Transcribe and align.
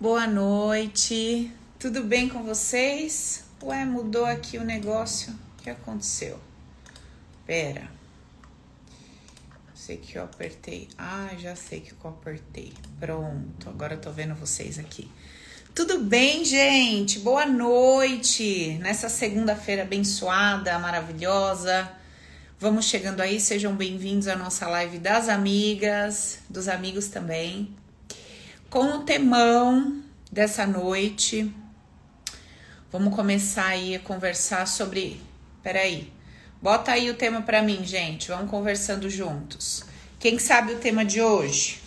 Boa 0.00 0.26
noite. 0.26 1.52
Tudo 1.78 2.02
bem 2.02 2.26
com 2.26 2.42
vocês? 2.42 3.44
Ué, 3.62 3.84
mudou 3.84 4.24
aqui 4.24 4.56
o 4.56 4.64
negócio. 4.64 5.30
O 5.30 5.62
que 5.62 5.68
aconteceu? 5.68 6.40
Pera. 7.46 7.86
Sei 9.74 9.98
que 9.98 10.16
eu 10.16 10.24
apertei. 10.24 10.88
Ah, 10.96 11.28
já 11.38 11.54
sei 11.54 11.80
que 11.80 11.92
eu 11.92 12.10
apertei. 12.10 12.72
Pronto, 12.98 13.68
agora 13.68 13.92
eu 13.92 14.00
tô 14.00 14.10
vendo 14.10 14.34
vocês 14.34 14.78
aqui. 14.78 15.06
Tudo 15.74 15.98
bem, 15.98 16.46
gente? 16.46 17.18
Boa 17.18 17.44
noite. 17.44 18.78
Nessa 18.80 19.10
segunda-feira 19.10 19.82
abençoada, 19.82 20.78
maravilhosa. 20.78 21.92
Vamos 22.58 22.86
chegando 22.86 23.20
aí, 23.20 23.38
sejam 23.38 23.74
bem-vindos 23.74 24.28
à 24.28 24.36
nossa 24.36 24.66
live 24.66 24.98
das 24.98 25.28
amigas, 25.28 26.38
dos 26.48 26.68
amigos 26.68 27.08
também 27.08 27.78
com 28.70 28.98
o 28.98 28.98
temão 29.00 30.00
dessa 30.30 30.64
noite. 30.64 31.52
Vamos 32.92 33.14
começar 33.14 33.66
aí 33.66 33.96
a 33.96 33.98
conversar 33.98 34.66
sobre. 34.66 35.20
Peraí, 35.60 36.10
bota 36.62 36.92
aí 36.92 37.10
o 37.10 37.14
tema 37.14 37.42
para 37.42 37.62
mim, 37.62 37.84
gente. 37.84 38.28
Vamos 38.28 38.48
conversando 38.48 39.10
juntos. 39.10 39.84
Quem 40.20 40.38
sabe 40.38 40.74
o 40.74 40.78
tema 40.78 41.04
de 41.04 41.20
hoje? 41.20 41.80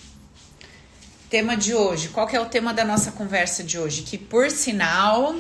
Tema 1.30 1.56
de 1.56 1.74
hoje. 1.74 2.10
Qual 2.10 2.28
que 2.28 2.36
é 2.36 2.42
o 2.42 2.48
tema 2.48 2.74
da 2.74 2.84
nossa 2.84 3.14
conversa 3.14 3.64
de 3.64 3.80
hoje? 3.80 4.02
Que 4.02 4.18
por 4.18 4.52
sinal, 4.52 5.36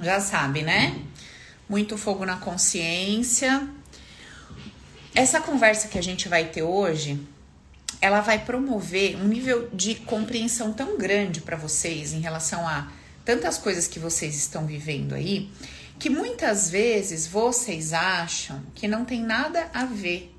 já 0.00 0.20
sabe, 0.20 0.62
né? 0.62 0.96
Muito 1.68 1.98
fogo 1.98 2.24
na 2.24 2.36
consciência. 2.36 3.68
Essa 5.14 5.40
conversa 5.40 5.88
que 5.88 5.98
a 5.98 6.02
gente 6.02 6.28
vai 6.28 6.44
ter 6.44 6.62
hoje 6.62 7.18
ela 8.00 8.20
vai 8.20 8.44
promover 8.44 9.16
um 9.16 9.26
nível 9.26 9.68
de 9.72 9.94
compreensão 9.94 10.72
tão 10.72 10.96
grande 10.96 11.40
para 11.40 11.56
vocês 11.56 12.12
em 12.12 12.20
relação 12.20 12.66
a 12.66 12.90
tantas 13.24 13.58
coisas 13.58 13.86
que 13.86 13.98
vocês 13.98 14.36
estão 14.36 14.66
vivendo 14.66 15.14
aí, 15.14 15.50
que 15.98 16.08
muitas 16.10 16.70
vezes 16.70 17.26
vocês 17.26 17.92
acham 17.92 18.62
que 18.74 18.88
não 18.88 19.04
tem 19.04 19.22
nada 19.22 19.70
a 19.72 19.84
ver 19.84 20.34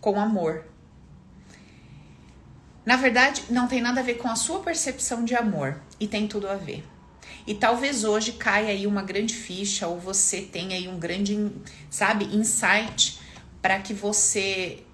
com 0.00 0.20
amor. 0.20 0.64
Na 2.84 2.96
verdade, 2.96 3.42
não 3.50 3.66
tem 3.66 3.80
nada 3.80 4.00
a 4.00 4.04
ver 4.04 4.14
com 4.14 4.28
a 4.28 4.36
sua 4.36 4.60
percepção 4.60 5.24
de 5.24 5.34
amor 5.34 5.80
e 5.98 6.06
tem 6.06 6.28
tudo 6.28 6.48
a 6.48 6.54
ver. 6.54 6.84
E 7.46 7.54
talvez 7.54 8.04
hoje 8.04 8.32
caia 8.32 8.68
aí 8.68 8.86
uma 8.86 9.02
grande 9.02 9.34
ficha 9.34 9.86
ou 9.86 9.98
você 9.98 10.42
tenha 10.42 10.76
aí 10.76 10.86
um 10.86 10.98
grande, 10.98 11.50
sabe, 11.90 12.26
insight 12.26 13.18
para 13.60 13.80
que 13.80 13.94
você 13.94 14.85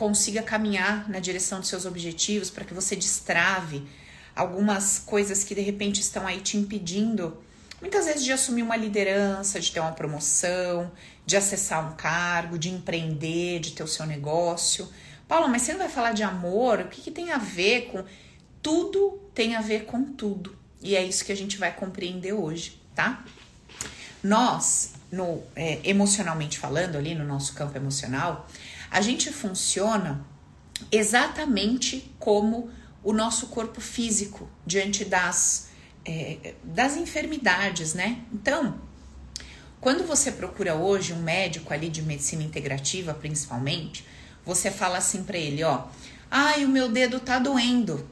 consiga 0.00 0.42
caminhar 0.42 1.10
na 1.10 1.20
direção 1.20 1.60
dos 1.60 1.68
seus 1.68 1.84
objetivos, 1.84 2.48
para 2.48 2.64
que 2.64 2.72
você 2.72 2.96
destrave 2.96 3.86
algumas 4.34 4.98
coisas 4.98 5.44
que 5.44 5.54
de 5.54 5.60
repente 5.60 6.00
estão 6.00 6.26
aí 6.26 6.40
te 6.40 6.56
impedindo, 6.56 7.36
muitas 7.82 8.06
vezes 8.06 8.24
de 8.24 8.32
assumir 8.32 8.62
uma 8.62 8.76
liderança, 8.76 9.60
de 9.60 9.70
ter 9.70 9.78
uma 9.78 9.92
promoção, 9.92 10.90
de 11.26 11.36
acessar 11.36 11.86
um 11.86 11.96
cargo, 11.96 12.58
de 12.58 12.70
empreender, 12.70 13.60
de 13.60 13.72
ter 13.72 13.82
o 13.82 13.86
seu 13.86 14.06
negócio. 14.06 14.88
Paula, 15.28 15.48
mas 15.48 15.62
você 15.62 15.72
não 15.72 15.80
vai 15.80 15.90
falar 15.90 16.12
de 16.12 16.22
amor? 16.22 16.80
O 16.80 16.88
que, 16.88 17.02
que 17.02 17.10
tem 17.10 17.30
a 17.30 17.38
ver 17.38 17.90
com. 17.92 18.02
Tudo 18.62 19.20
tem 19.34 19.54
a 19.54 19.60
ver 19.60 19.84
com 19.84 20.02
tudo. 20.02 20.56
E 20.80 20.96
é 20.96 21.04
isso 21.04 21.26
que 21.26 21.32
a 21.32 21.36
gente 21.36 21.58
vai 21.58 21.74
compreender 21.74 22.32
hoje, 22.32 22.80
tá? 22.94 23.22
Nós, 24.22 24.94
no 25.12 25.42
é, 25.54 25.78
emocionalmente 25.84 26.58
falando, 26.58 26.96
ali 26.96 27.14
no 27.14 27.26
nosso 27.26 27.52
campo 27.52 27.76
emocional, 27.76 28.48
a 28.90 29.00
gente 29.00 29.32
funciona 29.32 30.24
exatamente 30.90 32.12
como 32.18 32.70
o 33.02 33.12
nosso 33.12 33.46
corpo 33.46 33.80
físico 33.80 34.50
diante 34.66 35.04
das, 35.04 35.68
é, 36.04 36.54
das 36.62 36.96
enfermidades, 36.96 37.94
né? 37.94 38.22
Então, 38.32 38.80
quando 39.80 40.06
você 40.06 40.32
procura 40.32 40.74
hoje 40.74 41.12
um 41.12 41.22
médico 41.22 41.72
ali 41.72 41.88
de 41.88 42.02
medicina 42.02 42.42
integrativa, 42.42 43.14
principalmente, 43.14 44.04
você 44.44 44.70
fala 44.70 44.98
assim 44.98 45.22
para 45.22 45.38
ele, 45.38 45.62
ó, 45.62 45.84
ai, 46.30 46.64
o 46.64 46.68
meu 46.68 46.88
dedo 46.88 47.20
tá 47.20 47.38
doendo. 47.38 48.08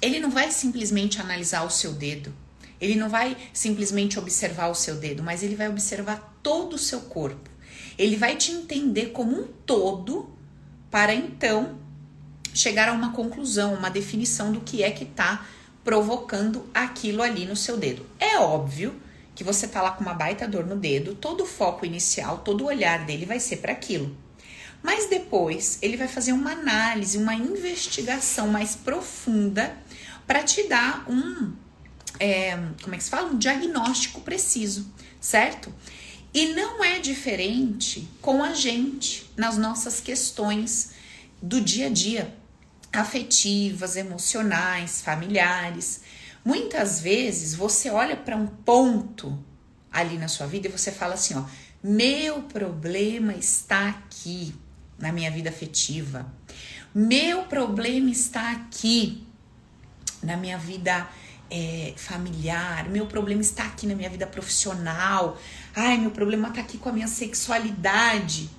Ele 0.00 0.20
não 0.20 0.30
vai 0.30 0.50
simplesmente 0.50 1.20
analisar 1.20 1.62
o 1.62 1.70
seu 1.70 1.92
dedo. 1.92 2.34
Ele 2.80 2.94
não 2.94 3.08
vai 3.08 3.36
simplesmente 3.52 4.18
observar 4.18 4.68
o 4.68 4.74
seu 4.74 4.96
dedo, 4.96 5.22
mas 5.22 5.42
ele 5.42 5.56
vai 5.56 5.68
observar 5.68 6.38
todo 6.42 6.74
o 6.74 6.78
seu 6.78 7.00
corpo. 7.00 7.50
Ele 7.98 8.16
vai 8.16 8.36
te 8.36 8.52
entender 8.52 9.06
como 9.06 9.36
um 9.36 9.46
todo 9.66 10.30
para 10.90 11.12
então 11.12 11.78
chegar 12.54 12.88
a 12.88 12.92
uma 12.92 13.12
conclusão, 13.12 13.74
uma 13.74 13.90
definição 13.90 14.52
do 14.52 14.60
que 14.60 14.82
é 14.82 14.90
que 14.90 15.04
está 15.04 15.46
provocando 15.84 16.68
aquilo 16.72 17.22
ali 17.22 17.44
no 17.44 17.56
seu 17.56 17.76
dedo. 17.76 18.06
É 18.18 18.38
óbvio 18.38 18.94
que 19.34 19.44
você 19.44 19.68
tá 19.68 19.80
lá 19.80 19.92
com 19.92 20.02
uma 20.02 20.14
baita 20.14 20.48
dor 20.48 20.66
no 20.66 20.76
dedo, 20.76 21.14
todo 21.14 21.44
o 21.44 21.46
foco 21.46 21.86
inicial, 21.86 22.38
todo 22.38 22.62
o 22.62 22.66
olhar 22.66 23.04
dele 23.04 23.24
vai 23.24 23.38
ser 23.38 23.58
para 23.58 23.72
aquilo. 23.72 24.16
Mas 24.82 25.06
depois 25.06 25.78
ele 25.80 25.96
vai 25.96 26.08
fazer 26.08 26.32
uma 26.32 26.52
análise, 26.52 27.18
uma 27.18 27.34
investigação 27.34 28.48
mais 28.48 28.74
profunda 28.74 29.76
para 30.26 30.42
te 30.42 30.68
dar 30.68 31.04
um, 31.08 31.52
é, 32.18 32.56
como 32.82 32.94
é 32.94 32.98
que 32.98 33.04
se 33.04 33.10
fala? 33.10 33.30
Um 33.30 33.38
diagnóstico 33.38 34.20
preciso, 34.20 34.92
certo? 35.20 35.72
E 36.32 36.52
não 36.54 36.84
é 36.84 36.98
diferente 36.98 38.08
com 38.20 38.42
a 38.42 38.52
gente 38.52 39.30
nas 39.36 39.56
nossas 39.56 40.00
questões 40.00 40.92
do 41.40 41.60
dia 41.60 41.86
a 41.86 41.90
dia, 41.90 42.34
afetivas, 42.92 43.96
emocionais, 43.96 45.00
familiares. 45.00 46.02
Muitas 46.44 47.00
vezes 47.00 47.54
você 47.54 47.90
olha 47.90 48.16
para 48.16 48.36
um 48.36 48.46
ponto 48.46 49.38
ali 49.90 50.18
na 50.18 50.28
sua 50.28 50.46
vida 50.46 50.68
e 50.68 50.70
você 50.70 50.92
fala 50.92 51.14
assim, 51.14 51.34
ó, 51.34 51.44
meu 51.82 52.42
problema 52.42 53.34
está 53.34 53.88
aqui 53.88 54.54
na 54.98 55.12
minha 55.12 55.30
vida 55.30 55.48
afetiva. 55.48 56.30
Meu 56.94 57.44
problema 57.44 58.10
está 58.10 58.50
aqui 58.50 59.26
na 60.22 60.36
minha 60.36 60.58
vida 60.58 61.08
é, 61.50 61.92
familiar. 61.96 62.88
Meu 62.88 63.06
problema 63.06 63.40
está 63.40 63.64
aqui 63.64 63.86
na 63.86 63.94
minha 63.94 64.10
vida 64.10 64.26
profissional. 64.26 65.38
Ai, 65.74 65.98
meu 65.98 66.10
problema 66.10 66.50
tá 66.50 66.60
aqui 66.60 66.78
com 66.78 66.88
a 66.88 66.92
minha 66.92 67.08
sexualidade. 67.08 68.50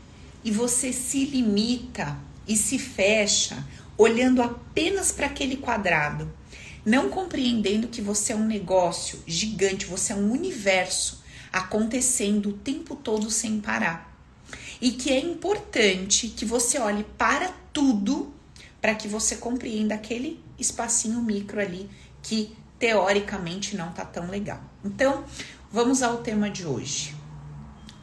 E 0.43 0.51
você 0.51 0.93
se 0.93 1.25
limita 1.25 2.17
e 2.47 2.55
se 2.55 2.79
fecha 2.79 3.65
olhando 3.97 4.41
apenas 4.41 5.11
para 5.11 5.25
aquele 5.25 5.57
quadrado, 5.57 6.31
não 6.85 7.09
compreendendo 7.09 7.89
que 7.89 8.01
você 8.01 8.31
é 8.31 8.35
um 8.35 8.45
negócio 8.45 9.21
gigante, 9.27 9.85
você 9.85 10.13
é 10.13 10.15
um 10.15 10.31
universo 10.31 11.21
acontecendo 11.51 12.49
o 12.49 12.53
tempo 12.53 12.95
todo 12.95 13.29
sem 13.29 13.59
parar. 13.59 14.17
E 14.79 14.91
que 14.91 15.11
é 15.11 15.19
importante 15.19 16.29
que 16.29 16.45
você 16.45 16.79
olhe 16.79 17.03
para 17.17 17.49
tudo 17.73 18.33
para 18.81 18.95
que 18.95 19.09
você 19.09 19.35
compreenda 19.35 19.95
aquele 19.95 20.41
espacinho 20.57 21.21
micro 21.21 21.59
ali 21.59 21.89
que 22.23 22.55
teoricamente 22.79 23.75
não 23.75 23.91
tá 23.91 24.05
tão 24.05 24.27
legal. 24.29 24.61
Então, 24.83 25.25
Vamos 25.71 26.01
ao 26.01 26.17
tema 26.17 26.49
de 26.49 26.65
hoje. 26.65 27.13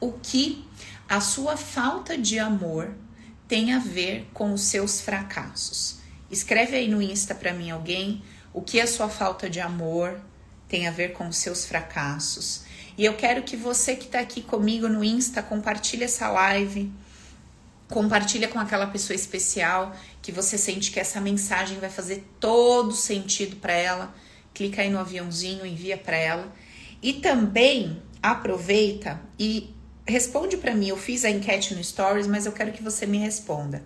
O 0.00 0.12
que 0.12 0.64
a 1.08 1.20
sua 1.20 1.56
falta 1.56 2.16
de 2.16 2.38
amor 2.38 2.94
tem 3.48 3.72
a 3.72 3.80
ver 3.80 4.30
com 4.32 4.52
os 4.52 4.60
seus 4.60 5.00
fracassos? 5.00 5.96
Escreve 6.30 6.76
aí 6.76 6.86
no 6.86 7.02
Insta 7.02 7.34
para 7.34 7.52
mim 7.52 7.72
alguém 7.72 8.22
o 8.54 8.62
que 8.62 8.80
a 8.80 8.86
sua 8.86 9.08
falta 9.08 9.50
de 9.50 9.58
amor 9.58 10.20
tem 10.68 10.86
a 10.86 10.92
ver 10.92 11.12
com 11.12 11.26
os 11.26 11.38
seus 11.38 11.66
fracassos. 11.66 12.62
E 12.96 13.04
eu 13.04 13.14
quero 13.14 13.42
que 13.42 13.56
você 13.56 13.96
que 13.96 14.06
está 14.06 14.20
aqui 14.20 14.42
comigo 14.42 14.88
no 14.88 15.02
Insta 15.02 15.42
compartilhe 15.42 16.04
essa 16.04 16.28
live, 16.28 16.92
compartilha 17.88 18.46
com 18.46 18.60
aquela 18.60 18.86
pessoa 18.86 19.16
especial 19.16 19.92
que 20.22 20.30
você 20.30 20.56
sente 20.56 20.92
que 20.92 21.00
essa 21.00 21.20
mensagem 21.20 21.80
vai 21.80 21.90
fazer 21.90 22.24
todo 22.38 22.92
sentido 22.92 23.56
para 23.56 23.72
ela. 23.72 24.14
Clica 24.56 24.80
aí 24.80 24.88
no 24.88 24.98
aviãozinho, 24.98 25.66
envia 25.66 25.98
para 25.98 26.16
ela 26.16 26.50
e 27.02 27.12
também 27.12 28.02
aproveita 28.22 29.20
e 29.38 29.68
responde 30.06 30.56
para 30.56 30.74
mim. 30.74 30.88
Eu 30.88 30.96
fiz 30.96 31.26
a 31.26 31.30
enquete 31.30 31.74
no 31.74 31.84
Stories, 31.84 32.26
mas 32.26 32.46
eu 32.46 32.52
quero 32.52 32.72
que 32.72 32.82
você 32.82 33.04
me 33.04 33.18
responda. 33.18 33.84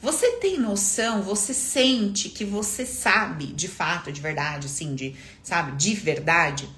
Você 0.00 0.36
tem 0.36 0.60
noção, 0.60 1.22
você 1.22 1.52
sente 1.52 2.28
que 2.28 2.44
você 2.44 2.86
sabe 2.86 3.46
de 3.46 3.66
fato, 3.66 4.12
de 4.12 4.20
verdade, 4.20 4.68
assim, 4.68 4.94
de, 4.94 5.16
sabe, 5.42 5.72
de 5.72 5.92
verdade? 5.92 6.70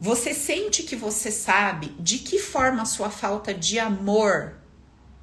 Você 0.00 0.34
sente 0.34 0.82
que 0.82 0.96
você 0.96 1.30
sabe 1.30 1.94
de 2.00 2.18
que 2.18 2.40
forma 2.40 2.82
a 2.82 2.86
sua 2.86 3.08
falta 3.08 3.54
de 3.54 3.78
amor 3.78 4.56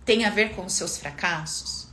tem 0.05 0.23
a 0.23 0.29
ver 0.29 0.55
com 0.55 0.63
os 0.63 0.71
seus 0.71 0.97
fracassos? 0.97 1.89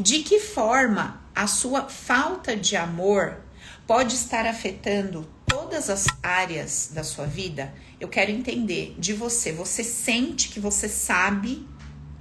De 0.00 0.24
que 0.24 0.40
forma 0.40 1.22
a 1.32 1.46
sua 1.46 1.88
falta 1.88 2.56
de 2.56 2.74
amor 2.74 3.46
pode 3.88 4.16
estar 4.16 4.44
afetando 4.44 5.26
todas 5.46 5.88
as 5.88 6.06
áreas 6.22 6.90
da 6.92 7.02
sua 7.02 7.24
vida, 7.24 7.72
eu 7.98 8.06
quero 8.06 8.30
entender 8.30 8.94
de 8.98 9.14
você. 9.14 9.50
Você 9.50 9.82
sente 9.82 10.50
que 10.50 10.60
você 10.60 10.90
sabe 10.90 11.66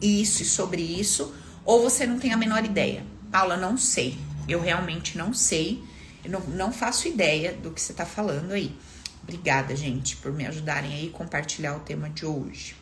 isso 0.02 0.42
e 0.44 0.46
sobre 0.46 0.82
isso, 0.82 1.36
ou 1.66 1.82
você 1.82 2.08
não 2.08 2.20
tem 2.20 2.32
a 2.32 2.38
menor 2.38 2.64
ideia? 2.64 3.04
Paula, 3.30 3.58
não 3.58 3.78
sei. 3.78 4.18
Eu 4.48 4.62
realmente 4.62 5.18
não 5.18 5.34
sei. 5.34 5.84
Eu 6.24 6.32
não, 6.32 6.40
não 6.40 6.72
faço 6.72 7.10
ideia 7.10 7.52
do 7.52 7.72
que 7.72 7.82
você 7.82 7.92
está 7.92 8.06
falando 8.06 8.54
aí. 8.54 8.74
Obrigada, 9.22 9.76
gente, 9.76 10.16
por 10.16 10.32
me 10.32 10.48
ajudarem 10.48 10.94
aí 10.94 11.12
a 11.14 11.18
compartilhar 11.18 11.76
o 11.76 11.82
tema 11.82 12.10
de 12.10 12.26
hoje. 12.26 12.78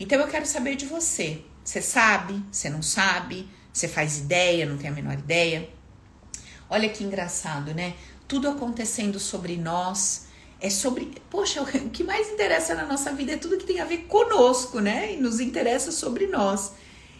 Então 0.00 0.18
eu 0.18 0.26
quero 0.26 0.44
saber 0.44 0.74
de 0.74 0.86
você. 0.86 1.44
Você 1.62 1.80
sabe? 1.80 2.42
Você 2.50 2.68
não 2.68 2.82
sabe? 2.82 3.48
Você 3.72 3.86
faz 3.86 4.18
ideia? 4.18 4.66
Não 4.66 4.76
tem 4.76 4.90
a 4.90 4.92
menor 4.92 5.14
ideia? 5.14 5.77
Olha 6.70 6.88
que 6.88 7.02
engraçado, 7.02 7.72
né? 7.72 7.94
Tudo 8.26 8.48
acontecendo 8.48 9.18
sobre 9.18 9.56
nós. 9.56 10.26
É 10.60 10.68
sobre. 10.68 11.12
Poxa, 11.30 11.62
o 11.62 11.90
que 11.90 12.04
mais 12.04 12.28
interessa 12.30 12.74
na 12.74 12.86
nossa 12.86 13.12
vida 13.12 13.32
é 13.32 13.36
tudo 13.36 13.56
que 13.56 13.66
tem 13.66 13.80
a 13.80 13.84
ver 13.84 14.04
conosco, 14.04 14.80
né? 14.80 15.14
E 15.14 15.16
nos 15.16 15.40
interessa 15.40 15.90
sobre 15.90 16.26
nós. 16.26 16.72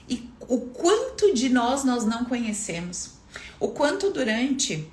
E 0.08 0.28
o 0.40 0.60
quanto 0.60 1.32
de 1.34 1.48
nós 1.48 1.84
nós 1.84 2.04
não 2.04 2.24
conhecemos. 2.24 3.12
O 3.60 3.68
quanto 3.68 4.10
durante 4.10 4.90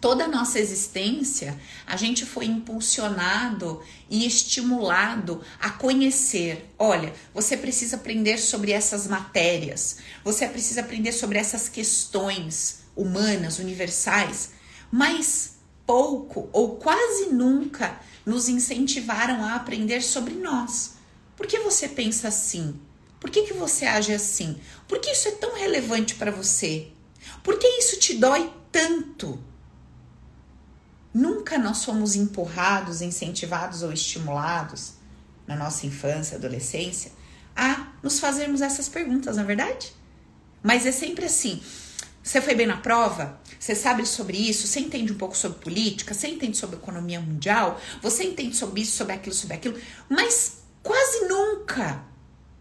toda 0.00 0.24
a 0.24 0.28
nossa 0.28 0.58
existência, 0.58 1.58
a 1.86 1.96
gente 1.96 2.24
foi 2.24 2.46
impulsionado 2.46 3.82
e 4.08 4.26
estimulado 4.26 5.42
a 5.60 5.70
conhecer. 5.70 6.72
Olha, 6.78 7.12
você 7.34 7.56
precisa 7.56 7.96
aprender 7.96 8.38
sobre 8.38 8.72
essas 8.72 9.06
matérias, 9.06 9.98
você 10.24 10.46
precisa 10.48 10.80
aprender 10.80 11.12
sobre 11.12 11.38
essas 11.38 11.68
questões 11.68 12.79
humanas, 12.96 13.58
universais, 13.58 14.52
mas 14.90 15.58
pouco 15.86 16.48
ou 16.52 16.76
quase 16.76 17.26
nunca 17.26 17.98
nos 18.24 18.48
incentivaram 18.48 19.44
a 19.44 19.54
aprender 19.54 20.02
sobre 20.02 20.34
nós. 20.34 20.94
Por 21.36 21.46
que 21.46 21.58
você 21.60 21.88
pensa 21.88 22.28
assim? 22.28 22.78
Por 23.18 23.30
que, 23.30 23.42
que 23.42 23.52
você 23.52 23.86
age 23.86 24.12
assim? 24.12 24.60
Por 24.88 24.98
que 24.98 25.10
isso 25.10 25.28
é 25.28 25.32
tão 25.32 25.54
relevante 25.54 26.14
para 26.14 26.30
você? 26.30 26.88
Por 27.42 27.58
que 27.58 27.66
isso 27.66 27.98
te 27.98 28.14
dói 28.14 28.52
tanto? 28.72 29.42
Nunca 31.12 31.58
nós 31.58 31.84
fomos 31.84 32.14
empurrados, 32.14 33.02
incentivados 33.02 33.82
ou 33.82 33.92
estimulados 33.92 34.94
na 35.46 35.56
nossa 35.56 35.86
infância, 35.86 36.36
adolescência, 36.36 37.12
a 37.54 37.92
nos 38.02 38.20
fazermos 38.20 38.60
essas 38.60 38.88
perguntas, 38.88 39.36
não 39.36 39.42
é 39.42 39.46
verdade? 39.46 39.92
Mas 40.62 40.86
é 40.86 40.92
sempre 40.92 41.24
assim. 41.26 41.60
Você 42.22 42.40
foi 42.40 42.54
bem 42.54 42.66
na 42.66 42.76
prova? 42.76 43.40
Você 43.58 43.74
sabe 43.74 44.06
sobre 44.06 44.36
isso? 44.36 44.66
Você 44.66 44.80
entende 44.80 45.12
um 45.12 45.16
pouco 45.16 45.36
sobre 45.36 45.58
política? 45.58 46.14
Você 46.14 46.28
entende 46.28 46.56
sobre 46.56 46.76
economia 46.76 47.20
mundial? 47.20 47.80
Você 48.02 48.24
entende 48.24 48.56
sobre 48.56 48.82
isso, 48.82 48.96
sobre 48.96 49.14
aquilo, 49.14 49.34
sobre 49.34 49.56
aquilo? 49.56 49.78
Mas 50.08 50.58
quase 50.82 51.26
nunca. 51.26 52.04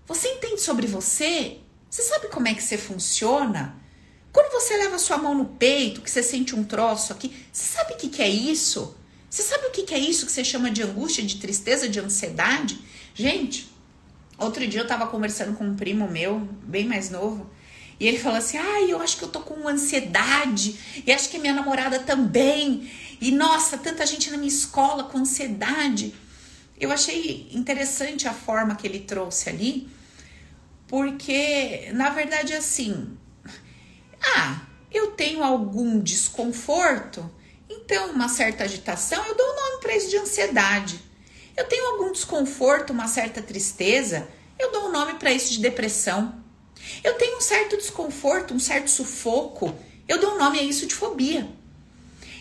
Você 0.07 0.27
entende 0.27 0.61
sobre 0.61 0.87
você? 0.87 1.57
Você 1.89 2.01
sabe 2.03 2.27
como 2.29 2.47
é 2.47 2.53
que 2.53 2.63
você 2.63 2.77
funciona? 2.77 3.75
Quando 4.31 4.51
você 4.51 4.77
leva 4.77 4.97
sua 4.99 5.17
mão 5.17 5.35
no 5.35 5.45
peito, 5.45 6.01
que 6.01 6.09
você 6.09 6.21
sente 6.21 6.55
um 6.55 6.63
troço 6.63 7.11
aqui, 7.11 7.35
você 7.51 7.65
sabe 7.77 7.93
o 7.93 7.97
que, 7.97 8.09
que 8.09 8.21
é 8.21 8.29
isso? 8.29 8.95
Você 9.29 9.43
sabe 9.43 9.67
o 9.67 9.71
que, 9.71 9.83
que 9.83 9.93
é 9.93 9.99
isso 9.99 10.25
que 10.25 10.31
você 10.31 10.43
chama 10.43 10.71
de 10.71 10.81
angústia, 10.81 11.23
de 11.23 11.37
tristeza, 11.37 11.87
de 11.87 11.99
ansiedade? 11.99 12.79
Gente, 13.13 13.69
outro 14.37 14.65
dia 14.67 14.81
eu 14.81 14.87
tava 14.87 15.07
conversando 15.07 15.55
com 15.55 15.65
um 15.65 15.75
primo 15.75 16.07
meu, 16.07 16.39
bem 16.63 16.87
mais 16.87 17.09
novo, 17.09 17.49
e 17.99 18.07
ele 18.07 18.17
falou 18.17 18.37
assim: 18.37 18.57
ai, 18.57 18.85
ah, 18.85 18.87
eu 18.87 19.01
acho 19.01 19.17
que 19.17 19.23
eu 19.23 19.29
tô 19.29 19.41
com 19.41 19.67
ansiedade, 19.67 21.03
e 21.05 21.11
acho 21.11 21.29
que 21.29 21.37
minha 21.37 21.53
namorada 21.53 21.99
também, 21.99 22.89
e 23.19 23.31
nossa, 23.31 23.77
tanta 23.77 24.05
gente 24.05 24.31
na 24.31 24.37
minha 24.37 24.47
escola 24.47 25.03
com 25.03 25.17
ansiedade. 25.17 26.13
Eu 26.79 26.91
achei 26.91 27.49
interessante 27.51 28.27
a 28.27 28.33
forma 28.33 28.75
que 28.75 28.87
ele 28.87 29.01
trouxe 29.01 29.49
ali, 29.49 29.89
porque 30.87 31.91
na 31.93 32.09
verdade 32.09 32.53
assim, 32.53 33.17
ah, 34.35 34.61
eu 34.91 35.11
tenho 35.11 35.43
algum 35.43 35.99
desconforto, 35.99 37.29
então 37.69 38.11
uma 38.11 38.29
certa 38.29 38.63
agitação, 38.63 39.23
eu 39.25 39.35
dou 39.35 39.45
um 39.45 39.55
nome 39.55 39.81
para 39.81 39.95
isso 39.95 40.09
de 40.09 40.17
ansiedade. 40.17 40.99
Eu 41.57 41.67
tenho 41.67 41.85
algum 41.91 42.13
desconforto, 42.13 42.91
uma 42.91 43.09
certa 43.09 43.41
tristeza, 43.41 44.29
eu 44.57 44.71
dou 44.71 44.87
um 44.87 44.91
nome 44.91 45.15
para 45.15 45.33
isso 45.33 45.51
de 45.51 45.59
depressão. 45.59 46.41
Eu 47.03 47.15
tenho 47.15 47.37
um 47.37 47.41
certo 47.41 47.77
desconforto, 47.77 48.53
um 48.53 48.59
certo 48.59 48.89
sufoco, 48.89 49.73
eu 50.07 50.19
dou 50.19 50.33
um 50.33 50.37
nome 50.39 50.59
a 50.59 50.63
isso 50.63 50.87
de 50.87 50.95
fobia. 50.95 51.47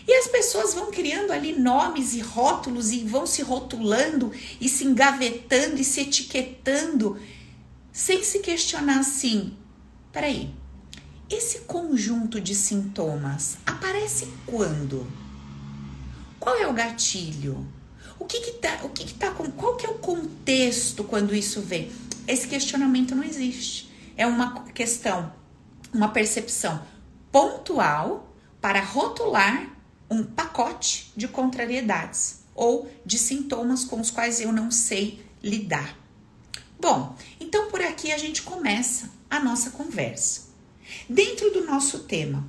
E 0.07 0.13
as 0.15 0.27
pessoas 0.27 0.73
vão 0.73 0.89
criando 0.89 1.31
ali 1.31 1.53
nomes 1.53 2.15
e 2.15 2.19
rótulos 2.19 2.91
e 2.91 3.03
vão 3.03 3.27
se 3.27 3.43
rotulando 3.43 4.31
e 4.59 4.67
se 4.67 4.83
engavetando 4.83 5.79
e 5.79 5.83
se 5.83 6.01
etiquetando 6.01 7.19
sem 7.93 8.23
se 8.23 8.39
questionar 8.39 8.99
assim: 9.01 9.53
peraí, 10.11 10.49
esse 11.29 11.59
conjunto 11.59 12.41
de 12.41 12.55
sintomas 12.55 13.57
aparece 13.65 14.27
quando? 14.47 15.05
Qual 16.39 16.55
é 16.55 16.65
o 16.65 16.73
gatilho? 16.73 17.67
O 18.17 18.25
que 18.25 18.39
que 18.39 18.51
tá, 18.53 18.79
o 18.83 18.89
que 18.89 19.05
que 19.05 19.13
tá 19.13 19.29
com, 19.29 19.51
qual 19.51 19.75
que 19.75 19.85
é 19.85 19.89
o 19.89 19.99
contexto 19.99 21.03
quando 21.03 21.35
isso 21.35 21.61
vem? 21.61 21.91
Esse 22.27 22.47
questionamento 22.47 23.13
não 23.13 23.23
existe. 23.23 23.88
É 24.19 24.27
uma 24.27 24.65
questão, 24.73 25.31
uma 25.93 26.09
percepção 26.09 26.85
pontual 27.31 28.35
para 28.59 28.81
rotular 28.81 29.73
um 30.11 30.25
pacote 30.25 31.13
de 31.15 31.25
contrariedades 31.25 32.41
ou 32.53 32.91
de 33.05 33.17
sintomas 33.17 33.85
com 33.85 33.97
os 34.01 34.11
quais 34.11 34.41
eu 34.41 34.51
não 34.51 34.71
sei 34.71 35.25
lidar. 35.41 35.97
Bom, 36.77 37.15
então 37.39 37.71
por 37.71 37.81
aqui 37.81 38.11
a 38.11 38.17
gente 38.17 38.41
começa 38.41 39.09
a 39.29 39.39
nossa 39.39 39.69
conversa. 39.69 40.49
Dentro 41.07 41.51
do 41.51 41.65
nosso 41.65 41.99
tema, 41.99 42.45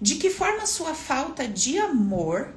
de 0.00 0.14
que 0.14 0.30
forma 0.30 0.64
sua 0.64 0.94
falta 0.94 1.46
de 1.46 1.78
amor 1.78 2.54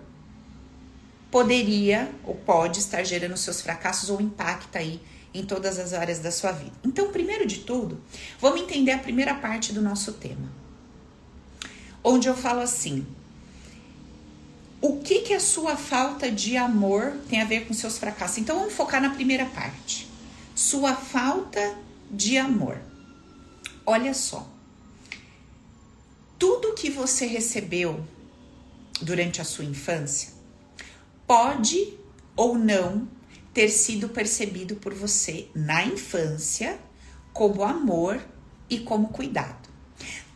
poderia 1.29 2.09
ou 2.23 2.35
pode 2.35 2.79
estar 2.79 3.03
gerando 3.03 3.35
seus 3.35 3.59
fracassos 3.59 4.09
ou 4.09 4.21
impacta 4.21 4.79
aí 4.79 5.01
em 5.33 5.43
todas 5.43 5.79
as 5.79 5.93
áreas 5.93 6.19
da 6.19 6.31
sua 6.31 6.51
vida. 6.51 6.73
Então, 6.83 7.11
primeiro 7.11 7.45
de 7.45 7.59
tudo, 7.59 7.99
vamos 8.39 8.61
entender 8.61 8.91
a 8.91 8.99
primeira 8.99 9.33
parte 9.35 9.73
do 9.73 9.81
nosso 9.81 10.13
tema. 10.13 10.51
Onde 12.03 12.27
eu 12.27 12.35
falo 12.35 12.61
assim: 12.61 13.05
o 14.81 14.99
que 14.99 15.21
que 15.21 15.33
a 15.33 15.39
sua 15.39 15.75
falta 15.75 16.29
de 16.29 16.57
amor 16.57 17.17
tem 17.29 17.41
a 17.41 17.45
ver 17.45 17.65
com 17.65 17.73
seus 17.73 17.97
fracassos? 17.97 18.37
Então, 18.37 18.59
vamos 18.59 18.73
focar 18.73 19.01
na 19.01 19.11
primeira 19.11 19.45
parte. 19.45 20.07
Sua 20.53 20.95
falta 20.95 21.75
de 22.11 22.37
amor. 22.37 22.77
Olha 23.85 24.13
só 24.13 24.53
tudo 26.43 26.73
que 26.73 26.89
você 26.89 27.25
recebeu 27.25 28.05
durante 29.01 29.39
a 29.39 29.45
sua 29.45 29.63
infância 29.63 30.33
pode 31.25 31.93
ou 32.35 32.57
não 32.57 33.07
ter 33.53 33.69
sido 33.69 34.09
percebido 34.09 34.75
por 34.75 34.93
você 34.93 35.47
na 35.53 35.85
infância 35.85 36.79
como 37.31 37.63
amor 37.63 38.19
e 38.69 38.79
como 38.79 39.09
cuidado. 39.09 39.69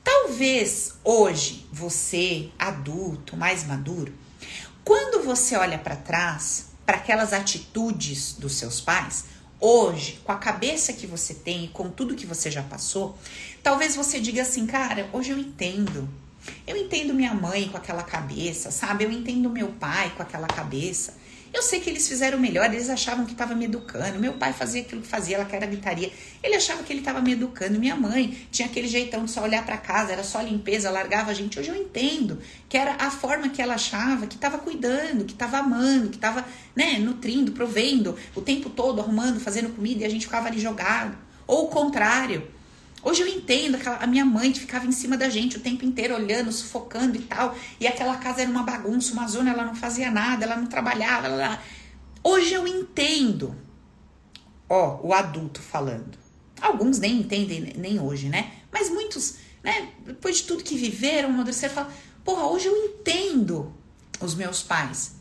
Talvez 0.04 0.94
hoje 1.04 1.68
você, 1.72 2.50
adulto, 2.58 3.36
mais 3.36 3.66
maduro, 3.66 4.14
quando 4.84 5.24
você 5.24 5.56
olha 5.58 5.78
para 5.78 5.96
trás, 5.96 6.68
para 6.86 6.98
aquelas 6.98 7.34
atitudes 7.34 8.34
dos 8.34 8.54
seus 8.54 8.80
pais, 8.80 9.26
hoje, 9.60 10.22
com 10.24 10.32
a 10.32 10.38
cabeça 10.38 10.94
que 10.94 11.06
você 11.06 11.34
tem 11.34 11.66
e 11.66 11.68
com 11.68 11.90
tudo 11.90 12.16
que 12.16 12.26
você 12.26 12.50
já 12.50 12.64
passou, 12.64 13.18
talvez 13.62 13.96
você 13.96 14.20
diga 14.20 14.44
assim, 14.44 14.66
cara, 14.66 15.10
hoje 15.12 15.32
eu 15.32 15.38
entendo. 15.38 16.08
Eu 16.66 16.78
entendo 16.78 17.14
minha 17.14 17.34
mãe 17.34 17.68
com 17.68 17.76
aquela 17.76 18.04
cabeça, 18.04 18.72
sabe? 18.72 19.04
Eu 19.04 19.12
entendo 19.12 19.50
meu 19.50 19.70
pai 19.74 20.14
com 20.16 20.24
aquela 20.24 20.48
cabeça. 20.48 21.17
Eu 21.54 21.62
sei 21.62 21.80
que 21.80 21.90
eles 21.90 22.08
fizeram 22.08 22.38
melhor, 22.38 22.66
eles 22.66 22.90
achavam 22.90 23.26
que 23.26 23.32
estava 23.32 23.56
me 23.56 23.66
educando. 23.66 24.20
Meu 24.20 24.34
pai 24.34 24.54
fazia 24.54 24.82
aquilo 24.82 25.02
que 25.02 25.08
fazia, 25.08 25.38
ela 25.38 25.46
que 25.46 25.56
era 25.56 25.66
gritaria. 25.66 26.12
Ele 26.44 26.56
achava 26.56 26.84
que 26.84 26.92
ele 26.92 27.00
estava 27.00 27.22
me 27.22 27.32
educando. 27.32 27.80
Minha 27.80 27.96
mãe 27.96 28.38
tinha 28.52 28.68
aquele 28.68 28.88
jeitão 28.88 29.26
de 29.26 29.32
só 29.32 29.42
olhar 29.42 29.66
para 29.66 29.78
casa, 29.78 30.12
era 30.12 30.24
só 30.24 30.42
limpeza, 30.42 30.90
largava 30.90 31.32
a 31.32 31.34
gente. 31.34 31.60
Hoje 31.60 31.70
eu 31.70 31.76
entendo 31.76 32.40
que 32.68 32.78
era 32.78 32.96
a 33.00 33.10
forma 33.10 33.50
que 33.50 33.62
ela 33.62 33.76
achava, 33.76 34.28
que 34.28 34.36
estava 34.36 34.58
cuidando, 34.58 35.26
que 35.26 35.34
estava 35.34 35.58
amando, 35.58 36.10
que 36.10 36.18
estava, 36.18 36.46
né, 36.76 37.00
nutrindo, 37.00 37.52
provendo 37.52 38.18
o 38.36 38.42
tempo 38.42 38.70
todo, 38.70 39.02
arrumando, 39.02 39.40
fazendo 39.40 39.74
comida 39.74 40.04
e 40.04 40.06
a 40.06 40.10
gente 40.10 40.26
ficava 40.26 40.48
ali 40.48 40.60
jogado. 40.60 41.18
Ou 41.46 41.66
o 41.66 41.68
contrário. 41.70 42.57
Hoje 43.04 43.22
eu 43.22 43.28
entendo 43.28 43.76
aquela, 43.76 43.98
a 43.98 44.08
minha 44.08 44.26
mãe 44.26 44.52
que 44.52 44.60
ficava 44.60 44.86
em 44.86 44.92
cima 44.92 45.16
da 45.16 45.30
gente 45.30 45.58
o 45.58 45.60
tempo 45.60 45.86
inteiro 45.86 46.16
olhando, 46.16 46.52
sufocando 46.52 47.18
e 47.18 47.22
tal. 47.22 47.56
E 47.80 47.88
aquela 47.88 48.18
casa 48.18 48.42
era 48.42 48.50
uma 48.50 48.64
bagunça, 48.64 49.14
uma 49.14 49.28
zona, 49.28 49.52
ela 49.52 49.66
não 49.66 49.76
fazia 49.76 50.12
nada, 50.12 50.46
ela 50.46 50.56
não 50.56 50.68
trabalhava. 50.68 51.28
Ela... 51.28 51.62
Hoje 52.24 52.54
eu 52.54 52.68
entendo. 52.68 53.56
Ó, 54.68 55.00
o 55.04 55.14
adulto 55.14 55.62
falando. 55.62 56.18
Alguns 56.60 57.00
nem 57.00 57.20
entendem 57.20 57.74
nem 57.78 58.00
hoje, 58.00 58.30
né? 58.30 58.52
Mas 58.72 58.90
muitos, 58.90 59.36
né? 59.64 59.90
Depois 60.06 60.38
de 60.38 60.44
tudo 60.44 60.64
que 60.64 60.76
viveram, 60.76 61.30
amadureceram, 61.30 61.74
falam: 61.74 61.92
porra, 62.24 62.48
hoje 62.48 62.66
eu 62.66 62.76
entendo 62.76 63.74
os 64.20 64.34
meus 64.34 64.64
pais. 64.64 65.16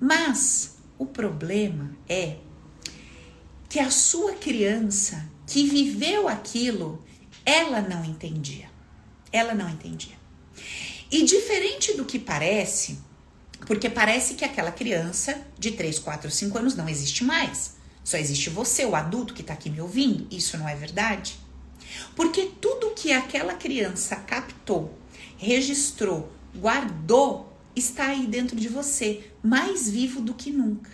Mas 0.00 0.76
o 0.96 1.04
problema 1.04 1.90
é 2.08 2.36
que 3.68 3.80
a 3.80 3.90
sua 3.90 4.34
criança 4.34 5.28
que 5.46 5.64
viveu 5.66 6.28
aquilo 6.28 7.04
ela 7.48 7.80
não 7.80 8.04
entendia. 8.04 8.68
Ela 9.32 9.54
não 9.54 9.70
entendia. 9.70 10.16
E 11.10 11.24
diferente 11.24 11.94
do 11.94 12.04
que 12.04 12.18
parece, 12.18 12.98
porque 13.66 13.88
parece 13.88 14.34
que 14.34 14.44
aquela 14.44 14.70
criança 14.70 15.46
de 15.58 15.72
3, 15.72 15.98
4, 15.98 16.30
5 16.30 16.58
anos 16.58 16.76
não 16.76 16.86
existe 16.86 17.24
mais. 17.24 17.76
Só 18.04 18.18
existe 18.18 18.50
você, 18.50 18.84
o 18.84 18.94
adulto 18.94 19.32
que 19.32 19.40
está 19.40 19.54
aqui 19.54 19.70
me 19.70 19.80
ouvindo. 19.80 20.28
Isso 20.30 20.58
não 20.58 20.68
é 20.68 20.76
verdade? 20.76 21.38
Porque 22.14 22.50
tudo 22.60 22.90
que 22.94 23.12
aquela 23.12 23.54
criança 23.54 24.14
captou, 24.16 24.98
registrou, 25.38 26.30
guardou, 26.54 27.50
está 27.74 28.08
aí 28.08 28.26
dentro 28.26 28.56
de 28.56 28.68
você, 28.68 29.32
mais 29.42 29.88
vivo 29.88 30.20
do 30.20 30.34
que 30.34 30.50
nunca. 30.50 30.90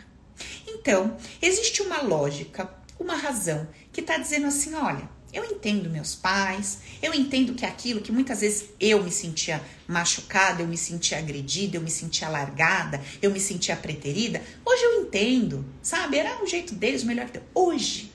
Então, 0.68 1.16
existe 1.42 1.82
uma 1.82 2.00
lógica, 2.00 2.73
uma 2.96 3.16
razão 3.16 3.66
que 3.92 4.00
está 4.00 4.18
dizendo 4.18 4.46
assim: 4.46 4.75
olha, 4.75 5.08
eu 5.34 5.44
entendo 5.44 5.90
meus 5.90 6.14
pais, 6.14 6.78
eu 7.02 7.12
entendo 7.12 7.54
que 7.54 7.66
aquilo 7.66 8.00
que 8.00 8.12
muitas 8.12 8.40
vezes 8.40 8.66
eu 8.78 9.02
me 9.02 9.10
sentia 9.10 9.60
machucada, 9.86 10.62
eu 10.62 10.68
me 10.68 10.78
sentia 10.78 11.18
agredida, 11.18 11.76
eu 11.76 11.82
me 11.82 11.90
sentia 11.90 12.28
largada, 12.28 13.02
eu 13.20 13.30
me 13.30 13.40
sentia 13.40 13.74
preterida, 13.74 14.40
hoje 14.64 14.82
eu 14.84 15.02
entendo, 15.02 15.64
sabe? 15.82 16.18
Era 16.18 16.42
o 16.42 16.46
jeito 16.46 16.74
deles, 16.74 17.02
o 17.02 17.06
melhor 17.06 17.28
que 17.28 17.38
eu. 17.38 17.42
Hoje. 17.52 18.12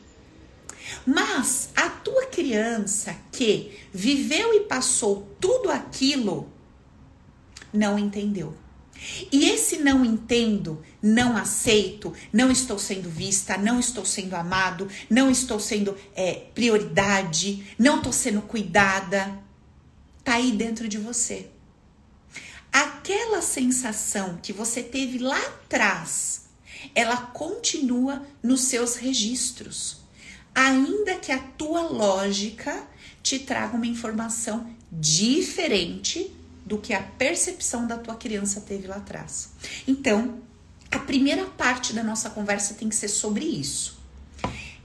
Mas 1.05 1.69
a 1.75 1.89
tua 1.89 2.27
criança 2.27 3.15
que 3.31 3.77
viveu 3.93 4.53
e 4.53 4.61
passou 4.61 5.35
tudo 5.39 5.69
aquilo 5.69 6.51
não 7.73 7.99
entendeu. 7.99 8.55
E 9.32 9.50
esse 9.50 9.77
não 9.77 10.03
entendo, 10.03 10.84
não 11.01 11.38
aceito, 11.38 12.13
não 12.34 12.51
estou 12.51 12.77
sendo 12.77 13.10
vista, 13.10 13.58
não 13.58 13.79
estou 13.79 14.06
sendo 14.06 14.36
amado, 14.36 14.89
não 15.10 15.29
estou 15.32 15.60
sendo 15.60 15.96
é, 16.15 16.34
prioridade, 16.53 17.75
não 17.77 17.98
estou 17.98 18.12
sendo 18.12 18.41
cuidada, 18.41 19.39
tá 20.24 20.36
aí 20.36 20.51
dentro 20.51 20.88
de 20.88 20.98
você. 20.98 21.50
Aquela 22.72 23.41
sensação 23.41 24.38
que 24.41 24.53
você 24.53 24.84
teve 24.84 25.18
lá 25.18 25.39
atrás, 25.39 26.50
ela 26.94 27.18
continua 27.18 28.25
nos 28.44 28.62
seus 28.62 28.96
registros, 28.96 30.01
ainda 30.53 31.15
que 31.15 31.32
a 31.32 31.39
tua 31.39 31.82
lógica 31.82 32.88
te 33.24 33.39
traga 33.39 33.75
uma 33.75 33.88
informação 33.88 34.70
diferente 34.91 36.36
do 36.69 36.77
que 36.77 36.93
a 36.93 37.01
percepção 37.01 37.88
da 37.88 37.97
tua 37.97 38.13
criança 38.13 38.61
teve 38.61 38.85
lá 38.85 38.97
atrás. 38.97 39.49
Então, 39.88 40.39
a 40.91 40.99
primeira 40.99 41.45
parte 41.47 41.93
da 41.93 42.03
nossa 42.03 42.29
conversa 42.29 42.75
tem 42.75 42.88
que 42.88 42.95
ser 42.95 43.07
sobre 43.07 43.43
isso. 43.43 43.97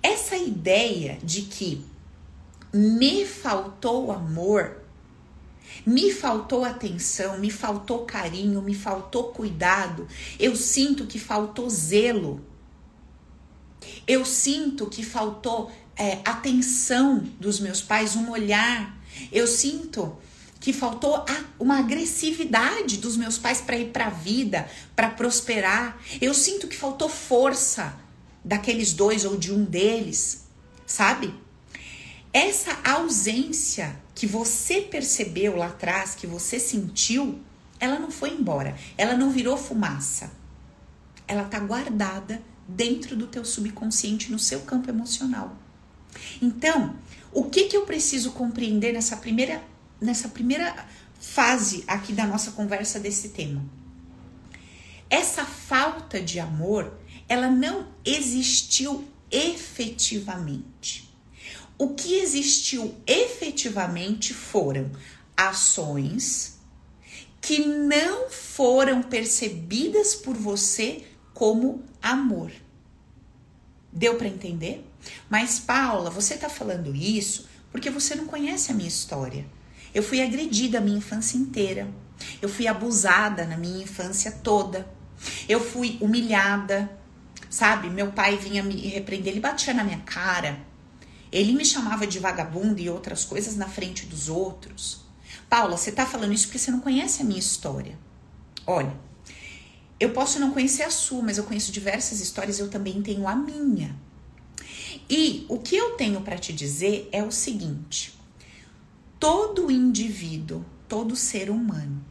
Essa 0.02 0.34
ideia 0.34 1.18
de 1.22 1.42
que 1.42 1.84
me 2.72 3.26
faltou 3.26 4.10
amor, 4.10 4.78
me 5.84 6.10
faltou 6.10 6.64
atenção, 6.64 7.38
me 7.38 7.50
faltou 7.50 8.06
carinho, 8.06 8.62
me 8.62 8.74
faltou 8.74 9.24
cuidado, 9.24 10.08
eu 10.38 10.56
sinto 10.56 11.04
que 11.04 11.18
faltou 11.18 11.68
zelo, 11.68 12.42
eu 14.06 14.24
sinto 14.24 14.86
que 14.86 15.02
faltou 15.02 15.70
é, 15.94 16.20
atenção 16.24 17.18
dos 17.38 17.60
meus 17.60 17.82
pais, 17.82 18.16
um 18.16 18.30
olhar, 18.30 18.98
eu 19.30 19.46
sinto 19.46 20.16
que 20.64 20.72
faltou 20.72 21.22
uma 21.60 21.78
agressividade 21.80 22.96
dos 22.96 23.18
meus 23.18 23.36
pais 23.36 23.60
para 23.60 23.76
ir 23.76 23.90
para 23.90 24.06
a 24.06 24.08
vida, 24.08 24.66
para 24.96 25.10
prosperar. 25.10 26.00
Eu 26.22 26.32
sinto 26.32 26.66
que 26.66 26.74
faltou 26.74 27.06
força 27.06 27.94
daqueles 28.42 28.94
dois 28.94 29.26
ou 29.26 29.36
de 29.36 29.52
um 29.52 29.62
deles, 29.62 30.46
sabe? 30.86 31.34
Essa 32.32 32.78
ausência 32.82 33.94
que 34.14 34.26
você 34.26 34.80
percebeu 34.80 35.54
lá 35.54 35.66
atrás, 35.66 36.14
que 36.14 36.26
você 36.26 36.58
sentiu, 36.58 37.38
ela 37.78 37.98
não 37.98 38.10
foi 38.10 38.30
embora, 38.30 38.74
ela 38.96 39.18
não 39.18 39.30
virou 39.30 39.58
fumaça. 39.58 40.32
Ela 41.28 41.44
tá 41.44 41.58
guardada 41.58 42.40
dentro 42.66 43.14
do 43.14 43.26
teu 43.26 43.44
subconsciente, 43.44 44.32
no 44.32 44.38
seu 44.38 44.60
campo 44.60 44.88
emocional. 44.88 45.58
Então, 46.40 46.96
o 47.30 47.50
que 47.50 47.64
que 47.64 47.76
eu 47.76 47.84
preciso 47.84 48.32
compreender 48.32 48.94
nessa 48.94 49.18
primeira 49.18 49.73
nessa 50.04 50.28
primeira 50.28 50.86
fase 51.18 51.82
aqui 51.86 52.12
da 52.12 52.26
nossa 52.26 52.52
conversa 52.52 53.00
desse 53.00 53.30
tema. 53.30 53.64
Essa 55.08 55.44
falta 55.44 56.20
de 56.20 56.38
amor, 56.38 56.92
ela 57.28 57.50
não 57.50 57.88
existiu 58.04 59.08
efetivamente. 59.30 61.10
O 61.78 61.94
que 61.94 62.14
existiu 62.14 62.94
efetivamente 63.06 64.32
foram 64.32 64.90
ações 65.36 66.58
que 67.40 67.58
não 67.64 68.30
foram 68.30 69.02
percebidas 69.02 70.14
por 70.14 70.34
você 70.36 71.04
como 71.32 71.82
amor. 72.00 72.52
Deu 73.92 74.16
para 74.16 74.28
entender? 74.28 74.84
Mas 75.28 75.58
Paula, 75.58 76.10
você 76.10 76.34
está 76.34 76.48
falando 76.48 76.94
isso 76.94 77.48
porque 77.70 77.90
você 77.90 78.14
não 78.14 78.26
conhece 78.26 78.70
a 78.70 78.74
minha 78.74 78.88
história. 78.88 79.44
Eu 79.94 80.02
fui 80.02 80.20
agredida 80.20 80.78
a 80.78 80.80
minha 80.80 80.98
infância 80.98 81.38
inteira. 81.38 81.88
Eu 82.42 82.48
fui 82.48 82.66
abusada 82.66 83.46
na 83.46 83.56
minha 83.56 83.84
infância 83.84 84.32
toda. 84.32 84.86
Eu 85.48 85.60
fui 85.60 85.96
humilhada, 86.00 86.90
sabe? 87.48 87.88
Meu 87.88 88.12
pai 88.12 88.36
vinha 88.36 88.62
me 88.62 88.74
repreender, 88.88 89.32
ele 89.32 89.40
batia 89.40 89.72
na 89.72 89.84
minha 89.84 90.00
cara. 90.00 90.58
Ele 91.30 91.52
me 91.52 91.64
chamava 91.64 92.06
de 92.06 92.18
vagabunda 92.18 92.80
e 92.80 92.90
outras 92.90 93.24
coisas 93.24 93.56
na 93.56 93.68
frente 93.68 94.06
dos 94.06 94.28
outros. 94.28 95.04
Paula, 95.48 95.76
você 95.76 95.92
tá 95.92 96.04
falando 96.04 96.32
isso 96.32 96.46
porque 96.46 96.58
você 96.58 96.70
não 96.70 96.80
conhece 96.80 97.22
a 97.22 97.24
minha 97.24 97.38
história. 97.38 97.98
Olha, 98.66 98.94
eu 99.98 100.10
posso 100.10 100.40
não 100.40 100.50
conhecer 100.50 100.82
a 100.82 100.90
sua, 100.90 101.22
mas 101.22 101.38
eu 101.38 101.44
conheço 101.44 101.70
diversas 101.70 102.20
histórias, 102.20 102.58
eu 102.58 102.68
também 102.68 103.00
tenho 103.02 103.28
a 103.28 103.34
minha. 103.34 103.94
E 105.08 105.44
o 105.48 105.58
que 105.58 105.76
eu 105.76 105.92
tenho 105.92 106.20
para 106.22 106.38
te 106.38 106.52
dizer 106.52 107.08
é 107.12 107.22
o 107.22 107.30
seguinte: 107.30 108.14
todo 109.24 109.70
indivíduo, 109.70 110.62
todo 110.86 111.16
ser 111.16 111.48
humano, 111.48 112.04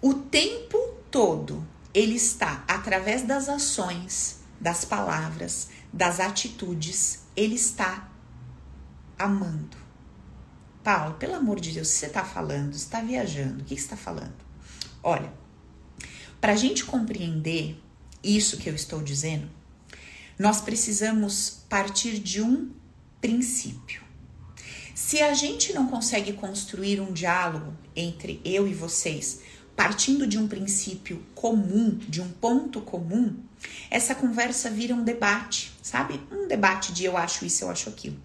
o 0.00 0.14
tempo 0.14 0.78
todo, 1.10 1.62
ele 1.92 2.14
está 2.14 2.64
através 2.66 3.24
das 3.24 3.50
ações, 3.50 4.40
das 4.58 4.86
palavras, 4.86 5.68
das 5.92 6.18
atitudes, 6.18 7.24
ele 7.36 7.56
está 7.56 8.10
amando. 9.18 9.76
Paulo, 10.82 11.16
pelo 11.16 11.34
amor 11.34 11.60
de 11.60 11.72
Deus, 11.72 11.88
você 11.88 12.06
está 12.06 12.24
falando, 12.24 12.72
está 12.72 13.02
viajando, 13.02 13.60
o 13.60 13.64
que 13.66 13.74
está 13.74 13.98
falando? 13.98 14.32
Olha, 15.02 15.30
para 16.40 16.54
a 16.54 16.56
gente 16.56 16.86
compreender 16.86 17.78
isso 18.22 18.56
que 18.56 18.70
eu 18.70 18.74
estou 18.74 19.02
dizendo, 19.02 19.50
nós 20.38 20.62
precisamos 20.62 21.66
partir 21.68 22.18
de 22.18 22.40
um 22.40 22.70
princípio. 23.20 24.04
Se 24.94 25.20
a 25.20 25.34
gente 25.34 25.72
não 25.72 25.88
consegue 25.88 26.32
construir 26.34 27.00
um 27.00 27.12
diálogo 27.12 27.74
entre 27.96 28.40
eu 28.44 28.68
e 28.68 28.72
vocês, 28.72 29.40
partindo 29.74 30.24
de 30.24 30.38
um 30.38 30.46
princípio 30.46 31.26
comum, 31.34 31.98
de 32.08 32.20
um 32.20 32.28
ponto 32.30 32.80
comum, 32.80 33.36
essa 33.90 34.14
conversa 34.14 34.70
vira 34.70 34.94
um 34.94 35.02
debate, 35.02 35.72
sabe? 35.82 36.20
Um 36.30 36.46
debate 36.46 36.92
de 36.92 37.04
eu 37.04 37.16
acho 37.16 37.44
isso, 37.44 37.64
eu 37.64 37.70
acho 37.70 37.88
aquilo. 37.88 38.16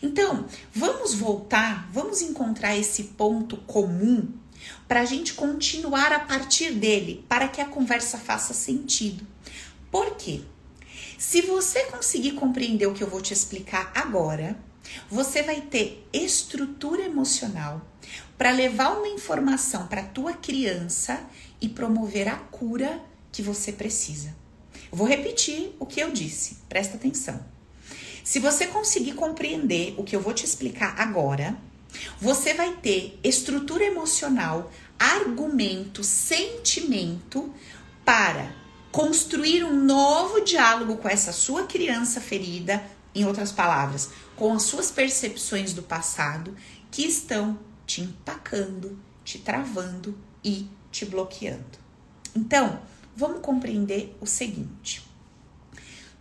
Então, 0.00 0.46
vamos 0.72 1.12
voltar, 1.12 1.90
vamos 1.92 2.22
encontrar 2.22 2.76
esse 2.76 3.02
ponto 3.02 3.56
comum 3.56 4.28
para 4.86 5.00
a 5.00 5.04
gente 5.04 5.34
continuar 5.34 6.12
a 6.12 6.20
partir 6.20 6.70
dele, 6.70 7.24
para 7.28 7.48
que 7.48 7.60
a 7.60 7.66
conversa 7.66 8.16
faça 8.16 8.54
sentido. 8.54 9.26
Por 9.90 10.14
quê? 10.14 10.42
Se 11.18 11.42
você 11.42 11.84
conseguir 11.84 12.32
compreender 12.32 12.86
o 12.86 12.94
que 12.94 13.02
eu 13.02 13.10
vou 13.10 13.20
te 13.20 13.32
explicar 13.32 13.90
agora, 13.92 14.56
você 15.10 15.42
vai 15.42 15.60
ter 15.60 16.06
estrutura 16.12 17.02
emocional 17.02 17.80
para 18.36 18.50
levar 18.50 18.96
uma 18.96 19.08
informação 19.08 19.86
para 19.86 20.00
a 20.00 20.06
tua 20.06 20.32
criança 20.32 21.20
e 21.60 21.68
promover 21.68 22.28
a 22.28 22.36
cura 22.36 23.00
que 23.30 23.42
você 23.42 23.72
precisa. 23.72 24.34
vou 24.90 25.06
repetir 25.06 25.74
o 25.78 25.86
que 25.86 26.00
eu 26.00 26.10
disse, 26.10 26.58
presta 26.68 26.96
atenção. 26.96 27.42
Se 28.24 28.38
você 28.38 28.66
conseguir 28.66 29.14
compreender 29.14 29.94
o 29.96 30.04
que 30.04 30.14
eu 30.14 30.20
vou 30.20 30.32
te 30.32 30.44
explicar 30.44 30.94
agora, 30.98 31.56
você 32.20 32.54
vai 32.54 32.74
ter 32.76 33.18
estrutura 33.22 33.84
emocional, 33.84 34.70
argumento, 34.98 36.04
sentimento 36.04 37.52
para 38.04 38.54
construir 38.90 39.64
um 39.64 39.84
novo 39.84 40.40
diálogo 40.42 40.96
com 40.98 41.08
essa 41.08 41.32
sua 41.32 41.64
criança 41.66 42.20
ferida, 42.20 42.82
em 43.14 43.26
outras 43.26 43.52
palavras, 43.52 44.10
com 44.36 44.52
as 44.52 44.62
suas 44.62 44.90
percepções 44.90 45.72
do 45.72 45.82
passado 45.82 46.56
que 46.90 47.02
estão 47.02 47.58
te 47.86 48.00
empacando, 48.00 48.98
te 49.24 49.38
travando 49.38 50.16
e 50.44 50.68
te 50.90 51.04
bloqueando. 51.04 51.78
Então, 52.34 52.80
vamos 53.16 53.40
compreender 53.40 54.16
o 54.20 54.26
seguinte: 54.26 55.02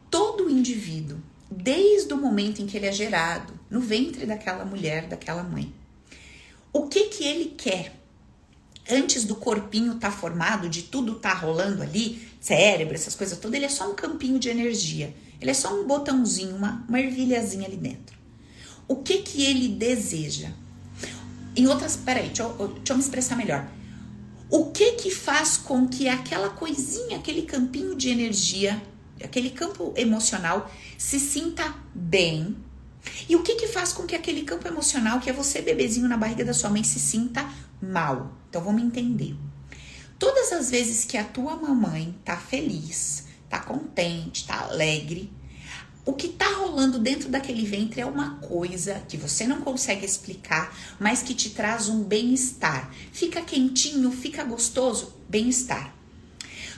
todo 0.10 0.50
indivíduo, 0.50 1.20
desde 1.50 2.14
o 2.14 2.18
momento 2.18 2.62
em 2.62 2.66
que 2.66 2.78
ele 2.78 2.88
é 2.88 2.92
gerado 2.92 3.60
no 3.70 3.80
ventre 3.80 4.26
daquela 4.26 4.66
mulher, 4.66 5.08
daquela 5.08 5.44
mãe, 5.44 5.74
o 6.74 6.88
que 6.88 7.06
que 7.06 7.24
ele 7.24 7.56
quer? 7.58 8.02
antes 8.90 9.24
do 9.24 9.36
corpinho 9.36 9.96
tá 9.96 10.12
formado, 10.12 10.70
de 10.70 10.84
tudo 10.84 11.16
tá 11.16 11.34
rolando 11.34 11.82
ali, 11.82 12.28
cérebro, 12.40 12.96
essas 12.96 13.16
coisas 13.16 13.38
todas, 13.38 13.56
ele 13.56 13.66
é 13.66 13.70
só 13.70 13.90
um 13.90 13.96
campinho 13.96 14.40
de 14.40 14.50
energia. 14.50 15.14
Ele 15.42 15.50
é 15.52 15.54
só 15.56 15.74
um 15.74 15.88
botãozinho, 15.88 16.56
uma, 16.56 16.86
uma 16.88 17.00
ervilhazinha 17.00 17.66
ali 17.66 17.76
dentro. 17.76 18.16
O 18.88 18.98
que 18.98 19.24
que 19.24 19.44
ele 19.44 19.70
deseja? 19.70 20.50
Em 21.56 21.68
outras, 21.68 21.98
peraí, 21.98 22.28
deixa 22.28 22.44
eu, 22.44 22.68
deixa 22.68 22.94
eu 22.94 22.96
me 22.96 23.02
expressar 23.02 23.36
melhor. 23.36 23.68
O 24.50 24.72
que 24.72 24.94
que 24.94 25.10
faz 25.10 25.58
com 25.58 25.88
que 25.88 26.08
aquela 26.08 26.50
coisinha, 26.50 27.18
aquele 27.18 27.42
campinho 27.44 27.96
de 27.96 28.10
energia, 28.10 28.82
aquele 29.24 29.50
campo 29.50 29.94
emocional 29.96 30.70
se 30.98 31.20
sinta 31.20 31.74
bem? 31.96 32.56
E 33.28 33.36
o 33.36 33.42
que 33.42 33.56
que 33.56 33.68
faz 33.68 33.92
com 33.92 34.04
que 34.04 34.16
aquele 34.16 34.44
campo 34.44 34.68
emocional, 34.68 35.20
que 35.20 35.30
é 35.30 35.34
você 35.34 35.62
bebezinho 35.62 36.08
na 36.08 36.18
barriga 36.18 36.46
da 36.46 36.54
sua 36.54 36.70
mãe, 36.70 36.84
se 36.84 37.00
sinta 37.00 37.50
mal? 37.82 38.32
Então 38.50 38.62
vamos 38.62 38.84
entender. 38.84 39.36
Todas 40.20 40.52
as 40.52 40.70
vezes 40.70 41.04
que 41.04 41.18
a 41.18 41.24
tua 41.24 41.56
mamãe 41.56 42.16
tá 42.24 42.38
feliz, 42.38 43.21
tá 43.52 43.60
contente, 43.60 44.48
tá 44.48 44.62
alegre, 44.62 45.32
o 46.04 46.14
que 46.14 46.30
tá 46.30 46.50
rolando 46.56 46.98
dentro 46.98 47.30
daquele 47.30 47.64
ventre 47.64 48.02
é 48.02 48.06
uma 48.06 48.36
coisa 48.38 49.04
que 49.08 49.18
você 49.18 49.46
não 49.46 49.62
consegue 49.62 50.04
explicar, 50.04 50.76
mas 51.00 51.22
que 51.22 51.36
te 51.36 51.52
traz 51.52 51.90
um 51.90 52.04
bem-estar. 52.04 52.92
Fica 53.12 53.42
quentinho, 53.42 54.12
fica 54.12 54.44
gostoso, 54.44 55.14
bem-estar. 55.30 55.94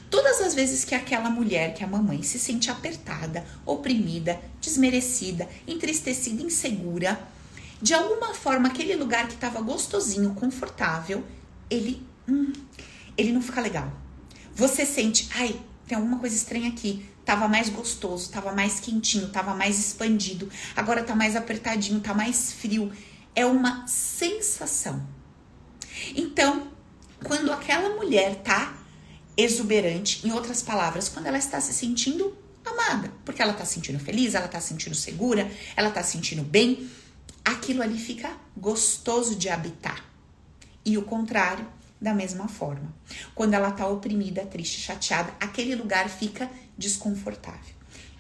Todas 0.10 0.42
as 0.42 0.54
vezes 0.54 0.84
que 0.84 0.94
aquela 0.94 1.30
mulher, 1.30 1.74
que 1.74 1.84
a 1.84 1.88
mamãe, 1.88 2.22
se 2.22 2.38
sente 2.38 2.70
apertada, 2.70 3.46
oprimida, 3.66 4.40
desmerecida, 4.62 5.48
entristecida, 5.66 6.44
insegura, 6.44 7.18
de 7.82 7.94
alguma 7.94 8.34
forma 8.34 8.68
aquele 8.68 8.96
lugar 8.96 9.28
que 9.28 9.36
estava 9.36 9.62
gostosinho, 9.62 10.36
confortável, 10.36 11.24
ele, 11.70 12.06
hum, 12.28 12.52
ele 13.18 13.32
não 13.32 13.42
fica 13.42 13.62
legal. 13.62 13.92
Você 14.54 14.86
sente, 14.86 15.30
ai, 15.34 15.60
tem 15.94 15.96
alguma 15.96 16.18
coisa 16.18 16.36
estranha 16.36 16.70
aqui. 16.70 17.06
Tava 17.24 17.48
mais 17.48 17.70
gostoso, 17.70 18.32
tava 18.32 18.52
mais 18.52 18.80
quentinho, 18.80 19.30
tava 19.30 19.54
mais 19.54 19.78
expandido. 19.80 20.50
Agora 20.76 21.04
tá 21.04 21.16
mais 21.16 21.36
apertadinho, 21.36 22.00
tá 22.00 22.16
mais 22.16 22.52
frio. 22.52 22.92
É 23.36 23.46
uma 23.46 23.86
sensação. 23.88 25.06
Então, 26.16 26.68
quando 27.24 27.52
aquela 27.52 27.96
mulher 27.96 28.38
tá 28.38 28.76
exuberante, 29.38 30.28
em 30.28 30.32
outras 30.32 30.64
palavras, 30.64 31.08
quando 31.08 31.28
ela 31.28 31.38
está 31.38 31.62
se 31.62 31.74
sentindo 31.74 32.36
amada, 32.66 33.14
porque 33.24 33.42
ela 33.42 33.54
tá 33.54 33.64
se 33.66 33.76
sentindo 33.76 34.00
feliz, 34.00 34.34
ela 34.34 34.48
tá 34.48 34.60
se 34.60 34.70
sentindo 34.70 34.96
segura, 34.96 35.50
ela 35.76 35.92
tá 35.92 36.02
se 36.02 36.14
sentindo 36.14 36.42
bem, 36.42 36.90
aquilo 37.46 37.84
ali 37.84 38.00
fica 38.00 38.32
gostoso 38.58 39.36
de 39.36 39.48
habitar. 39.48 40.04
E 40.84 40.98
o 40.98 41.04
contrário, 41.04 41.68
da 42.04 42.14
mesma 42.14 42.50
forma. 42.50 42.94
Quando 43.34 43.54
ela 43.54 43.72
tá 43.72 43.88
oprimida, 43.88 44.46
triste, 44.46 44.82
chateada, 44.82 45.34
aquele 45.40 45.74
lugar 45.74 46.10
fica 46.10 46.52
desconfortável. 46.78 47.74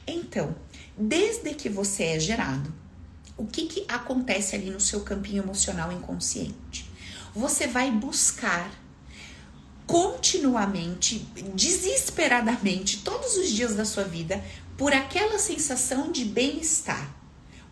Então, 0.07 0.55
desde 0.97 1.53
que 1.53 1.67
você 1.67 2.03
é 2.03 2.19
gerado, 2.19 2.73
o 3.35 3.45
que, 3.45 3.65
que 3.65 3.85
acontece 3.89 4.55
ali 4.55 4.69
no 4.69 4.79
seu 4.79 5.01
campinho 5.01 5.43
emocional 5.43 5.91
inconsciente? 5.91 6.89
Você 7.35 7.67
vai 7.67 7.91
buscar 7.91 8.71
continuamente, 9.85 11.27
desesperadamente, 11.53 12.99
todos 12.99 13.35
os 13.35 13.49
dias 13.49 13.75
da 13.75 13.83
sua 13.83 14.05
vida, 14.05 14.41
por 14.77 14.93
aquela 14.93 15.37
sensação 15.37 16.09
de 16.09 16.23
bem-estar. 16.23 17.13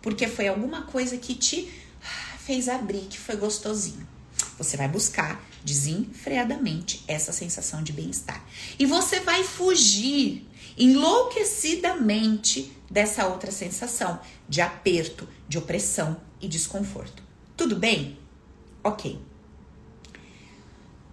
Porque 0.02 0.28
foi 0.28 0.50
alguma 0.50 0.82
coisa 0.82 1.16
que 1.18 1.36
te 1.36 1.72
ah, 2.04 2.38
fez 2.38 2.68
abrir, 2.68 3.08
que 3.08 3.18
foi 3.18 3.38
gostosinho. 3.38 4.06
Você 4.58 4.78
vai 4.78 4.88
buscar 4.88 5.44
desenfreadamente 5.64 7.04
essa 7.08 7.32
sensação 7.32 7.84
de 7.84 7.94
bem-estar. 7.94 8.44
E 8.78 8.86
você 8.86 9.20
vai 9.20 9.44
fugir 9.44 10.48
enlouquecidamente 10.78 12.72
dessa 12.90 13.28
outra 13.28 13.52
sensação 13.52 14.20
de 14.48 14.62
aperto, 14.62 15.28
de 15.48 15.58
opressão 15.58 16.20
e 16.40 16.48
desconforto. 16.48 17.24
Tudo 17.56 17.76
bem? 17.76 18.18
Ok. 18.84 19.20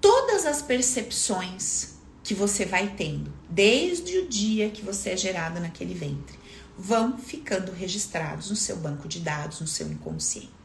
Todas 0.01 0.47
as 0.47 0.63
percepções 0.63 1.99
que 2.23 2.35
você 2.35 2.65
vai 2.65 2.95
tendo 2.97 3.33
desde 3.49 4.19
o 4.19 4.29
dia 4.29 4.71
que 4.71 4.83
você 4.83 5.11
é 5.11 5.17
gerado 5.17 5.61
naquele 5.61 5.95
ventre 5.95 6.39
vão 6.77 7.19
ficando 7.19 7.73
registrados 7.73 8.51
no 8.51 8.57
seu 8.57 8.77
banco 8.77 9.09
de 9.09 9.21
dados, 9.21 9.61
no 9.61 9.67
seu 9.67 9.89
inconsciente. 9.89 10.58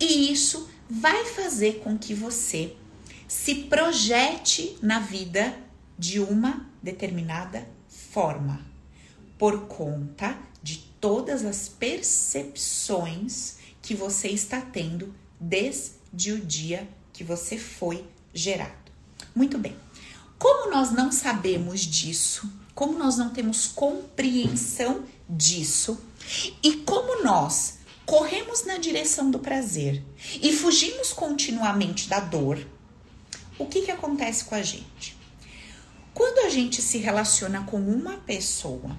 E 0.00 0.32
isso 0.32 0.68
vai 0.88 1.26
fazer 1.26 1.80
com 1.84 1.98
que 1.98 2.14
você 2.14 2.74
se 3.28 3.54
projete 3.66 4.76
na 4.82 4.98
vida 4.98 5.56
de 5.98 6.18
uma 6.18 6.66
determinada 6.82 7.68
forma, 7.86 8.64
por 9.38 9.66
conta 9.66 10.36
de 10.62 10.78
todas 11.00 11.44
as 11.44 11.68
percepções 11.68 13.58
que 13.82 13.94
você 13.94 14.28
está 14.28 14.60
tendo 14.60 15.14
desde 15.38 16.32
o 16.32 16.40
dia 16.40 16.88
que 17.12 17.22
você 17.22 17.56
foi 17.58 18.04
gerado. 18.32 18.90
Muito 19.34 19.58
bem. 19.58 19.76
Como 20.38 20.70
nós 20.70 20.90
não 20.90 21.12
sabemos 21.12 21.80
disso, 21.82 22.50
como 22.74 22.98
nós 22.98 23.18
não 23.18 23.30
temos 23.30 23.66
compreensão 23.66 25.04
disso, 25.28 26.00
e 26.62 26.76
como 26.78 27.22
nós 27.22 27.79
corremos 28.10 28.64
na 28.64 28.76
direção 28.76 29.30
do 29.30 29.38
prazer 29.38 30.02
e 30.42 30.52
fugimos 30.52 31.12
continuamente 31.12 32.08
da 32.08 32.18
dor, 32.18 32.58
o 33.56 33.66
que, 33.66 33.82
que 33.82 33.90
acontece 33.92 34.46
com 34.46 34.56
a 34.56 34.62
gente? 34.62 35.16
Quando 36.12 36.44
a 36.44 36.50
gente 36.50 36.82
se 36.82 36.98
relaciona 36.98 37.62
com 37.62 37.80
uma 37.80 38.16
pessoa 38.16 38.98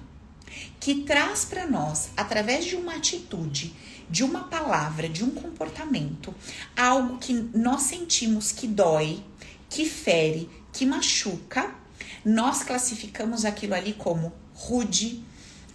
que 0.80 1.02
traz 1.02 1.44
para 1.44 1.66
nós, 1.66 2.08
através 2.16 2.64
de 2.64 2.74
uma 2.74 2.94
atitude, 2.94 3.74
de 4.08 4.24
uma 4.24 4.44
palavra, 4.44 5.10
de 5.10 5.22
um 5.22 5.30
comportamento, 5.30 6.34
algo 6.74 7.18
que 7.18 7.34
nós 7.34 7.82
sentimos 7.82 8.50
que 8.50 8.66
dói, 8.66 9.22
que 9.68 9.84
fere, 9.84 10.48
que 10.72 10.86
machuca, 10.86 11.74
nós 12.24 12.62
classificamos 12.62 13.44
aquilo 13.44 13.74
ali 13.74 13.92
como 13.92 14.32
rude, 14.54 15.22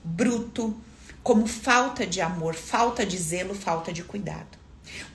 bruto, 0.04 0.76
como 1.27 1.45
falta 1.45 2.07
de 2.07 2.21
amor, 2.21 2.55
falta 2.55 3.05
de 3.05 3.17
zelo, 3.17 3.53
falta 3.53 3.91
de 3.91 4.01
cuidado. 4.01 4.57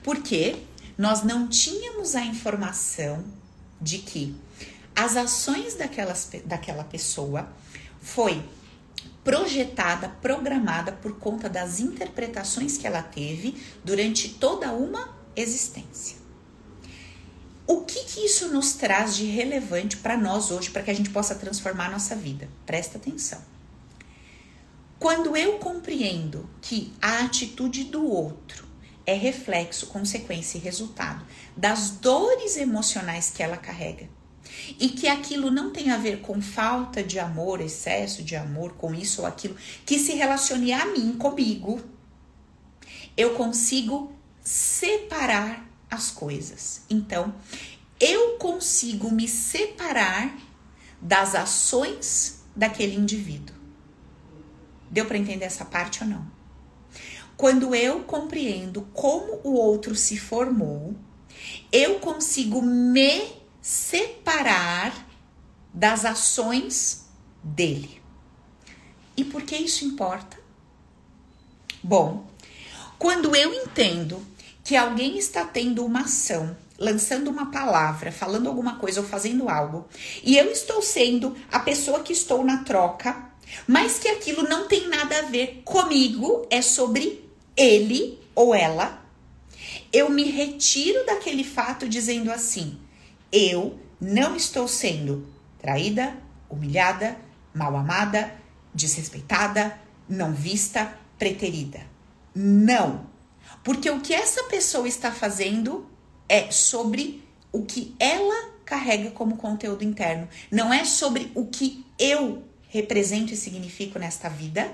Porque 0.03 0.57
nós 0.95 1.23
não 1.23 1.47
tínhamos 1.47 2.15
a 2.15 2.23
informação 2.23 3.23
de 3.81 3.97
que 3.97 4.35
as 4.95 5.17
ações 5.17 5.73
daquelas, 5.73 6.29
daquela 6.45 6.83
pessoa 6.83 7.51
foi 7.99 8.47
projetada, 9.23 10.07
programada 10.21 10.91
por 10.91 11.17
conta 11.17 11.49
das 11.49 11.79
interpretações 11.79 12.77
que 12.77 12.85
ela 12.85 13.01
teve 13.01 13.57
durante 13.83 14.29
toda 14.29 14.71
uma 14.71 15.17
existência. 15.35 16.17
O 17.65 17.85
que, 17.85 18.03
que 18.03 18.19
isso 18.19 18.49
nos 18.49 18.73
traz 18.73 19.15
de 19.15 19.25
relevante 19.25 19.97
para 19.97 20.15
nós 20.15 20.51
hoje, 20.51 20.69
para 20.69 20.83
que 20.83 20.91
a 20.91 20.95
gente 20.95 21.09
possa 21.09 21.33
transformar 21.33 21.87
a 21.87 21.93
nossa 21.93 22.15
vida? 22.15 22.47
Presta 22.67 22.99
atenção. 22.99 23.52
Quando 25.03 25.35
eu 25.35 25.59
compreendo 25.59 26.49
que 26.61 26.93
a 27.01 27.25
atitude 27.25 27.83
do 27.83 28.07
outro 28.09 28.65
é 29.05 29.13
reflexo, 29.13 29.87
consequência 29.87 30.57
e 30.57 30.61
resultado 30.61 31.25
das 31.57 31.89
dores 31.89 32.55
emocionais 32.55 33.29
que 33.29 33.43
ela 33.43 33.57
carrega, 33.57 34.07
e 34.79 34.87
que 34.87 35.09
aquilo 35.09 35.51
não 35.51 35.71
tem 35.73 35.91
a 35.91 35.97
ver 35.97 36.21
com 36.21 36.41
falta 36.41 37.03
de 37.03 37.19
amor, 37.19 37.59
excesso 37.59 38.23
de 38.23 38.37
amor, 38.37 38.75
com 38.75 38.95
isso 38.95 39.23
ou 39.23 39.27
aquilo, 39.27 39.57
que 39.85 39.99
se 39.99 40.13
relacione 40.13 40.71
a 40.71 40.85
mim, 40.85 41.17
comigo, 41.17 41.81
eu 43.17 43.33
consigo 43.33 44.15
separar 44.41 45.69
as 45.91 46.11
coisas. 46.11 46.83
Então, 46.89 47.35
eu 47.99 48.37
consigo 48.37 49.11
me 49.11 49.27
separar 49.27 50.33
das 51.01 51.35
ações 51.35 52.41
daquele 52.55 52.95
indivíduo. 52.95 53.52
Deu 54.93 55.05
para 55.05 55.17
entender 55.17 55.45
essa 55.45 55.65
parte 55.65 56.03
ou 56.03 56.09
não? 56.09 56.23
Quando 57.35 57.73
eu 57.73 58.01
compreendo 58.03 58.83
como 58.93 59.39
o 59.43 59.53
outro 59.53 59.95
se 59.95 60.19
formou, 60.19 60.95
eu 61.71 61.99
consigo 61.99 62.61
me 62.61 63.23
separar 63.59 64.93
das 65.73 66.05
ações 66.05 67.07
dele. 67.43 67.99
E 69.17 69.23
por 69.23 69.41
que 69.41 69.55
isso 69.55 69.83
importa? 69.83 70.37
Bom, 71.81 72.27
quando 72.99 73.35
eu 73.35 73.51
entendo 73.51 74.23
que 74.63 74.75
alguém 74.75 75.17
está 75.17 75.43
tendo 75.43 75.83
uma 75.83 76.01
ação, 76.01 76.55
lançando 76.77 77.31
uma 77.31 77.49
palavra, 77.49 78.11
falando 78.11 78.47
alguma 78.47 78.75
coisa 78.75 79.01
ou 79.01 79.07
fazendo 79.07 79.49
algo, 79.49 79.87
e 80.23 80.37
eu 80.37 80.51
estou 80.51 80.83
sendo 80.83 81.35
a 81.51 81.59
pessoa 81.59 82.01
que 82.01 82.13
estou 82.13 82.45
na 82.45 82.63
troca, 82.63 83.32
mas 83.67 83.99
que 83.99 84.07
aquilo 84.07 84.43
não 84.43 84.67
tem 84.67 84.87
nada 84.87 85.19
a 85.19 85.21
ver 85.23 85.61
comigo, 85.63 86.47
é 86.49 86.61
sobre 86.61 87.29
ele 87.55 88.19
ou 88.35 88.53
ela, 88.53 89.03
eu 89.91 90.09
me 90.09 90.23
retiro 90.23 91.05
daquele 91.05 91.43
fato 91.43 91.87
dizendo 91.87 92.31
assim: 92.31 92.79
Eu 93.31 93.79
não 94.01 94.35
estou 94.35 94.67
sendo 94.67 95.27
traída, 95.59 96.17
humilhada, 96.49 97.17
mal 97.53 97.75
amada, 97.75 98.33
desrespeitada, 98.73 99.79
não 100.09 100.33
vista, 100.33 100.97
preterida. 101.17 101.81
Não. 102.33 103.05
Porque 103.63 103.89
o 103.89 104.01
que 104.01 104.13
essa 104.13 104.43
pessoa 104.45 104.87
está 104.87 105.11
fazendo 105.11 105.87
é 106.27 106.51
sobre 106.51 107.23
o 107.51 107.63
que 107.63 107.95
ela 107.99 108.51
carrega 108.65 109.11
como 109.11 109.37
conteúdo 109.37 109.83
interno. 109.83 110.27
Não 110.51 110.73
é 110.73 110.83
sobre 110.83 111.31
o 111.35 111.45
que 111.45 111.85
eu 111.99 112.43
represento 112.73 113.31
e 113.31 113.37
significo 113.37 113.99
nesta 113.99 114.27
vida, 114.27 114.73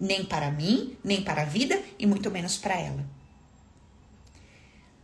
nem 0.00 0.24
para 0.24 0.50
mim, 0.50 0.96
nem 1.04 1.22
para 1.22 1.42
a 1.42 1.44
vida 1.44 1.78
e 1.98 2.06
muito 2.06 2.30
menos 2.30 2.56
para 2.56 2.74
ela. 2.74 3.04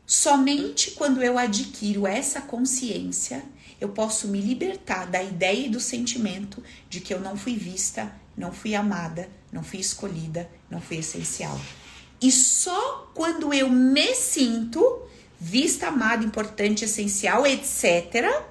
Somente 0.06 0.92
quando 0.92 1.22
eu 1.22 1.36
adquiro 1.36 2.06
essa 2.06 2.40
consciência, 2.40 3.44
eu 3.78 3.90
posso 3.90 4.26
me 4.26 4.40
libertar 4.40 5.06
da 5.06 5.22
ideia 5.22 5.66
e 5.66 5.68
do 5.68 5.78
sentimento 5.78 6.62
de 6.88 7.00
que 7.00 7.12
eu 7.12 7.20
não 7.20 7.36
fui 7.36 7.56
vista, 7.56 8.10
não 8.34 8.52
fui 8.52 8.74
amada, 8.74 9.28
não 9.52 9.62
fui 9.62 9.78
escolhida, 9.78 10.50
não 10.70 10.80
fui 10.80 10.96
essencial. 10.96 11.60
E 12.22 12.32
só 12.32 13.12
quando 13.14 13.52
eu 13.52 13.68
me 13.68 14.14
sinto 14.14 15.02
vista, 15.38 15.88
amada, 15.88 16.24
importante, 16.24 16.86
essencial, 16.86 17.46
etc., 17.46 18.42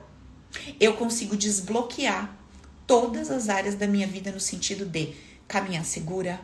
eu 0.79 0.93
consigo 0.93 1.35
desbloquear 1.35 2.38
todas 2.89 3.29
as 3.29 3.49
áreas 3.49 3.75
da 3.75 3.85
minha 3.85 4.07
vida 4.07 4.31
no 4.31 4.39
sentido 4.39 4.83
de 4.83 5.13
caminhar 5.47 5.85
segura, 5.85 6.41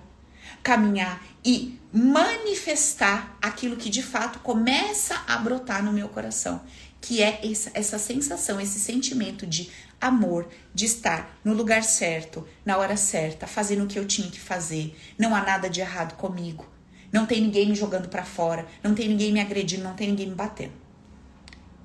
caminhar 0.62 1.20
e 1.44 1.80
manifestar 1.92 3.36
aquilo 3.42 3.76
que 3.76 3.90
de 3.90 4.04
fato 4.04 4.38
começa 4.42 5.24
a 5.26 5.38
brotar 5.40 5.84
no 5.84 5.92
meu 5.92 6.08
coração, 6.08 6.62
que 7.02 7.20
é 7.20 7.40
essa, 7.44 7.72
essa 7.74 7.98
sensação, 7.98 8.62
esse 8.62 8.80
sentimento 8.80 9.48
de 9.48 9.72
amor, 10.00 10.48
de 10.72 10.86
estar 10.86 11.36
no 11.44 11.52
lugar 11.52 11.84
certo, 11.84 12.48
na 12.64 12.78
hora 12.78 12.96
certa, 12.96 13.48
fazendo 13.48 13.86
o 13.86 13.88
que 13.88 13.98
eu 13.98 14.06
tinha 14.06 14.30
que 14.30 14.40
fazer. 14.40 14.96
Não 15.18 15.34
há 15.34 15.42
nada 15.42 15.68
de 15.68 15.82
errado 15.82 16.16
comigo. 16.16 16.70
Não 17.12 17.26
tem 17.26 17.42
ninguém 17.42 17.70
me 17.70 17.76
jogando 17.76 18.08
para 18.08 18.24
fora, 18.24 18.68
não 18.84 18.94
tem 18.94 19.10
ninguém 19.10 19.34
me 19.34 19.40
agredindo, 19.42 19.84
não 19.84 19.96
tem 19.96 20.10
ninguém 20.10 20.30
me 20.30 20.36
batendo. 20.36 20.74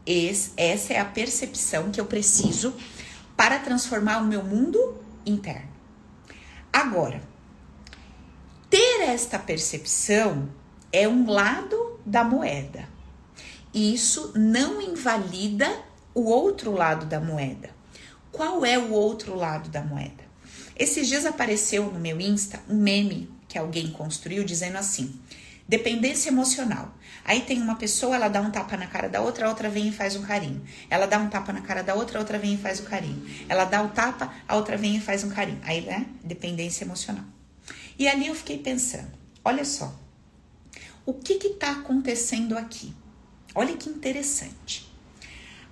Esse, 0.05 0.53
essa 0.55 0.92
é 0.92 0.99
a 0.99 1.05
percepção 1.07 1.90
que 1.90 1.99
eu 2.01 2.05
preciso 2.05 2.75
para 3.40 3.59
transformar 3.59 4.18
o 4.18 4.26
meu 4.26 4.44
mundo 4.44 5.03
interno. 5.24 5.70
Agora, 6.70 7.22
ter 8.68 9.00
esta 9.09 9.38
percepção 9.38 10.50
é 10.92 11.09
um 11.09 11.26
lado 11.26 11.98
da 12.05 12.22
moeda. 12.22 12.87
Isso 13.72 14.31
não 14.37 14.83
invalida 14.83 15.66
o 16.14 16.24
outro 16.24 16.70
lado 16.70 17.07
da 17.07 17.18
moeda. 17.18 17.70
Qual 18.31 18.62
é 18.62 18.79
o 18.79 18.90
outro 18.90 19.35
lado 19.35 19.70
da 19.70 19.81
moeda? 19.81 20.22
Esses 20.76 21.09
dias 21.09 21.24
apareceu 21.24 21.90
no 21.90 21.98
meu 21.98 22.20
Insta 22.20 22.61
um 22.68 22.76
meme 22.76 23.33
que 23.48 23.57
alguém 23.57 23.90
construiu 23.90 24.44
dizendo 24.44 24.76
assim: 24.76 25.18
dependência 25.70 26.30
emocional. 26.30 26.92
Aí 27.24 27.42
tem 27.42 27.62
uma 27.62 27.76
pessoa, 27.76 28.16
ela 28.16 28.26
dá 28.26 28.40
um 28.40 28.50
tapa 28.50 28.76
na 28.76 28.88
cara 28.88 29.09
da 29.09 29.20
outra, 29.20 29.46
a 29.46 29.48
outra 29.48 29.70
vem 29.70 29.87
e 29.87 29.92
faz 29.92 30.16
um 30.16 30.22
carinho. 30.22 30.61
Ela 30.90 31.06
dá 31.06 31.16
um 31.16 31.28
tapa 31.28 31.52
na 31.52 31.61
cara 31.61 31.80
da 31.80 31.94
outra, 31.94 32.18
a 32.18 32.20
outra 32.20 32.40
vem 32.40 32.54
e 32.54 32.59
faz 32.59 32.80
um 32.80 32.85
carinho. 32.85 33.24
Ela 33.48 33.64
dá 33.64 33.80
o 33.80 33.90
tapa, 33.90 34.35
a 34.48 34.56
outra 34.56 34.76
vem 34.76 34.96
e 34.96 35.00
faz 35.00 35.22
um 35.22 35.30
carinho. 35.30 35.61
Aí, 35.62 35.83
né? 35.83 36.06
Dependência 36.24 36.83
emocional. 36.85 37.24
E 37.96 38.09
ali 38.09 38.26
eu 38.26 38.35
fiquei 38.35 38.59
pensando, 38.59 39.12
olha 39.44 39.64
só, 39.64 39.94
o 41.06 41.14
que 41.14 41.35
está 41.35 41.70
acontecendo 41.70 42.59
aqui? 42.59 42.92
Olha 43.54 43.76
que 43.76 43.88
interessante. 43.88 44.92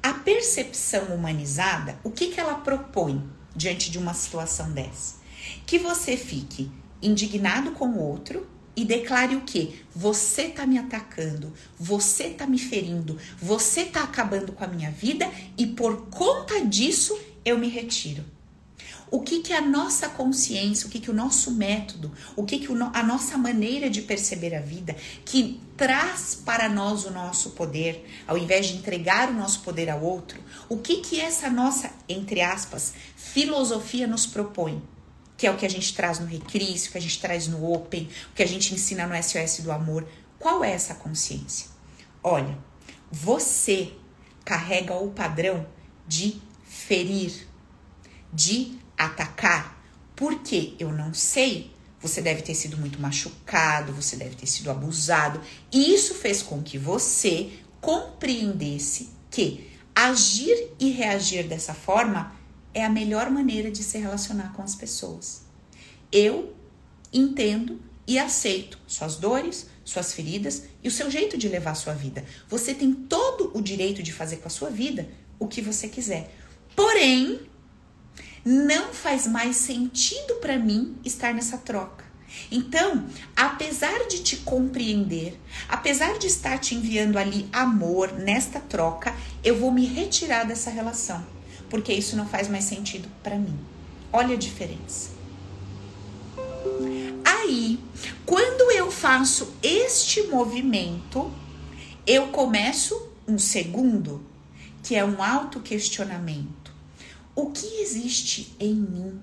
A 0.00 0.14
percepção 0.14 1.06
humanizada, 1.06 1.98
o 2.04 2.10
que, 2.12 2.28
que 2.28 2.38
ela 2.38 2.54
propõe 2.54 3.28
diante 3.56 3.90
de 3.90 3.98
uma 3.98 4.14
situação 4.14 4.70
dessa? 4.70 5.16
Que 5.66 5.76
você 5.76 6.16
fique 6.16 6.70
indignado 7.02 7.72
com 7.72 7.88
o 7.88 7.98
outro 7.98 8.46
e 8.78 8.84
declare 8.84 9.34
o 9.34 9.40
que? 9.40 9.82
Você 9.92 10.50
tá 10.50 10.64
me 10.64 10.78
atacando, 10.78 11.52
você 11.76 12.30
tá 12.30 12.46
me 12.46 12.60
ferindo, 12.60 13.18
você 13.42 13.84
tá 13.84 14.04
acabando 14.04 14.52
com 14.52 14.62
a 14.62 14.68
minha 14.68 14.88
vida 14.88 15.28
e 15.56 15.66
por 15.66 16.06
conta 16.06 16.64
disso 16.64 17.18
eu 17.44 17.58
me 17.58 17.68
retiro 17.68 18.24
o 19.10 19.22
que, 19.22 19.40
que 19.40 19.54
a 19.54 19.60
nossa 19.62 20.06
consciência, 20.06 20.86
o 20.86 20.90
que, 20.90 21.00
que 21.00 21.10
o 21.10 21.14
nosso 21.14 21.52
método, 21.52 22.12
o 22.36 22.44
que, 22.44 22.58
que 22.58 22.68
a 22.92 23.02
nossa 23.02 23.38
maneira 23.38 23.88
de 23.88 24.02
perceber 24.02 24.54
a 24.54 24.60
vida, 24.60 24.94
que 25.24 25.58
traz 25.78 26.34
para 26.44 26.68
nós 26.68 27.06
o 27.06 27.10
nosso 27.10 27.52
poder, 27.52 28.06
ao 28.26 28.36
invés 28.36 28.66
de 28.66 28.76
entregar 28.76 29.30
o 29.30 29.34
nosso 29.34 29.60
poder 29.60 29.88
ao 29.88 30.02
outro, 30.02 30.38
o 30.68 30.76
que, 30.76 30.96
que 30.96 31.18
essa 31.18 31.48
nossa, 31.48 31.90
entre 32.06 32.42
aspas, 32.42 32.92
filosofia 33.16 34.06
nos 34.06 34.26
propõe? 34.26 34.82
Que 35.38 35.46
é 35.46 35.50
o 35.50 35.56
que 35.56 35.64
a 35.64 35.70
gente 35.70 35.94
traz 35.94 36.18
no 36.18 36.26
Recris, 36.26 36.86
o 36.86 36.92
que 36.92 36.98
a 36.98 37.00
gente 37.00 37.18
traz 37.18 37.48
no 37.48 37.72
Open, 37.72 38.10
o 38.30 38.34
que 38.34 38.42
a 38.42 38.46
gente 38.46 38.74
ensina 38.74 39.06
no 39.06 39.14
SOS 39.22 39.60
do 39.60 39.72
Amor. 39.72 40.06
Qual 40.38 40.62
é 40.62 40.72
essa 40.72 40.94
consciência? 40.94 41.68
Olha, 42.22 42.58
você 43.10 43.92
carrega 44.44 44.94
o 44.94 45.10
padrão 45.10 45.66
de 46.06 46.42
ferir, 46.64 47.46
de 48.32 48.78
atacar? 48.96 49.82
Porque 50.14 50.74
eu 50.78 50.92
não 50.92 51.14
sei. 51.14 51.72
Você 52.00 52.20
deve 52.20 52.42
ter 52.42 52.54
sido 52.54 52.76
muito 52.76 53.00
machucado, 53.00 53.92
você 53.92 54.16
deve 54.16 54.36
ter 54.36 54.46
sido 54.46 54.70
abusado. 54.70 55.40
E 55.72 55.94
isso 55.94 56.14
fez 56.14 56.42
com 56.42 56.62
que 56.62 56.78
você 56.78 57.52
compreendesse 57.80 59.10
que 59.30 59.70
agir 59.94 60.72
e 60.78 60.90
reagir 60.90 61.48
dessa 61.48 61.74
forma 61.74 62.37
é 62.78 62.84
a 62.84 62.90
melhor 62.90 63.30
maneira 63.30 63.70
de 63.70 63.82
se 63.82 63.98
relacionar 63.98 64.52
com 64.52 64.62
as 64.62 64.74
pessoas. 64.74 65.42
Eu 66.10 66.54
entendo 67.12 67.80
e 68.06 68.18
aceito 68.18 68.78
suas 68.86 69.16
dores, 69.16 69.68
suas 69.84 70.12
feridas 70.12 70.64
e 70.82 70.88
o 70.88 70.90
seu 70.90 71.10
jeito 71.10 71.36
de 71.36 71.48
levar 71.48 71.72
a 71.72 71.74
sua 71.74 71.92
vida. 71.92 72.24
Você 72.48 72.74
tem 72.74 72.92
todo 72.92 73.50
o 73.54 73.60
direito 73.60 74.02
de 74.02 74.12
fazer 74.12 74.36
com 74.36 74.48
a 74.48 74.50
sua 74.50 74.70
vida 74.70 75.08
o 75.38 75.46
que 75.46 75.60
você 75.60 75.88
quiser. 75.88 76.34
Porém, 76.74 77.40
não 78.44 78.94
faz 78.94 79.26
mais 79.26 79.56
sentido 79.56 80.36
para 80.36 80.58
mim 80.58 80.96
estar 81.04 81.34
nessa 81.34 81.58
troca. 81.58 82.04
Então, 82.50 83.06
apesar 83.34 84.06
de 84.06 84.22
te 84.22 84.36
compreender, 84.38 85.38
apesar 85.68 86.18
de 86.18 86.26
estar 86.26 86.58
te 86.58 86.74
enviando 86.74 87.18
ali 87.18 87.48
amor 87.52 88.12
nesta 88.12 88.60
troca, 88.60 89.14
eu 89.42 89.58
vou 89.58 89.72
me 89.72 89.86
retirar 89.86 90.44
dessa 90.44 90.70
relação, 90.70 91.24
porque 91.70 91.92
isso 91.92 92.16
não 92.16 92.26
faz 92.26 92.48
mais 92.48 92.64
sentido 92.64 93.08
para 93.22 93.36
mim. 93.36 93.58
Olha 94.12 94.34
a 94.34 94.38
diferença. 94.38 95.10
Aí, 97.24 97.78
quando 98.24 98.70
eu 98.72 98.90
faço 98.90 99.54
este 99.62 100.22
movimento, 100.24 101.30
eu 102.06 102.28
começo 102.28 103.10
um 103.26 103.38
segundo, 103.38 104.22
que 104.82 104.94
é 104.94 105.04
um 105.04 105.22
autoquestionamento 105.22 106.58
o 107.38 107.52
que 107.52 107.80
existe 107.80 108.52
em 108.58 108.74
mim, 108.74 109.20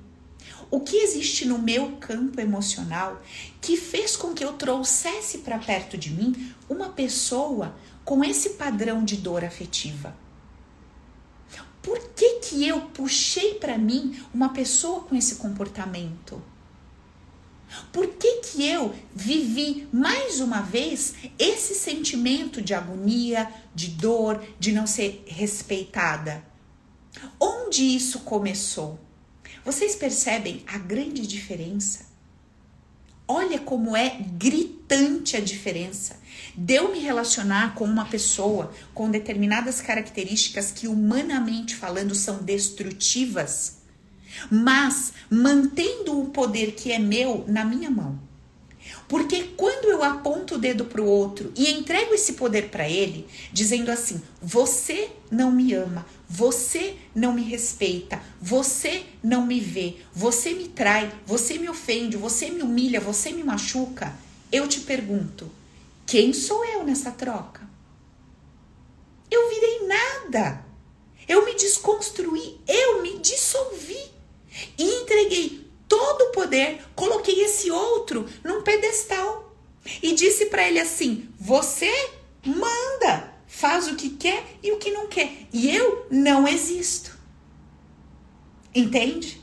o 0.72 0.80
que 0.80 0.96
existe 0.96 1.46
no 1.46 1.60
meu 1.60 1.98
campo 1.98 2.40
emocional 2.40 3.22
que 3.60 3.76
fez 3.76 4.16
com 4.16 4.34
que 4.34 4.42
eu 4.42 4.54
trouxesse 4.54 5.40
para 5.40 5.60
perto 5.60 5.98
de 5.98 6.12
mim 6.12 6.54
uma 6.70 6.88
pessoa 6.88 7.76
com 8.06 8.24
esse 8.24 8.52
padrão 8.52 9.04
de 9.04 9.18
dor 9.18 9.44
afetiva. 9.44 10.16
Por 11.86 12.00
que, 12.16 12.40
que 12.40 12.68
eu 12.68 12.82
puxei 12.88 13.54
para 13.54 13.78
mim 13.78 14.20
uma 14.34 14.50
pessoa 14.50 15.02
com 15.02 15.16
esse 15.16 15.36
comportamento? 15.36 16.42
Por 17.94 18.08
que, 18.08 18.38
que 18.38 18.66
eu 18.66 18.96
vivi 19.14 19.88
mais 19.94 20.40
uma 20.40 20.62
vez 20.62 21.14
esse 21.38 21.76
sentimento 21.76 22.60
de 22.60 22.74
agonia, 22.74 23.48
de 23.76 23.90
dor, 23.90 24.44
de 24.60 24.72
não 24.72 24.88
ser 24.88 25.24
respeitada? 25.28 26.44
Onde 27.40 27.84
isso 27.84 28.22
começou? 28.22 29.00
Vocês 29.64 29.96
percebem 29.96 30.64
a 30.66 30.80
grande 30.80 31.28
diferença? 31.28 32.08
Olha 33.28 33.60
como 33.60 33.96
é 33.96 34.10
gritante 34.10 35.38
a 35.38 35.40
diferença 35.40 36.20
de 36.58 36.76
eu 36.76 36.92
me 36.92 37.00
relacionar 37.00 37.76
com 37.76 37.84
uma 37.84 38.06
pessoa 38.06 38.72
com 38.94 39.12
determinadas 39.12 39.82
características 39.82 40.72
que, 40.72 40.88
humanamente 40.88 41.76
falando, 41.76 42.16
são 42.16 42.38
destrutivas, 42.44 43.78
mas 44.50 45.14
mantendo 45.30 46.20
o 46.20 46.30
poder 46.30 46.74
que 46.74 46.92
é 46.92 47.00
meu 47.00 47.46
na 47.48 47.66
minha 47.66 47.90
mão. 47.90 48.20
Porque 49.08 49.52
quando 49.56 49.86
eu 49.86 50.04
aponto 50.04 50.56
o 50.56 50.58
dedo 50.58 50.86
para 50.86 51.02
o 51.02 51.06
outro 51.06 51.52
e 51.56 51.72
entrego 51.72 52.14
esse 52.14 52.34
poder 52.34 52.70
para 52.70 52.90
ele, 52.90 53.28
dizendo 53.52 53.92
assim: 53.92 54.22
você 54.42 55.10
não 55.30 55.52
me 55.52 55.74
ama, 55.74 56.06
você 56.28 56.96
não 57.14 57.34
me 57.34 57.44
respeita, 57.44 58.20
você 58.42 59.04
não 59.24 59.46
me 59.46 59.60
vê, 59.60 59.98
você 60.14 60.54
me 60.54 60.68
trai, 60.68 61.12
você 61.26 61.58
me 61.58 61.70
ofende, 61.70 62.18
você 62.18 62.50
me 62.50 62.64
humilha, 62.64 63.00
você 63.00 63.32
me 63.32 63.44
machuca, 63.44 64.14
eu 64.52 64.68
te 64.68 64.80
pergunto: 64.82 65.52
quem 66.06 66.34
sou 66.34 66.64
eu 66.66 66.84
nessa 66.84 67.12
troca? 67.12 67.68
Eu 69.30 69.50
virei 69.50 69.88
nada. 69.88 70.66
Eu 71.28 71.44
me 71.46 71.56
desconstruí, 71.56 72.62
eu 72.68 73.02
me 73.02 73.18
dissolvi 73.18 74.12
e 74.78 74.84
entreguei 74.84 75.68
todo 75.88 76.22
o 76.26 76.32
poder, 76.32 76.82
coloquei 76.96 77.44
esse 77.44 77.72
outro 77.72 78.28
num 78.44 78.62
pedestal 78.62 79.56
e 80.02 80.14
disse 80.14 80.48
para 80.48 80.68
ele 80.68 80.80
assim: 80.80 81.28
"Você 81.40 81.92
manda, 82.46 83.34
faz 83.48 83.88
o 83.88 83.96
que 83.96 84.12
quer 84.12 84.44
e 84.62 84.72
o 84.72 84.78
que 84.78 84.92
não 84.92 85.08
quer, 85.08 85.48
e 85.52 85.76
eu 85.76 86.06
não 86.12 86.48
existo". 86.48 87.18
Entende? 88.74 89.42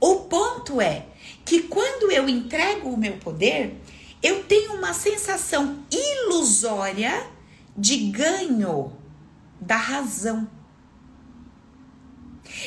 O 0.00 0.20
ponto 0.20 0.80
é 0.80 1.06
que 1.44 1.62
quando 1.62 2.10
eu 2.10 2.28
entrego 2.28 2.88
o 2.88 2.96
meu 2.96 3.18
poder, 3.18 3.74
eu 4.26 4.42
tenho 4.42 4.74
uma 4.74 4.92
sensação 4.92 5.86
ilusória 5.88 7.30
de 7.78 7.96
ganho 8.10 8.92
da 9.60 9.76
razão. 9.76 10.50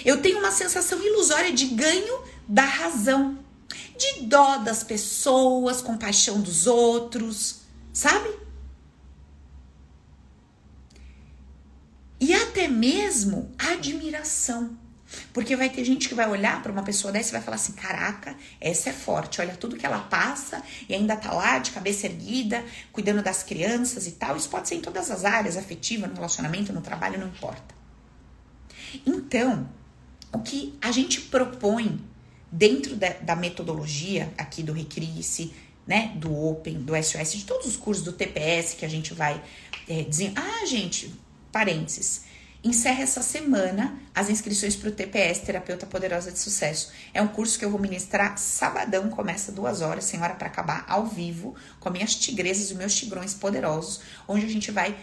Eu 0.05 0.21
tenho 0.21 0.39
uma 0.39 0.51
sensação 0.51 1.03
ilusória 1.03 1.51
de 1.51 1.65
ganho 1.65 2.23
da 2.47 2.63
razão, 2.63 3.37
de 3.97 4.21
dó 4.21 4.59
das 4.59 4.85
pessoas, 4.85 5.81
compaixão 5.81 6.39
dos 6.39 6.65
outros, 6.65 7.63
sabe? 7.91 8.29
E 12.21 12.33
até 12.33 12.69
mesmo 12.69 13.53
admiração. 13.57 14.77
Porque 15.33 15.55
vai 15.55 15.69
ter 15.69 15.83
gente 15.83 16.07
que 16.07 16.15
vai 16.15 16.29
olhar 16.29 16.61
para 16.61 16.71
uma 16.71 16.83
pessoa 16.83 17.11
dessa 17.11 17.29
e 17.29 17.31
vai 17.33 17.41
falar 17.41 17.55
assim: 17.55 17.73
caraca, 17.73 18.35
essa 18.59 18.89
é 18.89 18.93
forte, 18.93 19.41
olha 19.41 19.55
tudo 19.55 19.75
que 19.75 19.85
ela 19.85 19.99
passa 19.99 20.61
e 20.87 20.93
ainda 20.93 21.15
tá 21.15 21.33
lá 21.33 21.59
de 21.59 21.71
cabeça 21.71 22.07
erguida, 22.07 22.63
cuidando 22.91 23.21
das 23.21 23.43
crianças 23.43 24.07
e 24.07 24.11
tal. 24.11 24.35
Isso 24.35 24.49
pode 24.49 24.67
ser 24.67 24.75
em 24.75 24.81
todas 24.81 25.09
as 25.09 25.25
áreas, 25.25 25.57
afetiva, 25.57 26.07
no 26.07 26.15
relacionamento, 26.15 26.71
no 26.73 26.81
trabalho, 26.81 27.19
não 27.19 27.27
importa. 27.27 27.75
Então, 29.05 29.69
o 30.31 30.39
que 30.39 30.77
a 30.81 30.91
gente 30.91 31.21
propõe 31.21 31.99
dentro 32.51 32.95
da, 32.95 33.09
da 33.09 33.35
metodologia 33.35 34.33
aqui 34.37 34.63
do 34.63 34.73
Recrisse, 34.73 35.53
né, 35.85 36.13
do 36.15 36.35
Open, 36.35 36.81
do 36.81 36.95
SOS, 36.95 37.33
de 37.33 37.45
todos 37.45 37.65
os 37.65 37.77
cursos 37.77 38.03
do 38.03 38.13
TPS 38.13 38.73
que 38.73 38.85
a 38.85 38.89
gente 38.89 39.13
vai 39.13 39.41
é, 39.87 40.03
dizer. 40.03 40.33
Ah, 40.35 40.65
gente, 40.65 41.13
parênteses 41.51 42.28
encerra 42.63 43.03
essa 43.03 43.21
semana 43.21 43.97
as 44.13 44.29
inscrições 44.29 44.75
para 44.75 44.89
o 44.89 44.91
TPS, 44.91 45.39
Terapeuta 45.39 45.85
Poderosa 45.85 46.31
de 46.31 46.39
Sucesso. 46.39 46.91
É 47.13 47.21
um 47.21 47.27
curso 47.27 47.57
que 47.57 47.63
eu 47.63 47.69
vou 47.69 47.79
ministrar 47.79 48.37
sabadão, 48.37 49.09
começa 49.09 49.51
duas 49.51 49.81
horas, 49.81 50.03
sem 50.03 50.21
hora 50.21 50.33
para 50.33 50.47
acabar, 50.47 50.85
ao 50.87 51.05
vivo, 51.05 51.55
com 51.79 51.89
minhas 51.89 52.15
tigresas 52.15 52.69
e 52.71 52.75
meus 52.75 52.93
tigrões 52.95 53.33
poderosos, 53.33 54.01
onde 54.27 54.45
a 54.45 54.49
gente 54.49 54.71
vai 54.71 54.97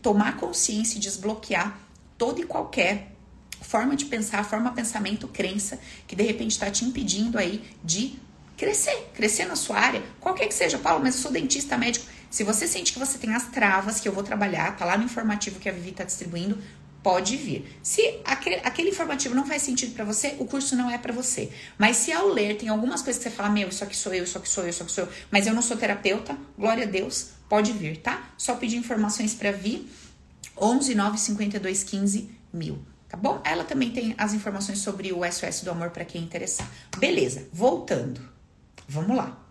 tomar 0.00 0.36
consciência 0.36 0.96
e 0.96 1.00
desbloquear 1.00 1.78
toda 2.16 2.40
e 2.40 2.44
qualquer 2.44 3.12
forma 3.60 3.94
de 3.94 4.06
pensar, 4.06 4.44
forma 4.44 4.72
pensamento, 4.72 5.28
crença 5.28 5.78
que 6.06 6.16
de 6.16 6.22
repente 6.22 6.52
está 6.52 6.70
te 6.70 6.84
impedindo 6.84 7.38
aí 7.38 7.64
de 7.84 8.18
crescer, 8.56 9.10
crescer 9.14 9.44
na 9.44 9.56
sua 9.56 9.78
área, 9.78 10.02
qualquer 10.18 10.46
que 10.46 10.54
seja, 10.54 10.78
Paulo, 10.78 11.02
mas 11.02 11.16
eu 11.16 11.22
sou 11.22 11.30
dentista, 11.30 11.76
médico. 11.76 12.06
Se 12.30 12.42
você 12.42 12.66
sente 12.66 12.92
que 12.92 12.98
você 12.98 13.18
tem 13.18 13.34
as 13.34 13.46
travas 13.46 14.00
que 14.00 14.08
eu 14.08 14.12
vou 14.12 14.22
trabalhar, 14.22 14.76
tá 14.76 14.84
lá 14.84 14.96
no 14.96 15.04
informativo 15.04 15.60
que 15.60 15.68
a 15.68 15.72
Vivi 15.72 15.90
está 15.90 16.04
distribuindo, 16.04 16.58
pode 17.06 17.36
vir. 17.36 17.78
Se 17.84 18.18
aquele, 18.24 18.56
aquele 18.64 18.88
informativo 18.88 19.32
não 19.32 19.46
faz 19.46 19.62
sentido 19.62 19.94
para 19.94 20.04
você, 20.04 20.34
o 20.40 20.44
curso 20.44 20.74
não 20.74 20.90
é 20.90 20.98
para 20.98 21.12
você. 21.12 21.52
Mas 21.78 21.98
se 21.98 22.10
ao 22.10 22.26
ler 22.26 22.56
tem 22.56 22.68
algumas 22.68 23.00
coisas 23.00 23.22
que 23.22 23.30
você 23.30 23.36
fala, 23.36 23.48
meu, 23.48 23.68
isso 23.68 23.84
aqui 23.84 23.96
sou 23.96 24.12
eu, 24.12 24.24
isso 24.24 24.36
aqui 24.36 24.48
sou 24.48 24.64
eu, 24.64 24.70
isso 24.70 24.82
aqui 24.82 24.90
sou 24.90 25.04
eu, 25.04 25.10
mas 25.30 25.46
eu 25.46 25.54
não 25.54 25.62
sou 25.62 25.76
terapeuta, 25.76 26.36
glória 26.58 26.82
a 26.82 26.86
Deus, 26.88 27.28
pode 27.48 27.70
vir, 27.70 27.98
tá? 27.98 28.28
Só 28.36 28.56
pedir 28.56 28.76
informações 28.78 29.34
para 29.34 29.52
vir, 29.52 29.88
11 30.60 30.96
9 30.96 31.16
52 31.16 31.84
15 31.84 32.28
mil. 32.52 32.84
Tá 33.08 33.16
bom? 33.16 33.40
Ela 33.44 33.62
também 33.62 33.92
tem 33.92 34.12
as 34.18 34.34
informações 34.34 34.80
sobre 34.80 35.12
o 35.12 35.20
SOS 35.30 35.60
do 35.60 35.70
amor 35.70 35.90
para 35.90 36.04
quem 36.04 36.20
interessar. 36.20 36.68
Beleza, 36.98 37.46
voltando. 37.52 38.20
Vamos 38.88 39.16
lá. 39.16 39.46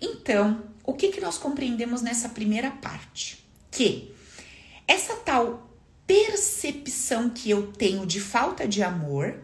Então, 0.00 0.62
o 0.82 0.94
que, 0.94 1.08
que 1.08 1.20
nós 1.20 1.36
compreendemos 1.36 2.00
nessa 2.00 2.30
primeira 2.30 2.70
parte? 2.70 3.44
Que 3.70 4.14
essa 4.88 5.16
tal 5.16 5.68
percepção 6.12 7.30
que 7.30 7.48
eu 7.48 7.68
tenho 7.72 8.04
de 8.04 8.20
falta 8.20 8.68
de 8.68 8.82
amor, 8.82 9.34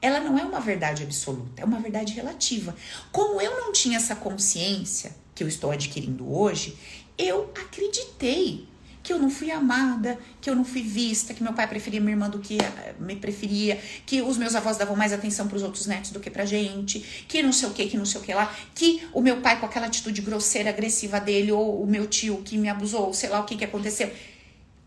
ela 0.00 0.20
não 0.20 0.38
é 0.38 0.44
uma 0.44 0.60
verdade 0.60 1.02
absoluta, 1.02 1.60
é 1.60 1.64
uma 1.64 1.80
verdade 1.80 2.12
relativa. 2.12 2.76
Como 3.10 3.40
eu 3.40 3.56
não 3.56 3.72
tinha 3.72 3.96
essa 3.96 4.14
consciência 4.14 5.10
que 5.34 5.42
eu 5.42 5.48
estou 5.48 5.72
adquirindo 5.72 6.32
hoje, 6.32 6.78
eu 7.18 7.50
acreditei 7.60 8.68
que 9.02 9.12
eu 9.12 9.18
não 9.18 9.28
fui 9.28 9.50
amada, 9.50 10.16
que 10.40 10.48
eu 10.48 10.54
não 10.54 10.64
fui 10.64 10.82
vista, 10.82 11.34
que 11.34 11.42
meu 11.42 11.52
pai 11.52 11.66
preferia 11.66 12.00
minha 12.00 12.12
irmã 12.12 12.30
do 12.30 12.38
que 12.38 12.58
eh, 12.58 12.94
me 13.00 13.16
preferia, 13.16 13.80
que 14.06 14.22
os 14.22 14.36
meus 14.36 14.54
avós 14.54 14.76
davam 14.76 14.94
mais 14.94 15.12
atenção 15.12 15.48
para 15.48 15.56
os 15.56 15.64
outros 15.64 15.86
netos 15.86 16.12
do 16.12 16.20
que 16.20 16.30
pra 16.30 16.44
gente, 16.44 17.24
que 17.26 17.42
não 17.42 17.52
sei 17.52 17.68
o 17.68 17.72
que, 17.72 17.86
que 17.88 17.96
não 17.96 18.04
sei 18.04 18.20
o 18.20 18.24
que 18.24 18.32
lá, 18.32 18.54
que 18.72 19.02
o 19.12 19.20
meu 19.20 19.40
pai 19.40 19.58
com 19.58 19.66
aquela 19.66 19.86
atitude 19.86 20.20
grosseira, 20.20 20.70
agressiva 20.70 21.18
dele, 21.18 21.50
ou 21.50 21.82
o 21.82 21.86
meu 21.86 22.06
tio 22.06 22.42
que 22.44 22.56
me 22.56 22.68
abusou, 22.68 23.12
sei 23.12 23.30
lá 23.30 23.40
o 23.40 23.44
que 23.44 23.56
que 23.56 23.64
aconteceu. 23.64 24.12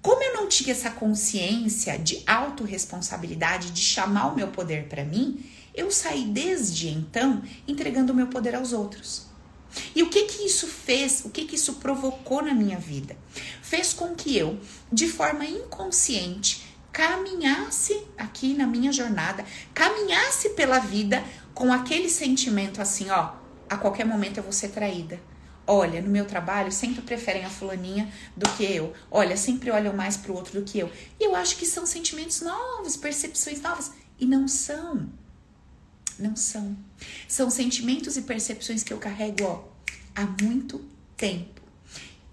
Como 0.02 0.24
eu 0.24 0.34
não 0.34 0.48
tinha 0.48 0.72
essa 0.72 0.90
consciência 0.90 1.98
de 1.98 2.24
autorresponsabilidade, 2.26 3.72
de 3.72 3.82
chamar 3.82 4.28
o 4.28 4.36
meu 4.36 4.48
poder 4.48 4.86
para 4.88 5.06
mim, 5.06 5.46
eu 5.76 5.92
saí 5.92 6.26
desde 6.26 6.90
então 6.90 7.42
entregando 7.68 8.12
o 8.12 8.16
meu 8.16 8.28
poder 8.28 8.56
aos 8.56 8.74
outros. 8.74 9.28
E 9.96 10.04
o 10.04 10.10
que 10.10 10.24
que 10.24 10.46
isso 10.46 10.68
fez? 10.68 11.24
O 11.24 11.30
que 11.30 11.46
que 11.46 11.56
isso 11.56 11.76
provocou 11.76 12.42
na 12.42 12.54
minha 12.54 12.78
vida? 12.78 13.16
Fez 13.62 13.94
com 13.94 14.14
que 14.16 14.36
eu, 14.36 14.60
de 14.92 15.08
forma 15.08 15.46
inconsciente, 15.46 16.64
caminhasse 16.92 18.04
aqui 18.18 18.54
na 18.54 18.68
minha 18.68 18.92
jornada, 18.92 19.46
caminhasse 19.74 20.50
pela 20.50 20.80
vida 20.80 21.24
com 21.54 21.72
aquele 21.72 22.10
sentimento 22.10 22.82
assim, 22.82 23.10
ó, 23.10 23.34
a 23.70 23.78
qualquer 23.78 24.06
momento 24.06 24.38
eu 24.38 24.44
vou 24.44 24.52
ser 24.52 24.70
traída. 24.70 25.20
Olha, 25.66 26.02
no 26.02 26.10
meu 26.10 26.26
trabalho 26.26 26.72
sempre 26.72 27.02
preferem 27.02 27.46
a 27.46 27.50
fulaninha 27.50 28.12
do 28.36 28.50
que 28.52 28.64
eu. 28.64 28.94
Olha, 29.10 29.38
sempre 29.38 29.70
olham 29.72 29.94
mais 29.94 30.18
pro 30.18 30.34
outro 30.34 30.60
do 30.60 30.66
que 30.66 30.80
eu. 30.80 30.92
E 31.20 31.24
eu 31.24 31.36
acho 31.36 31.56
que 31.58 31.66
são 31.66 31.86
sentimentos 31.86 32.42
novos, 32.42 32.98
percepções 32.98 33.62
novas. 33.62 33.92
E 34.20 34.26
não 34.26 34.48
são. 34.48 35.10
Não 36.18 36.36
são. 36.36 36.76
São 37.28 37.50
sentimentos 37.50 38.18
e 38.18 38.24
percepções 38.24 38.84
que 38.84 38.92
eu 38.92 38.98
carrego 38.98 39.44
ó, 39.44 39.64
há 40.16 40.26
muito 40.44 40.84
tempo. 41.16 41.62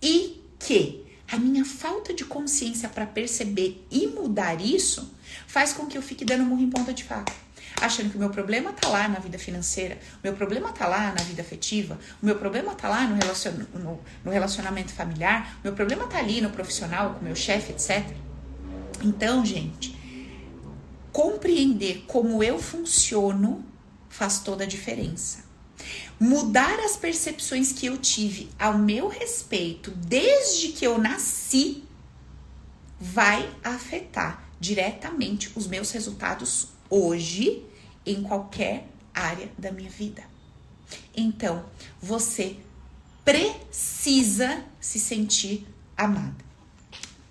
E 0.03 0.43
que 0.59 1.05
a 1.31 1.38
minha 1.38 1.64
falta 1.64 2.14
de 2.14 2.25
consciência 2.25 2.88
para 2.88 3.07
perceber 3.07 3.87
e 3.91 4.07
mudar 4.07 4.61
isso 4.61 5.14
faz 5.47 5.73
com 5.73 5.87
que 5.87 5.97
eu 5.97 6.03
fique 6.03 6.25
dando 6.25 6.45
murro 6.45 6.62
em 6.62 6.71
ponta 6.71 6.93
de 6.93 7.05
faca 7.05 7.48
achando 7.81 8.11
que 8.11 8.17
o 8.17 8.19
meu 8.19 8.31
problema 8.31 8.73
tá 8.73 8.88
lá 8.88 9.09
na 9.09 9.19
vida 9.19 9.38
financeira, 9.38 9.99
o 10.17 10.21
meu 10.23 10.35
problema 10.35 10.73
tá 10.73 10.87
lá 10.87 11.14
na 11.17 11.23
vida 11.23 11.43
afetiva, 11.43 11.99
o 12.23 12.27
meu 12.27 12.37
problema 12.37 12.75
tá 12.75 12.88
lá 12.88 13.07
no, 13.07 13.17
relacion, 13.17 13.53
no, 13.75 14.01
no 14.25 14.31
relacionamento 14.31 14.93
familiar, 14.93 15.59
o 15.61 15.64
meu 15.64 15.73
problema 15.73 16.07
tá 16.07 16.19
ali 16.19 16.41
no 16.41 16.51
profissional, 16.51 17.14
com 17.14 17.21
o 17.21 17.25
meu 17.25 17.37
chefe, 17.37 17.73
etc. 17.73 18.05
Então, 19.03 19.45
gente, 19.45 19.97
compreender 21.12 22.05
como 22.07 22.43
eu 22.43 22.59
funciono 22.59 23.64
faz 24.09 24.41
toda 24.41 24.64
a 24.64 24.67
diferença. 24.67 25.47
Mudar 26.19 26.81
as 26.81 26.97
percepções 26.97 27.73
que 27.73 27.87
eu 27.87 27.97
tive 27.97 28.51
ao 28.59 28.77
meu 28.77 29.09
respeito 29.09 29.93
desde 29.93 30.69
que 30.69 30.85
eu 30.85 30.99
nasci 30.99 31.85
vai 33.01 33.49
afetar 33.62 34.49
diretamente 34.59 35.53
os 35.55 35.69
meus 35.69 35.93
resultados 35.93 36.69
hoje 36.91 37.64
em 38.12 38.23
qualquer 38.23 38.88
área 39.14 39.51
da 39.59 39.71
minha 39.71 39.90
vida. 39.90 40.23
Então, 41.14 41.64
você 42.01 42.57
precisa 43.25 44.64
se 44.81 44.99
sentir 44.99 45.66
amada. 45.97 46.49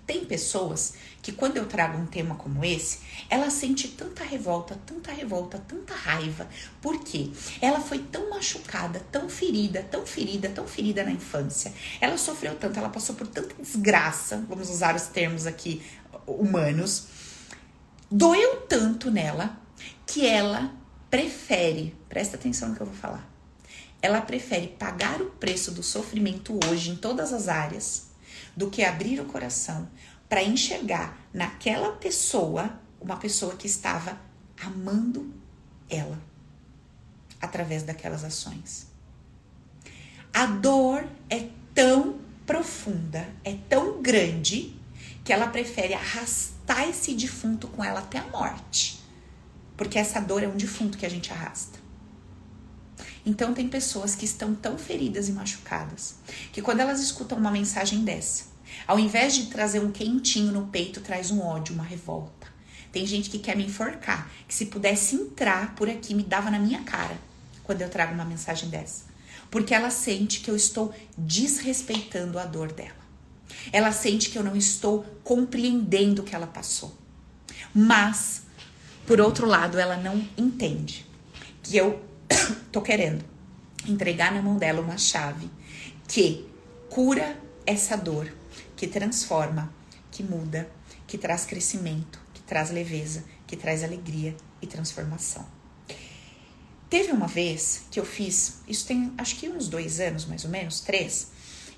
Tem 0.05 0.23
pessoas 0.23 0.93
que 1.21 1.31
quando 1.33 1.57
eu 1.57 1.65
trago 1.65 1.97
um 1.97 2.05
tema 2.05 2.35
como 2.35 2.63
esse, 2.63 2.99
ela 3.29 3.49
sente 3.49 3.89
tanta 3.89 4.23
revolta, 4.23 4.79
tanta 4.85 5.11
revolta, 5.11 5.57
tanta 5.67 5.93
raiva. 5.93 6.47
Por 6.81 7.03
quê? 7.03 7.31
Ela 7.59 7.81
foi 7.81 7.99
tão 7.99 8.29
machucada, 8.29 9.01
tão 9.11 9.27
ferida, 9.27 9.83
tão 9.83 10.05
ferida, 10.05 10.47
tão 10.47 10.65
ferida 10.65 11.03
na 11.03 11.11
infância. 11.11 11.73
Ela 11.99 12.17
sofreu 12.17 12.55
tanto, 12.55 12.79
ela 12.79 12.89
passou 12.89 13.15
por 13.15 13.27
tanta 13.27 13.61
desgraça, 13.61 14.45
vamos 14.47 14.69
usar 14.69 14.95
os 14.95 15.07
termos 15.07 15.45
aqui 15.45 15.81
humanos. 16.25 17.07
Doeu 18.09 18.61
tanto 18.61 19.11
nela 19.11 19.66
que 20.07 20.25
ela 20.25 20.73
prefere, 21.09 21.95
presta 22.09 22.37
atenção 22.37 22.69
no 22.69 22.75
que 22.75 22.81
eu 22.81 22.87
vou 22.87 22.95
falar, 22.95 23.29
ela 24.01 24.21
prefere 24.21 24.67
pagar 24.67 25.21
o 25.21 25.31
preço 25.31 25.71
do 25.71 25.83
sofrimento 25.83 26.57
hoje 26.67 26.91
em 26.91 26.95
todas 26.95 27.33
as 27.33 27.47
áreas 27.47 28.07
do 28.55 28.69
que 28.69 28.83
abrir 28.83 29.19
o 29.19 29.25
coração 29.25 29.87
para 30.29 30.43
enxergar 30.43 31.17
naquela 31.33 31.91
pessoa 31.91 32.79
uma 32.99 33.17
pessoa 33.17 33.55
que 33.55 33.67
estava 33.67 34.19
amando 34.59 35.31
ela 35.89 36.19
através 37.39 37.83
daquelas 37.83 38.23
ações. 38.23 38.87
A 40.33 40.45
dor 40.45 41.07
é 41.29 41.49
tão 41.73 42.19
profunda, 42.45 43.27
é 43.43 43.55
tão 43.69 44.01
grande 44.01 44.75
que 45.23 45.31
ela 45.33 45.47
prefere 45.47 45.93
arrastar 45.93 46.87
esse 46.89 47.13
defunto 47.13 47.67
com 47.67 47.83
ela 47.83 47.99
até 47.99 48.17
a 48.17 48.27
morte. 48.27 48.96
Porque 49.77 49.97
essa 49.97 50.19
dor 50.19 50.43
é 50.43 50.47
um 50.47 50.57
defunto 50.57 50.97
que 50.97 51.05
a 51.05 51.09
gente 51.09 51.31
arrasta. 51.31 51.79
Então 53.25 53.53
tem 53.53 53.67
pessoas 53.67 54.15
que 54.15 54.25
estão 54.25 54.55
tão 54.55 54.77
feridas 54.77 55.29
e 55.29 55.33
machucadas 55.33 56.15
que 56.51 56.61
quando 56.61 56.79
elas 56.79 56.99
escutam 56.99 57.37
uma 57.37 57.51
mensagem 57.51 58.03
dessa, 58.03 58.45
ao 58.87 58.97
invés 58.97 59.35
de 59.35 59.47
trazer 59.47 59.79
um 59.79 59.91
quentinho 59.91 60.51
no 60.51 60.67
peito, 60.67 61.01
traz 61.01 61.29
um 61.29 61.41
ódio, 61.41 61.75
uma 61.75 61.83
revolta. 61.83 62.47
Tem 62.91 63.05
gente 63.05 63.29
que 63.29 63.37
quer 63.37 63.55
me 63.55 63.65
enforcar, 63.65 64.31
que 64.47 64.55
se 64.55 64.67
pudesse 64.67 65.15
entrar 65.15 65.75
por 65.75 65.89
aqui 65.89 66.13
me 66.13 66.23
dava 66.23 66.49
na 66.49 66.57
minha 66.57 66.81
cara 66.83 67.17
quando 67.63 67.81
eu 67.81 67.89
trago 67.89 68.13
uma 68.13 68.25
mensagem 68.25 68.69
dessa. 68.69 69.03
Porque 69.51 69.73
ela 69.73 69.89
sente 69.89 70.39
que 70.39 70.49
eu 70.49 70.55
estou 70.55 70.93
desrespeitando 71.17 72.39
a 72.39 72.45
dor 72.45 72.71
dela. 72.71 72.95
Ela 73.71 73.91
sente 73.91 74.29
que 74.29 74.37
eu 74.37 74.43
não 74.43 74.55
estou 74.55 75.05
compreendendo 75.23 76.21
o 76.21 76.25
que 76.25 76.35
ela 76.35 76.47
passou. 76.47 76.97
Mas, 77.73 78.43
por 79.07 79.21
outro 79.21 79.47
lado, 79.47 79.79
ela 79.79 79.95
não 79.95 80.27
entende 80.37 81.05
que 81.63 81.77
eu 81.77 82.03
tô 82.73 82.81
querendo 82.81 83.23
entregar 83.87 84.33
na 84.33 84.41
mão 84.41 84.57
dela 84.57 84.81
uma 84.81 84.97
chave 84.97 85.49
que 86.05 86.45
cura 86.89 87.39
essa 87.65 87.95
dor, 87.95 88.29
que 88.75 88.85
transforma, 88.85 89.73
que 90.11 90.21
muda, 90.21 90.69
que 91.07 91.17
traz 91.17 91.45
crescimento, 91.45 92.19
que 92.33 92.41
traz 92.41 92.69
leveza, 92.69 93.23
que 93.47 93.55
traz 93.55 93.81
alegria 93.81 94.35
e 94.61 94.67
transformação. 94.67 95.47
Teve 96.89 97.13
uma 97.13 97.27
vez 97.27 97.83
que 97.89 97.99
eu 97.99 98.05
fiz, 98.05 98.61
isso 98.67 98.85
tem 98.85 99.13
acho 99.17 99.37
que 99.37 99.47
uns 99.47 99.69
dois 99.69 100.01
anos 100.01 100.25
mais 100.25 100.43
ou 100.43 100.51
menos, 100.51 100.81
três, 100.81 101.31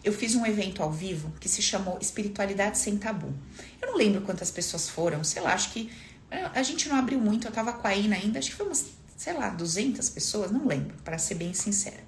eu 0.04 0.14
fiz 0.14 0.34
um 0.34 0.46
evento 0.46 0.82
ao 0.82 0.92
vivo 0.92 1.32
que 1.40 1.50
se 1.50 1.62
chamou 1.62 2.00
Espiritualidade 2.02 2.80
Sem 2.80 2.98
Tabu. 2.98 3.32
Eu 3.80 3.90
não 3.90 3.98
lembro 3.98 4.22
quantas 4.22 4.50
pessoas 4.50 4.90
foram, 4.90 5.24
sei 5.24 5.42
lá, 5.44 5.54
acho 5.54 5.72
que 5.72 5.92
a 6.32 6.64
gente 6.64 6.88
não 6.90 6.96
abriu 6.96 7.20
muito, 7.20 7.48
eu 7.48 7.52
tava 7.52 7.74
com 7.74 7.88
a 7.88 7.96
Ina 7.96 8.16
ainda, 8.16 8.40
acho 8.40 8.52
que 8.52 8.56
foi 8.56 8.66
umas, 8.66 8.86
sei 9.18 9.34
lá, 9.34 9.50
200 9.50 10.10
pessoas, 10.10 10.52
não 10.52 10.68
lembro, 10.68 10.96
para 11.04 11.18
ser 11.18 11.36
bem 11.36 11.54
sincera. 11.54 12.04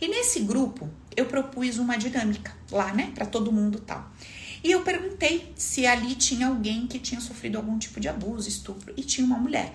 E 0.00 0.08
nesse 0.08 0.40
grupo 0.40 0.88
eu 1.16 1.26
propus 1.26 1.78
uma 1.78 1.96
dinâmica 1.96 2.54
lá, 2.70 2.92
né, 2.94 3.12
para 3.14 3.26
todo 3.26 3.50
mundo 3.52 3.80
tal. 3.80 4.10
E 4.62 4.70
eu 4.70 4.82
perguntei 4.82 5.52
se 5.56 5.86
ali 5.86 6.14
tinha 6.14 6.48
alguém 6.48 6.86
que 6.86 6.98
tinha 6.98 7.20
sofrido 7.20 7.56
algum 7.56 7.78
tipo 7.78 8.00
de 8.00 8.08
abuso, 8.08 8.48
estupro, 8.48 8.92
e 8.96 9.02
tinha 9.02 9.26
uma 9.26 9.38
mulher. 9.38 9.74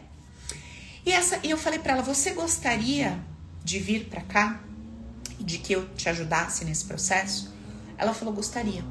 E 1.06 1.12
essa, 1.12 1.40
eu 1.44 1.58
falei 1.58 1.80
para 1.80 1.94
ela: 1.94 2.02
"Você 2.02 2.32
gostaria 2.32 3.20
de 3.64 3.80
vir 3.80 4.06
para 4.06 4.22
cá 4.22 4.62
de 5.40 5.58
que 5.58 5.74
eu 5.74 5.88
te 5.96 6.10
ajudasse 6.10 6.66
nesse 6.66 6.86
processo?" 6.86 7.54
Ela 7.98 8.14
falou: 8.14 8.34
"Gostaria". 8.34 8.84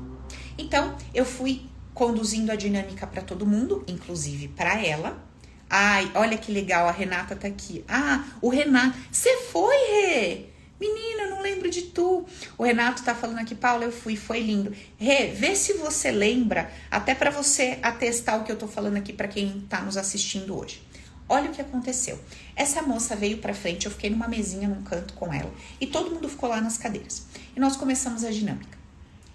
Então, 0.56 0.96
eu 1.14 1.24
fui 1.24 1.66
conduzindo 1.94 2.50
a 2.50 2.56
dinâmica 2.56 3.06
para 3.06 3.22
todo 3.22 3.46
mundo, 3.46 3.84
inclusive 3.86 4.48
para 4.48 4.84
ela. 4.84 5.22
Ai, 5.68 6.10
olha 6.14 6.36
que 6.36 6.52
legal, 6.52 6.86
a 6.86 6.92
Renata 6.92 7.34
tá 7.34 7.48
aqui. 7.48 7.84
Ah, 7.88 8.24
o 8.40 8.48
Renato. 8.48 8.96
Você 9.10 9.38
foi, 9.50 9.74
Rê? 9.74 10.46
Menina, 10.78 11.28
não 11.28 11.40
lembro 11.40 11.70
de 11.70 11.82
tu. 11.82 12.26
O 12.58 12.64
Renato 12.64 13.02
tá 13.02 13.14
falando 13.14 13.38
aqui, 13.38 13.54
Paula, 13.54 13.84
eu 13.84 13.92
fui, 13.92 14.16
foi 14.16 14.40
lindo. 14.40 14.74
Rê, 14.98 15.28
vê 15.28 15.54
se 15.54 15.74
você 15.74 16.10
lembra, 16.10 16.70
até 16.90 17.14
para 17.14 17.30
você 17.30 17.78
atestar 17.82 18.40
o 18.40 18.44
que 18.44 18.50
eu 18.52 18.56
tô 18.56 18.66
falando 18.66 18.96
aqui 18.96 19.12
para 19.12 19.28
quem 19.28 19.60
tá 19.68 19.80
nos 19.80 19.96
assistindo 19.96 20.58
hoje. 20.58 20.82
Olha 21.28 21.50
o 21.50 21.54
que 21.54 21.62
aconteceu. 21.62 22.18
Essa 22.54 22.82
moça 22.82 23.16
veio 23.16 23.38
para 23.38 23.54
frente, 23.54 23.86
eu 23.86 23.92
fiquei 23.92 24.10
numa 24.10 24.28
mesinha 24.28 24.68
num 24.68 24.82
canto 24.82 25.14
com 25.14 25.32
ela 25.32 25.50
e 25.80 25.86
todo 25.86 26.10
mundo 26.10 26.28
ficou 26.28 26.48
lá 26.48 26.60
nas 26.60 26.76
cadeiras. 26.76 27.26
E 27.56 27.60
nós 27.60 27.76
começamos 27.76 28.24
a 28.24 28.30
dinâmica. 28.30 28.81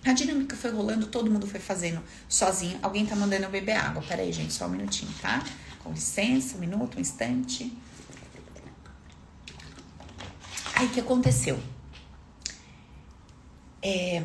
A 0.06 0.14
dinâmica 0.14 0.56
foi 0.56 0.72
rolando, 0.72 1.08
todo 1.08 1.30
mundo 1.30 1.46
foi 1.48 1.60
fazendo 1.60 2.02
sozinho. 2.30 2.80
Alguém 2.82 3.06
tá 3.06 3.16
mandando 3.16 3.44
eu 3.44 3.50
beber 3.50 3.74
água. 3.74 4.02
Pera 4.02 4.22
aí, 4.22 4.32
gente, 4.32 4.54
só 4.54 4.66
um 4.66 4.70
minutinho, 4.70 5.12
tá? 5.22 5.44
Com 5.84 5.92
licença, 5.92 6.56
um 6.56 6.60
minuto, 6.60 6.98
um 6.98 7.02
instante. 7.02 7.76
Aí 10.76 10.88
o 10.88 10.90
que 10.90 11.00
aconteceu? 11.00 11.60
É, 13.82 14.24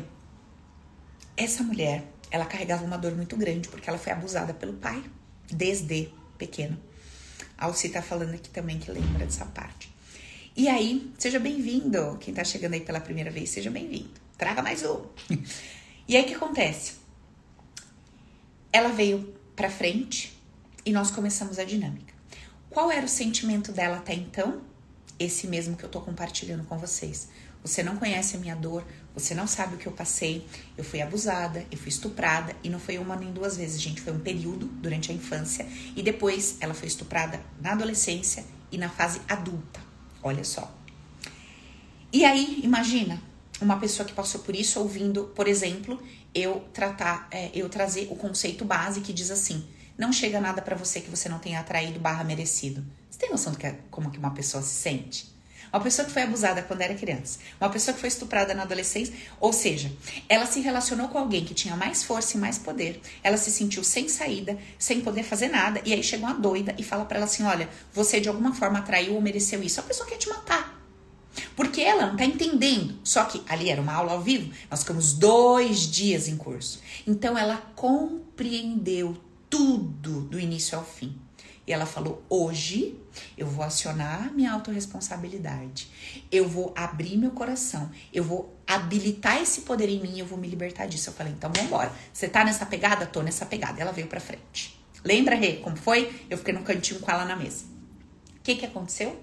essa 1.35 1.63
mulher, 1.63 2.05
ela 2.29 2.45
carregava 2.45 2.85
uma 2.85 2.97
dor 2.97 3.15
muito 3.15 3.35
grande 3.35 3.67
porque 3.67 3.89
ela 3.89 3.97
foi 3.97 4.11
abusada 4.13 4.53
pelo 4.53 4.73
pai 4.73 5.03
desde 5.51 6.09
pequeno. 6.37 6.79
A 7.57 7.65
Alci 7.65 7.89
tá 7.89 8.01
falando 8.01 8.33
aqui 8.33 8.49
também 8.49 8.79
que 8.79 8.91
lembra 8.91 9.25
dessa 9.25 9.45
parte. 9.45 9.93
E 10.55 10.67
aí, 10.67 11.11
seja 11.17 11.39
bem-vindo. 11.39 12.17
Quem 12.19 12.33
tá 12.33 12.43
chegando 12.43 12.75
aí 12.75 12.81
pela 12.81 13.01
primeira 13.01 13.31
vez, 13.31 13.49
seja 13.49 13.71
bem-vindo. 13.71 14.22
Traga 14.43 14.61
mais 14.61 14.83
um. 14.83 15.05
e 16.05 16.17
aí 16.17 16.23
o 16.23 16.25
que 16.25 16.33
acontece? 16.33 16.95
Ela 18.73 18.89
veio 18.89 19.33
pra 19.55 19.69
frente 19.69 20.37
e 20.85 20.91
nós 20.91 21.09
começamos 21.09 21.57
a 21.57 21.63
dinâmica. 21.63 22.13
Qual 22.69 22.91
era 22.91 23.05
o 23.05 23.07
sentimento 23.07 23.71
dela 23.71 23.99
até 23.99 24.13
então? 24.13 24.61
Esse 25.17 25.47
mesmo 25.47 25.77
que 25.77 25.85
eu 25.85 25.87
tô 25.87 26.01
compartilhando 26.01 26.65
com 26.65 26.77
vocês. 26.77 27.29
Você 27.63 27.81
não 27.83 27.95
conhece 27.95 28.35
a 28.35 28.39
minha 28.41 28.53
dor, 28.53 28.85
você 29.15 29.33
não 29.33 29.47
sabe 29.47 29.75
o 29.75 29.77
que 29.77 29.87
eu 29.87 29.93
passei. 29.93 30.45
Eu 30.77 30.83
fui 30.83 31.01
abusada, 31.01 31.65
eu 31.71 31.77
fui 31.77 31.87
estuprada 31.87 32.53
e 32.61 32.67
não 32.67 32.79
foi 32.79 32.97
uma 32.97 33.15
nem 33.15 33.31
duas 33.31 33.55
vezes, 33.55 33.79
gente. 33.79 34.01
Foi 34.01 34.11
um 34.11 34.19
período 34.19 34.65
durante 34.65 35.09
a 35.09 35.15
infância 35.15 35.65
e 35.95 36.03
depois 36.03 36.57
ela 36.59 36.73
foi 36.73 36.89
estuprada 36.89 37.39
na 37.61 37.71
adolescência 37.71 38.43
e 38.69 38.77
na 38.77 38.89
fase 38.89 39.21
adulta. 39.29 39.79
Olha 40.21 40.43
só. 40.43 40.69
E 42.11 42.25
aí, 42.25 42.59
imagina 42.61 43.31
uma 43.63 43.79
pessoa 43.79 44.05
que 44.05 44.13
passou 44.13 44.41
por 44.41 44.55
isso 44.55 44.79
ouvindo, 44.79 45.25
por 45.35 45.47
exemplo, 45.47 46.01
eu 46.33 46.63
tratar, 46.73 47.27
é, 47.31 47.49
eu 47.53 47.69
trazer 47.69 48.07
o 48.11 48.15
conceito 48.15 48.65
base 48.65 49.01
que 49.01 49.13
diz 49.13 49.31
assim: 49.31 49.65
não 49.97 50.11
chega 50.11 50.41
nada 50.41 50.61
para 50.61 50.75
você 50.75 50.99
que 51.01 51.09
você 51.09 51.29
não 51.29 51.39
tenha 51.39 51.59
atraído 51.59 51.99
barra 51.99 52.23
merecido. 52.23 52.83
Você 53.09 53.19
tem 53.19 53.29
noção 53.29 53.53
do 53.53 53.59
que 53.59 53.67
é, 53.67 53.77
como 53.91 54.11
que 54.11 54.17
uma 54.17 54.31
pessoa 54.31 54.61
se 54.63 54.73
sente? 54.73 55.33
Uma 55.71 55.81
pessoa 55.81 56.05
que 56.05 56.11
foi 56.11 56.21
abusada 56.21 56.61
quando 56.61 56.81
era 56.81 56.93
criança, 56.93 57.39
uma 57.59 57.67
pessoa 57.67 57.95
que 57.95 57.99
foi 57.99 58.07
estuprada 58.07 58.53
na 58.53 58.61
adolescência, 58.61 59.11
ou 59.39 59.51
seja, 59.51 59.91
ela 60.29 60.45
se 60.45 60.59
relacionou 60.59 61.07
com 61.07 61.17
alguém 61.17 61.43
que 61.43 61.55
tinha 61.55 61.75
mais 61.75 62.03
força 62.03 62.37
e 62.37 62.39
mais 62.39 62.59
poder, 62.59 63.01
ela 63.23 63.37
se 63.37 63.49
sentiu 63.49 63.83
sem 63.83 64.07
saída, 64.07 64.55
sem 64.77 65.01
poder 65.01 65.23
fazer 65.23 65.47
nada, 65.47 65.81
e 65.83 65.91
aí 65.91 66.03
chega 66.03 66.25
uma 66.27 66.35
doida 66.35 66.75
e 66.77 66.83
fala 66.83 67.05
para 67.05 67.17
ela 67.17 67.25
assim: 67.25 67.41
olha, 67.43 67.67
você 67.91 68.19
de 68.19 68.29
alguma 68.29 68.53
forma 68.53 68.77
atraiu 68.77 69.15
ou 69.15 69.21
mereceu 69.21 69.63
isso. 69.63 69.79
A 69.79 69.83
pessoa 69.83 70.07
quer 70.07 70.17
te 70.17 70.29
matar. 70.29 70.72
Porque 71.55 71.81
ela 71.81 72.07
não 72.07 72.17
tá 72.17 72.25
entendendo. 72.25 72.95
Só 73.03 73.25
que 73.25 73.41
ali 73.47 73.69
era 73.69 73.81
uma 73.81 73.93
aula 73.93 74.13
ao 74.13 74.21
vivo, 74.21 74.51
nós 74.69 74.81
ficamos 74.81 75.13
dois 75.13 75.89
dias 75.91 76.27
em 76.27 76.37
curso. 76.37 76.79
Então 77.05 77.37
ela 77.37 77.57
compreendeu 77.75 79.17
tudo 79.49 80.21
do 80.21 80.39
início 80.39 80.77
ao 80.77 80.83
fim. 80.83 81.15
E 81.65 81.71
ela 81.71 81.85
falou: 81.85 82.23
hoje 82.29 82.99
eu 83.37 83.47
vou 83.47 83.63
acionar 83.63 84.33
minha 84.33 84.51
autorresponsabilidade. 84.51 85.89
Eu 86.31 86.47
vou 86.47 86.73
abrir 86.75 87.17
meu 87.17 87.31
coração. 87.31 87.89
Eu 88.13 88.23
vou 88.23 88.53
habilitar 88.67 89.41
esse 89.41 89.61
poder 89.61 89.89
em 89.89 90.01
mim 90.01 90.19
eu 90.19 90.25
vou 90.25 90.37
me 90.37 90.47
libertar 90.47 90.87
disso. 90.87 91.09
Eu 91.09 91.13
falei: 91.13 91.33
então 91.33 91.51
vamos 91.53 91.67
embora. 91.67 91.91
Você 92.11 92.27
tá 92.27 92.43
nessa 92.43 92.65
pegada? 92.65 93.05
Tô 93.05 93.21
nessa 93.21 93.45
pegada. 93.45 93.81
Ela 93.81 93.91
veio 93.91 94.07
pra 94.07 94.19
frente. 94.19 94.77
Lembra, 95.03 95.35
Rê, 95.35 95.57
como 95.57 95.75
foi? 95.75 96.25
Eu 96.29 96.37
fiquei 96.37 96.53
no 96.53 96.63
cantinho 96.63 96.99
com 96.99 97.11
ela 97.11 97.25
na 97.25 97.35
mesa. 97.35 97.65
O 98.37 98.41
que 98.41 98.55
que 98.55 98.65
aconteceu? 98.65 99.21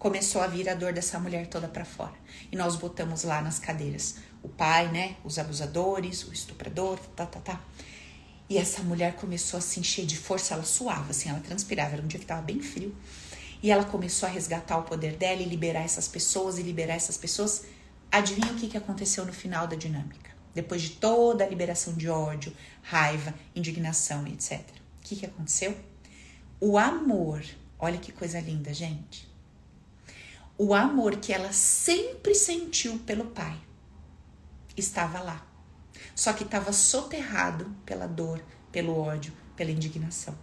Começou 0.00 0.40
a 0.40 0.46
vir 0.46 0.66
a 0.66 0.74
dor 0.74 0.94
dessa 0.94 1.18
mulher 1.18 1.46
toda 1.46 1.68
para 1.68 1.84
fora. 1.84 2.14
E 2.50 2.56
nós 2.56 2.74
botamos 2.74 3.22
lá 3.22 3.42
nas 3.42 3.58
cadeiras 3.58 4.16
o 4.42 4.48
pai, 4.48 4.90
né? 4.90 5.16
Os 5.22 5.38
abusadores, 5.38 6.26
o 6.26 6.32
estuprador, 6.32 6.98
tá, 7.14 7.26
tá, 7.26 7.38
tá. 7.38 7.60
E 8.48 8.56
essa 8.56 8.82
mulher 8.82 9.16
começou 9.16 9.58
a 9.58 9.60
se 9.60 9.78
encher 9.78 10.06
de 10.06 10.16
força, 10.16 10.54
ela 10.54 10.64
suava, 10.64 11.10
assim, 11.10 11.28
ela 11.28 11.40
transpirava. 11.40 11.92
Era 11.92 12.02
um 12.02 12.06
dia 12.06 12.18
que 12.18 12.24
estava 12.24 12.40
bem 12.40 12.62
frio. 12.62 12.96
E 13.62 13.70
ela 13.70 13.84
começou 13.84 14.26
a 14.26 14.32
resgatar 14.32 14.78
o 14.78 14.84
poder 14.84 15.16
dela 15.16 15.42
e 15.42 15.44
liberar 15.44 15.82
essas 15.82 16.08
pessoas 16.08 16.56
e 16.56 16.62
liberar 16.62 16.94
essas 16.94 17.18
pessoas. 17.18 17.66
Adivinha 18.10 18.54
o 18.54 18.56
que, 18.56 18.68
que 18.68 18.78
aconteceu 18.78 19.26
no 19.26 19.34
final 19.34 19.66
da 19.66 19.76
dinâmica? 19.76 20.30
Depois 20.54 20.80
de 20.80 20.92
toda 20.92 21.44
a 21.44 21.46
liberação 21.46 21.92
de 21.92 22.08
ódio, 22.08 22.56
raiva, 22.80 23.34
indignação, 23.54 24.26
etc. 24.26 24.60
O 24.60 25.02
que, 25.02 25.16
que 25.16 25.26
aconteceu? 25.26 25.76
O 26.58 26.78
amor, 26.78 27.44
olha 27.78 27.98
que 27.98 28.10
coisa 28.10 28.40
linda, 28.40 28.72
gente. 28.72 29.29
O 30.62 30.74
amor 30.74 31.16
que 31.16 31.32
ela 31.32 31.52
sempre 31.52 32.34
sentiu 32.34 32.98
pelo 32.98 33.24
pai 33.26 33.58
estava 34.76 35.20
lá 35.20 35.50
só 36.14 36.34
que 36.34 36.44
estava 36.44 36.70
soterrado 36.70 37.74
pela 37.86 38.06
dor, 38.06 38.44
pelo 38.70 38.94
ódio, 38.94 39.32
pela 39.56 39.70
indignação. 39.70 40.36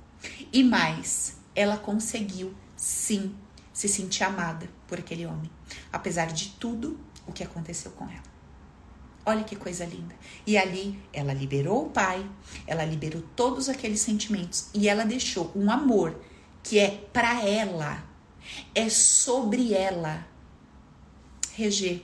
E 0.52 0.64
mais, 0.64 1.38
ela 1.54 1.78
conseguiu 1.78 2.52
sim 2.76 3.36
se 3.72 3.88
sentir 3.88 4.24
amada 4.24 4.68
por 4.88 4.98
aquele 4.98 5.28
homem, 5.28 5.52
apesar 5.94 6.28
de 6.34 6.50
tudo 6.60 7.00
o 7.28 7.32
que 7.32 7.44
aconteceu 7.44 7.92
com 7.92 8.06
ela. 8.06 8.24
Olha 9.24 9.44
que 9.44 9.56
coisa 9.56 9.86
linda. 9.86 10.16
E 10.48 10.58
ali 10.58 11.00
ela 11.14 11.32
liberou 11.32 11.86
o 11.86 11.90
pai, 11.92 12.28
ela 12.66 12.84
liberou 12.84 13.22
todos 13.36 13.70
aqueles 13.70 14.00
sentimentos 14.00 14.70
e 14.74 14.90
ela 14.90 15.06
deixou 15.06 15.52
um 15.56 15.70
amor 15.70 16.20
que 16.64 16.80
é 16.80 17.08
para 17.14 17.46
ela, 17.46 18.04
é 18.74 18.90
sobre 18.90 19.74
ela 19.74 20.28
reger 21.54 22.04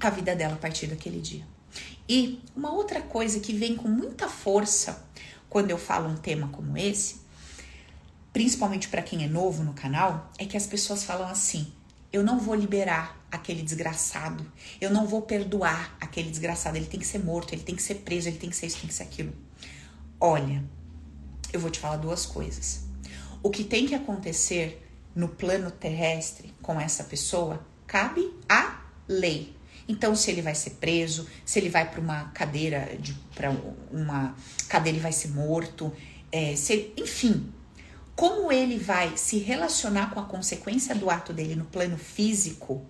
a 0.00 0.10
vida 0.10 0.36
dela 0.36 0.54
a 0.54 0.58
partir 0.58 0.86
daquele 0.86 1.20
dia. 1.20 1.46
E 2.08 2.42
uma 2.54 2.72
outra 2.72 3.00
coisa 3.00 3.40
que 3.40 3.52
vem 3.52 3.74
com 3.74 3.88
muita 3.88 4.28
força 4.28 5.08
quando 5.48 5.70
eu 5.70 5.78
falo 5.78 6.08
um 6.08 6.16
tema 6.16 6.48
como 6.48 6.76
esse, 6.76 7.22
principalmente 8.32 8.88
para 8.88 9.02
quem 9.02 9.24
é 9.24 9.28
novo 9.28 9.62
no 9.62 9.72
canal, 9.72 10.30
é 10.38 10.44
que 10.44 10.56
as 10.56 10.66
pessoas 10.66 11.04
falam 11.04 11.26
assim: 11.26 11.72
eu 12.12 12.22
não 12.22 12.38
vou 12.38 12.54
liberar 12.54 13.24
aquele 13.30 13.62
desgraçado, 13.62 14.44
eu 14.80 14.90
não 14.90 15.06
vou 15.06 15.22
perdoar 15.22 15.96
aquele 16.00 16.30
desgraçado, 16.30 16.76
ele 16.76 16.86
tem 16.86 17.00
que 17.00 17.06
ser 17.06 17.18
morto, 17.18 17.54
ele 17.54 17.62
tem 17.62 17.74
que 17.74 17.82
ser 17.82 17.96
preso, 17.96 18.28
ele 18.28 18.38
tem 18.38 18.50
que 18.50 18.56
ser 18.56 18.66
isso, 18.66 18.78
tem 18.78 18.88
que 18.88 18.94
ser 18.94 19.04
aquilo. 19.04 19.32
Olha, 20.20 20.62
eu 21.52 21.58
vou 21.58 21.70
te 21.70 21.78
falar 21.78 21.96
duas 21.96 22.26
coisas. 22.26 22.84
O 23.42 23.50
que 23.50 23.64
tem 23.64 23.86
que 23.86 23.94
acontecer 23.94 24.83
no 25.14 25.28
plano 25.28 25.70
terrestre 25.70 26.52
com 26.60 26.80
essa 26.80 27.04
pessoa 27.04 27.64
cabe 27.86 28.32
à 28.48 28.80
lei. 29.06 29.54
Então, 29.86 30.16
se 30.16 30.30
ele 30.30 30.40
vai 30.40 30.54
ser 30.54 30.70
preso, 30.70 31.28
se 31.44 31.58
ele 31.58 31.68
vai 31.68 31.88
para 31.88 32.00
uma 32.00 32.24
cadeira 32.30 32.96
de 32.98 33.12
para 33.34 33.50
uma 33.90 34.34
cadeira 34.68 34.98
e 34.98 35.00
vai 35.00 35.12
ser 35.12 35.28
morto, 35.28 35.92
é, 36.32 36.56
se, 36.56 36.92
enfim, 36.96 37.52
como 38.16 38.50
ele 38.50 38.78
vai 38.78 39.16
se 39.16 39.38
relacionar 39.38 40.10
com 40.10 40.20
a 40.20 40.24
consequência 40.24 40.94
do 40.94 41.10
ato 41.10 41.32
dele 41.32 41.54
no 41.54 41.64
plano 41.66 41.98
físico, 41.98 42.84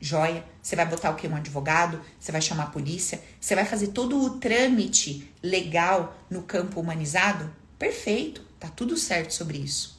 joia. 0.00 0.44
Você 0.62 0.76
vai 0.76 0.86
botar 0.86 1.10
o 1.10 1.14
que? 1.14 1.26
Um 1.26 1.36
advogado? 1.36 2.00
Você 2.18 2.30
vai 2.30 2.40
chamar 2.40 2.64
a 2.64 2.70
polícia? 2.70 3.22
Você 3.40 3.54
vai 3.54 3.64
fazer 3.64 3.88
todo 3.88 4.20
o 4.20 4.38
trâmite 4.38 5.32
legal 5.42 6.16
no 6.30 6.42
campo 6.42 6.80
humanizado? 6.80 7.50
Perfeito, 7.78 8.42
tá 8.58 8.68
tudo 8.68 8.96
certo 8.96 9.32
sobre 9.32 9.58
isso. 9.58 9.97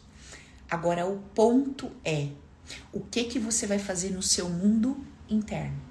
Agora 0.70 1.08
o 1.08 1.18
ponto 1.34 1.92
é: 2.06 2.30
o 2.94 3.00
que 3.00 3.24
que 3.24 3.40
você 3.40 3.66
vai 3.66 3.80
fazer 3.80 4.12
no 4.12 4.22
seu 4.22 4.48
mundo 4.50 4.98
interno? 5.28 5.90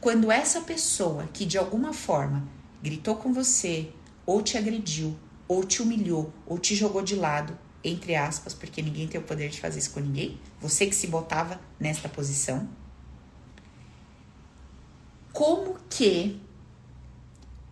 Quando 0.00 0.32
essa 0.32 0.62
pessoa 0.62 1.28
que 1.32 1.44
de 1.44 1.58
alguma 1.58 1.92
forma 1.92 2.48
gritou 2.82 3.16
com 3.16 3.32
você, 3.32 3.92
ou 4.26 4.42
te 4.42 4.56
agrediu, 4.56 5.16
ou 5.46 5.62
te 5.62 5.82
humilhou, 5.82 6.32
ou 6.46 6.58
te 6.58 6.74
jogou 6.74 7.02
de 7.02 7.14
lado, 7.14 7.56
entre 7.84 8.16
aspas, 8.16 8.54
porque 8.54 8.80
ninguém 8.82 9.06
tem 9.06 9.20
o 9.20 9.24
poder 9.24 9.48
de 9.48 9.60
fazer 9.60 9.78
isso 9.78 9.92
com 9.92 10.00
ninguém, 10.00 10.40
você 10.60 10.86
que 10.86 10.94
se 10.94 11.06
botava 11.06 11.60
nesta 11.78 12.08
posição. 12.08 12.68
Como 15.32 15.78
que, 15.88 16.40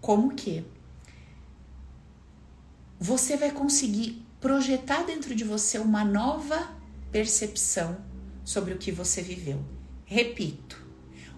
como 0.00 0.34
que 0.34 0.64
você 2.98 3.36
vai 3.36 3.50
conseguir 3.50 4.24
projetar 4.40 5.04
dentro 5.04 5.34
de 5.34 5.44
você 5.44 5.78
uma 5.78 6.04
nova 6.04 6.70
percepção 7.12 7.98
sobre 8.44 8.74
o 8.74 8.78
que 8.78 8.90
você 8.90 9.22
viveu? 9.22 9.62
Repito, 10.04 10.82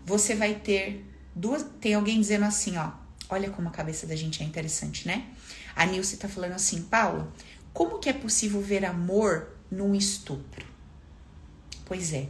você 0.04 0.34
vai 0.34 0.54
ter 0.54 1.04
duas. 1.34 1.64
Tem 1.80 1.94
alguém 1.94 2.20
dizendo 2.20 2.44
assim, 2.44 2.76
ó. 2.76 2.92
Olha 3.28 3.50
como 3.50 3.68
a 3.68 3.72
cabeça 3.72 4.06
da 4.06 4.14
gente 4.14 4.42
é 4.42 4.46
interessante, 4.46 5.06
né? 5.06 5.26
A 5.74 5.86
Nilce 5.86 6.16
tá 6.18 6.28
falando 6.28 6.52
assim, 6.52 6.82
Paulo, 6.82 7.32
como 7.72 7.98
que 7.98 8.08
é 8.08 8.12
possível 8.12 8.60
ver 8.60 8.84
amor 8.84 9.56
num 9.70 9.94
estupro? 9.94 10.66
Pois 11.86 12.12
é, 12.12 12.28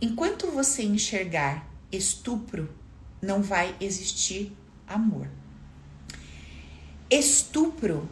enquanto 0.00 0.50
você 0.50 0.82
enxergar 0.82 1.68
estupro, 1.92 2.68
não 3.22 3.40
vai 3.40 3.74
existir 3.80 4.52
amor. 4.86 5.28
Estupro, 7.08 8.08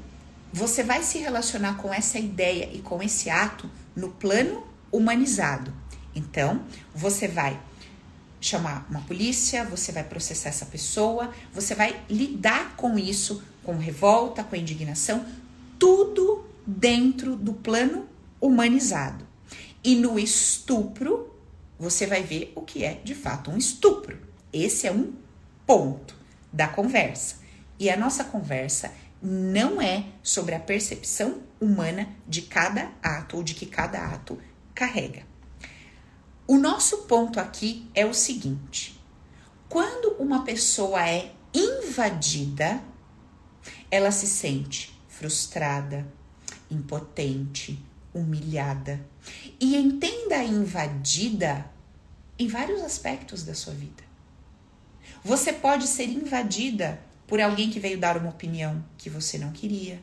você 0.55 0.85
vai 0.85 1.03
se 1.03 1.19
relacionar 1.19 1.79
com 1.79 1.93
essa 1.93 2.17
ideia 2.17 2.71
e 2.73 2.79
com 2.79 3.03
esse 3.03 3.29
ato 3.29 3.69
no 3.97 4.11
plano 4.11 4.65
humanizado. 4.93 5.75
Então, 6.15 6.65
você 6.95 7.27
vai 7.27 7.61
chamar 8.41 8.87
uma 8.89 9.01
polícia, 9.01 9.65
você 9.65 9.91
vai 9.91 10.05
processar 10.05 10.51
essa 10.51 10.67
pessoa, 10.67 11.35
você 11.53 11.75
vai 11.75 12.01
lidar 12.09 12.77
com 12.77 12.97
isso, 12.97 13.43
com 13.65 13.77
revolta, 13.77 14.45
com 14.45 14.55
indignação, 14.55 15.27
tudo 15.77 16.47
dentro 16.65 17.35
do 17.35 17.55
plano 17.55 18.09
humanizado. 18.41 19.27
E 19.83 19.97
no 19.97 20.21
estupro, 20.21 21.35
você 21.77 22.07
vai 22.07 22.23
ver 22.23 22.53
o 22.55 22.63
que 22.63 22.85
é 22.85 23.01
de 23.03 23.17
fato 23.17 23.51
um 23.51 23.59
estupro. 23.59 24.17
Esse 24.53 24.87
é 24.87 24.93
um 24.93 25.15
ponto 25.67 26.15
da 26.53 26.69
conversa. 26.69 27.43
E 27.77 27.91
a 27.91 27.97
nossa 27.97 28.23
conversa 28.23 28.93
não 29.27 29.81
é 29.81 30.05
sobre 30.23 30.55
a 30.55 30.61
percepção 30.61 31.43
humana 31.59 32.15
de 32.29 32.43
cada 32.43 32.93
ato 33.03 33.39
ou 33.39 33.43
de 33.43 33.55
que 33.55 33.65
cada 33.65 33.99
ato 33.99 34.39
carrega. 34.75 35.23
O 36.47 36.59
nosso 36.59 37.05
ponto 37.05 37.41
aqui 37.41 37.91
é 37.95 38.05
o 38.05 38.13
seguinte: 38.13 39.01
quando 39.67 40.15
uma 40.19 40.45
pessoa 40.45 41.09
é 41.09 41.33
invadida, 41.55 42.83
ela 43.91 44.11
se 44.11 44.27
sente 44.27 44.95
frustrada, 45.09 46.07
impotente, 46.71 47.83
humilhada. 48.13 49.01
E 49.59 49.75
entenda 49.75 50.37
a 50.37 50.45
invadida 50.45 51.71
em 52.39 52.47
vários 52.47 52.83
aspectos 52.83 53.43
da 53.43 53.55
sua 53.55 53.73
vida. 53.73 54.05
Você 55.25 55.51
pode 55.51 55.87
ser 55.87 56.11
invadida 56.11 57.01
por 57.27 57.41
alguém 57.41 57.71
que 57.71 57.81
veio 57.81 57.99
dar 57.99 58.17
uma 58.17 58.31
opinião 58.31 58.85
que 58.99 59.09
você 59.09 59.39
não 59.39 59.53
queria, 59.53 60.03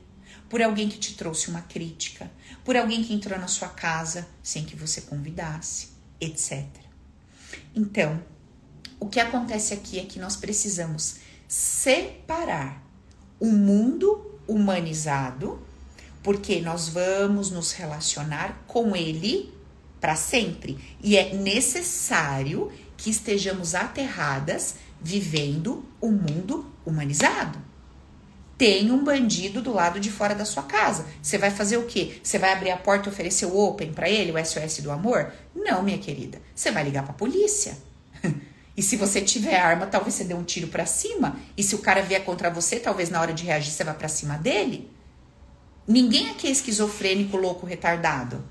por 0.49 0.61
alguém 0.61 0.89
que 0.89 0.97
te 0.97 1.15
trouxe 1.15 1.49
uma 1.49 1.61
crítica, 1.61 2.29
por 2.63 2.75
alguém 2.75 3.03
que 3.03 3.13
entrou 3.13 3.39
na 3.39 3.47
sua 3.47 3.69
casa 3.69 4.27
sem 4.43 4.65
que 4.65 4.75
você 4.75 5.01
convidasse, 5.01 5.89
etc. 6.19 6.65
Então, 7.75 8.21
o 8.99 9.07
que 9.07 9.19
acontece 9.19 9.73
aqui 9.73 9.99
é 9.99 10.05
que 10.05 10.19
nós 10.19 10.35
precisamos 10.35 11.17
separar 11.47 12.85
o 13.39 13.47
mundo 13.47 14.39
humanizado 14.47 15.65
porque 16.21 16.61
nós 16.61 16.89
vamos 16.89 17.49
nos 17.49 17.71
relacionar 17.71 18.63
com 18.67 18.95
ele 18.95 19.51
para 19.99 20.15
sempre. 20.15 20.77
E 21.01 21.17
é 21.17 21.33
necessário 21.33 22.71
que 22.95 23.09
estejamos 23.09 23.73
aterradas 23.73 24.75
vivendo 25.01 25.83
o 25.99 26.11
mundo 26.11 26.70
humanizado. 26.85 27.59
Tem 28.57 28.91
um 28.91 29.03
bandido 29.03 29.61
do 29.61 29.73
lado 29.73 29.99
de 29.99 30.11
fora 30.11 30.35
da 30.35 30.45
sua 30.45 30.63
casa. 30.63 31.07
Você 31.21 31.37
vai 31.37 31.49
fazer 31.49 31.77
o 31.77 31.85
quê? 31.85 32.19
Você 32.21 32.37
vai 32.37 32.53
abrir 32.53 32.69
a 32.69 32.77
porta 32.77 33.09
e 33.09 33.11
oferecer 33.11 33.45
o 33.45 33.57
open 33.57 33.91
para 33.91 34.09
ele, 34.09 34.31
o 34.31 34.45
SOS 34.45 34.79
do 34.79 34.91
amor? 34.91 35.33
Não, 35.55 35.81
minha 35.81 35.97
querida. 35.97 36.39
Você 36.53 36.71
vai 36.71 36.83
ligar 36.83 37.03
para 37.03 37.11
a 37.11 37.17
polícia. 37.17 37.77
E 38.75 38.81
se 38.81 38.95
você 38.95 39.21
tiver 39.21 39.59
arma, 39.59 39.85
talvez 39.85 40.15
você 40.15 40.23
dê 40.23 40.33
um 40.33 40.43
tiro 40.43 40.67
para 40.67 40.85
cima. 40.85 41.37
E 41.57 41.61
se 41.61 41.75
o 41.75 41.79
cara 41.79 42.01
vier 42.01 42.23
contra 42.23 42.49
você, 42.49 42.79
talvez 42.79 43.09
na 43.09 43.19
hora 43.19 43.33
de 43.33 43.43
reagir 43.43 43.69
você 43.71 43.83
vá 43.83 43.93
para 43.93 44.07
cima 44.07 44.37
dele. 44.37 44.89
Ninguém 45.87 46.29
aqui 46.29 46.47
é 46.47 46.51
esquizofrênico, 46.51 47.35
louco, 47.35 47.65
retardado. 47.65 48.43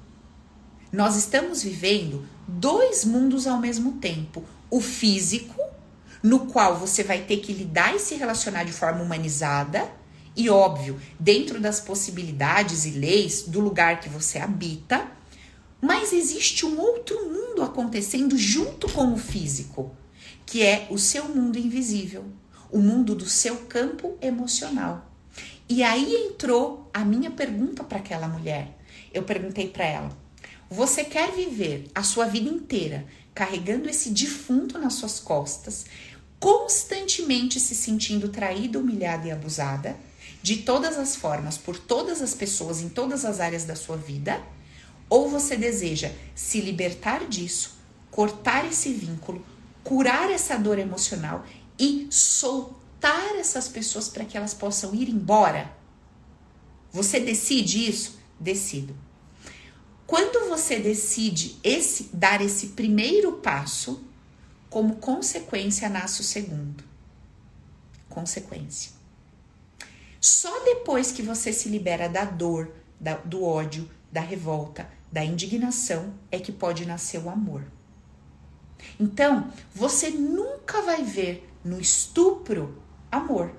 Nós 0.93 1.17
estamos 1.17 1.63
vivendo 1.63 2.27
dois 2.47 3.05
mundos 3.05 3.47
ao 3.47 3.59
mesmo 3.59 3.93
tempo: 3.93 4.45
o 4.71 4.81
físico, 4.81 5.60
no 6.23 6.47
qual 6.47 6.77
você 6.77 7.03
vai 7.03 7.23
ter 7.23 7.39
que 7.39 7.53
lidar 7.53 7.95
e 7.95 7.99
se 7.99 8.15
relacionar 8.15 8.65
de 8.65 8.73
forma 8.73 9.03
humanizada, 9.03 9.91
e 10.37 10.49
óbvio, 10.49 11.01
dentro 11.19 11.61
das 11.61 11.81
possibilidades 11.81 12.87
e 12.87 12.91
leis 12.91 13.43
do 13.43 13.61
lugar 13.61 14.01
que 14.01 14.09
você 14.09 14.39
habita, 14.39 15.11
mas 15.81 16.13
existe 16.13 16.67
um 16.67 16.79
outro 16.79 17.29
mundo 17.29 17.63
acontecendo 17.63 18.37
junto 18.37 18.89
com 18.93 19.13
o 19.13 19.17
físico, 19.17 19.95
que 20.45 20.63
é 20.63 20.87
o 20.91 20.99
seu 20.99 21.29
mundo 21.29 21.59
invisível, 21.59 22.25
o 22.71 22.79
mundo 22.79 23.15
do 23.15 23.29
seu 23.29 23.57
campo 23.57 24.17
emocional. 24.21 25.11
E 25.69 25.83
aí 25.83 26.15
entrou 26.27 26.91
a 26.93 27.05
minha 27.05 27.31
pergunta 27.31 27.83
para 27.83 27.99
aquela 27.99 28.29
mulher. 28.29 28.77
Eu 29.13 29.23
perguntei 29.23 29.69
para 29.69 29.85
ela: 29.85 30.19
você 30.69 31.03
quer 31.05 31.33
viver 31.33 31.87
a 31.95 32.03
sua 32.03 32.27
vida 32.27 32.49
inteira 32.49 33.07
carregando 33.35 33.89
esse 33.89 34.11
defunto 34.11 34.79
nas 34.79 34.95
suas 34.95 35.21
costas, 35.21 35.87
constantemente 36.39 37.61
se 37.61 37.75
sentindo 37.75 38.29
traída, 38.29 38.79
humilhada 38.79 39.29
e 39.29 39.31
abusada, 39.31 39.97
de 40.43 40.59
todas 40.59 40.97
as 40.97 41.17
formas, 41.17 41.59
por 41.59 41.79
todas 41.79 42.23
as 42.23 42.35
pessoas, 42.35 42.81
em 42.81 42.89
todas 42.89 43.25
as 43.25 43.41
áreas 43.41 43.65
da 43.65 43.77
sua 43.77 43.97
vida? 43.97 44.41
Ou 45.09 45.29
você 45.29 45.57
deseja 45.57 46.13
se 46.35 46.61
libertar 46.61 47.27
disso, 47.27 47.79
cortar 48.11 48.67
esse 48.67 48.93
vínculo, 48.93 49.45
curar 49.83 50.31
essa 50.31 50.57
dor 50.57 50.79
emocional 50.79 51.45
e 51.79 52.07
soltar? 52.11 52.71
essas 53.41 53.69
pessoas 53.69 54.09
para 54.09 54.25
que 54.25 54.37
elas 54.37 54.55
possam 54.55 54.95
ir 54.95 55.09
embora? 55.09 55.73
Você 56.93 57.21
decide 57.21 57.89
isso? 57.89 58.19
Decido. 58.39 58.95
Quando 60.11 60.49
você 60.49 60.81
decide 60.81 61.57
esse 61.63 62.11
dar 62.13 62.41
esse 62.41 62.71
primeiro 62.71 63.35
passo, 63.35 64.03
como 64.69 64.97
consequência 64.97 65.89
nasce 65.89 66.21
o 66.21 66.25
segundo. 66.25 66.83
Consequência. 68.09 68.91
Só 70.21 70.65
depois 70.65 71.13
que 71.13 71.23
você 71.23 71.53
se 71.53 71.69
libera 71.69 72.09
da 72.09 72.25
dor, 72.25 72.73
da, 72.99 73.19
do 73.19 73.45
ódio, 73.45 73.89
da 74.11 74.21
revolta, 74.21 74.91
da 75.13 75.25
indignação, 75.25 76.13
é 76.29 76.41
que 76.41 76.51
pode 76.51 76.85
nascer 76.85 77.23
o 77.23 77.31
amor. 77.31 77.63
Então, 78.99 79.53
você 79.73 80.11
nunca 80.11 80.83
vai 80.83 81.05
ver 81.05 81.49
no 81.65 81.81
estupro 81.81 82.83
amor. 83.13 83.55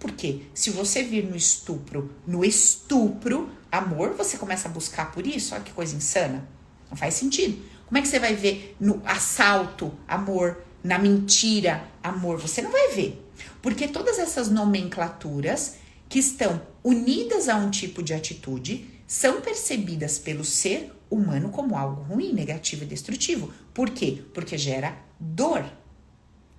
Porque 0.00 0.42
se 0.52 0.70
você 0.70 1.04
vir 1.04 1.24
no 1.24 1.36
estupro, 1.36 2.10
no 2.26 2.44
estupro, 2.44 3.48
amor, 3.78 4.14
você 4.14 4.36
começa 4.36 4.68
a 4.68 4.70
buscar 4.70 5.12
por 5.12 5.26
isso. 5.26 5.54
Olha 5.54 5.64
que 5.64 5.72
coisa 5.72 5.96
insana. 5.96 6.46
Não 6.88 6.96
faz 6.96 7.14
sentido. 7.14 7.62
Como 7.86 7.98
é 7.98 8.02
que 8.02 8.08
você 8.08 8.18
vai 8.18 8.34
ver 8.34 8.76
no 8.80 9.02
assalto, 9.04 9.92
amor, 10.08 10.64
na 10.82 10.98
mentira, 10.98 11.84
amor? 12.02 12.40
Você 12.40 12.62
não 12.62 12.70
vai 12.70 12.88
ver. 12.92 13.20
Porque 13.60 13.88
todas 13.88 14.18
essas 14.18 14.48
nomenclaturas 14.48 15.76
que 16.08 16.18
estão 16.18 16.60
unidas 16.82 17.48
a 17.48 17.56
um 17.56 17.70
tipo 17.70 18.02
de 18.02 18.14
atitude 18.14 18.90
são 19.06 19.40
percebidas 19.40 20.18
pelo 20.18 20.44
ser 20.44 20.92
humano 21.10 21.50
como 21.50 21.76
algo 21.76 22.02
ruim, 22.02 22.32
negativo 22.32 22.84
e 22.84 22.86
destrutivo. 22.86 23.52
Por 23.72 23.90
quê? 23.90 24.22
Porque 24.32 24.56
gera 24.58 24.96
dor 25.18 25.64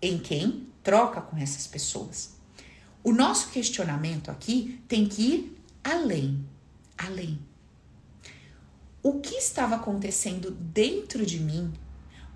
em 0.01 0.17
quem 0.17 0.67
troca 0.83 1.21
com 1.21 1.37
essas 1.37 1.67
pessoas. 1.67 2.35
O 3.03 3.11
nosso 3.11 3.49
questionamento 3.49 4.31
aqui 4.31 4.81
tem 4.87 5.07
que 5.07 5.21
ir 5.21 5.61
além, 5.83 6.43
além. 6.97 7.39
O 9.01 9.19
que 9.19 9.35
estava 9.35 9.75
acontecendo 9.75 10.51
dentro 10.51 11.25
de 11.25 11.39
mim 11.39 11.71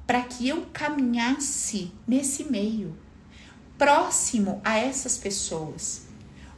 para 0.05 0.21
que 0.23 0.47
eu 0.47 0.65
caminhasse 0.73 1.91
nesse 2.07 2.43
meio, 2.45 2.97
próximo 3.77 4.61
a 4.63 4.77
essas 4.77 5.17
pessoas, 5.17 6.03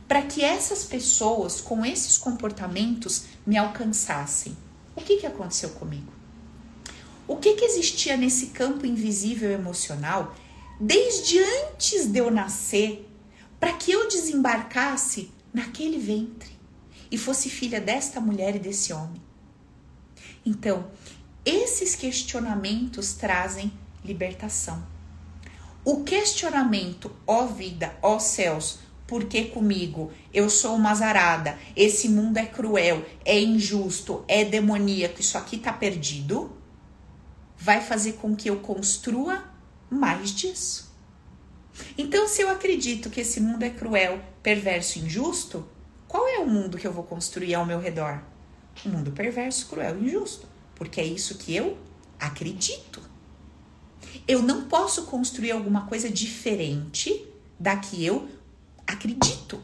para 0.07 0.21
que 0.21 0.43
essas 0.43 0.83
pessoas 0.83 1.61
com 1.61 1.85
esses 1.85 2.17
comportamentos 2.17 3.25
me 3.45 3.57
alcançassem? 3.57 4.55
O 4.95 5.01
que, 5.01 5.17
que 5.17 5.25
aconteceu 5.25 5.69
comigo? 5.71 6.11
O 7.27 7.37
que, 7.37 7.55
que 7.55 7.65
existia 7.65 8.17
nesse 8.17 8.47
campo 8.47 8.85
invisível 8.85 9.51
emocional 9.51 10.35
desde 10.79 11.39
antes 11.39 12.07
de 12.07 12.19
eu 12.19 12.31
nascer 12.31 13.07
para 13.59 13.73
que 13.73 13.91
eu 13.91 14.09
desembarcasse 14.09 15.31
naquele 15.53 15.99
ventre 15.99 16.60
e 17.11 17.17
fosse 17.17 17.49
filha 17.49 17.79
desta 17.81 18.21
mulher 18.21 18.55
e 18.55 18.59
desse 18.59 18.93
homem? 18.93 19.21
Então, 20.45 20.89
esses 21.45 21.95
questionamentos 21.95 23.13
trazem 23.13 23.71
libertação. 24.03 24.83
O 25.83 26.03
questionamento, 26.03 27.11
ó 27.27 27.45
vida, 27.45 27.95
ó 28.01 28.17
céus, 28.19 28.79
por 29.07 29.25
que 29.25 29.45
comigo? 29.45 30.11
Eu 30.33 30.49
sou 30.49 30.75
uma 30.75 30.91
azarada, 30.91 31.59
esse 31.75 32.07
mundo 32.07 32.37
é 32.37 32.45
cruel, 32.45 33.05
é 33.25 33.39
injusto, 33.39 34.23
é 34.27 34.45
demoníaco, 34.45 35.19
isso 35.19 35.37
aqui 35.37 35.57
tá 35.57 35.73
perdido, 35.73 36.55
vai 37.57 37.81
fazer 37.81 38.13
com 38.13 38.35
que 38.35 38.49
eu 38.49 38.59
construa 38.59 39.43
mais 39.89 40.31
disso. 40.31 40.91
Então, 41.97 42.27
se 42.27 42.41
eu 42.41 42.49
acredito 42.49 43.09
que 43.09 43.21
esse 43.21 43.39
mundo 43.39 43.63
é 43.63 43.69
cruel, 43.69 44.21
perverso 44.41 44.97
e 44.97 45.01
injusto, 45.01 45.67
qual 46.11 46.27
é 46.27 46.39
o 46.39 46.45
mundo 46.45 46.77
que 46.77 46.85
eu 46.85 46.91
vou 46.91 47.05
construir 47.05 47.53
ao 47.53 47.65
meu 47.65 47.79
redor? 47.79 48.21
Um 48.85 48.89
mundo 48.89 49.13
perverso, 49.13 49.67
cruel 49.67 49.97
e 49.97 50.03
injusto, 50.03 50.45
porque 50.75 50.99
é 50.99 51.05
isso 51.05 51.37
que 51.37 51.55
eu 51.55 51.77
acredito. 52.19 53.01
Eu 54.27 54.41
não 54.41 54.67
posso 54.67 55.05
construir 55.05 55.51
alguma 55.51 55.87
coisa 55.87 56.09
diferente 56.09 57.25
da 57.57 57.77
que 57.77 58.05
eu 58.05 58.27
acredito, 58.85 59.63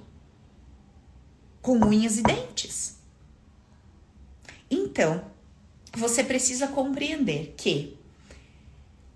com 1.62 1.86
unhas 1.86 2.18
e 2.18 2.24
dentes. 2.24 2.95
Então, 4.72 5.30
você 5.91 6.24
precisa 6.24 6.70
compreender 6.70 7.56
que 7.58 7.98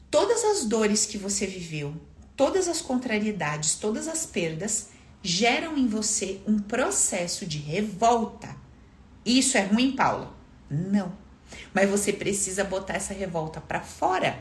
todas 0.09 0.43
as 0.43 0.65
dores 0.65 1.05
que 1.05 1.17
você 1.17 1.47
viveu, 1.47 1.95
todas 2.35 2.67
as 2.67 2.81
contrariedades, 2.81 3.75
todas 3.75 4.09
as 4.09 4.25
perdas 4.25 4.90
geram 5.21 5.77
em 5.77 5.87
você 5.87 6.41
um 6.47 6.59
processo 6.59 7.45
de 7.45 7.57
revolta. 7.57 8.55
Isso 9.25 9.57
é 9.57 9.61
ruim, 9.61 9.95
Paula? 9.95 10.33
Não. 10.69 11.13
Mas 11.73 11.89
você 11.89 12.11
precisa 12.11 12.63
botar 12.63 12.95
essa 12.95 13.13
revolta 13.13 13.61
para 13.61 13.81
fora. 13.81 14.39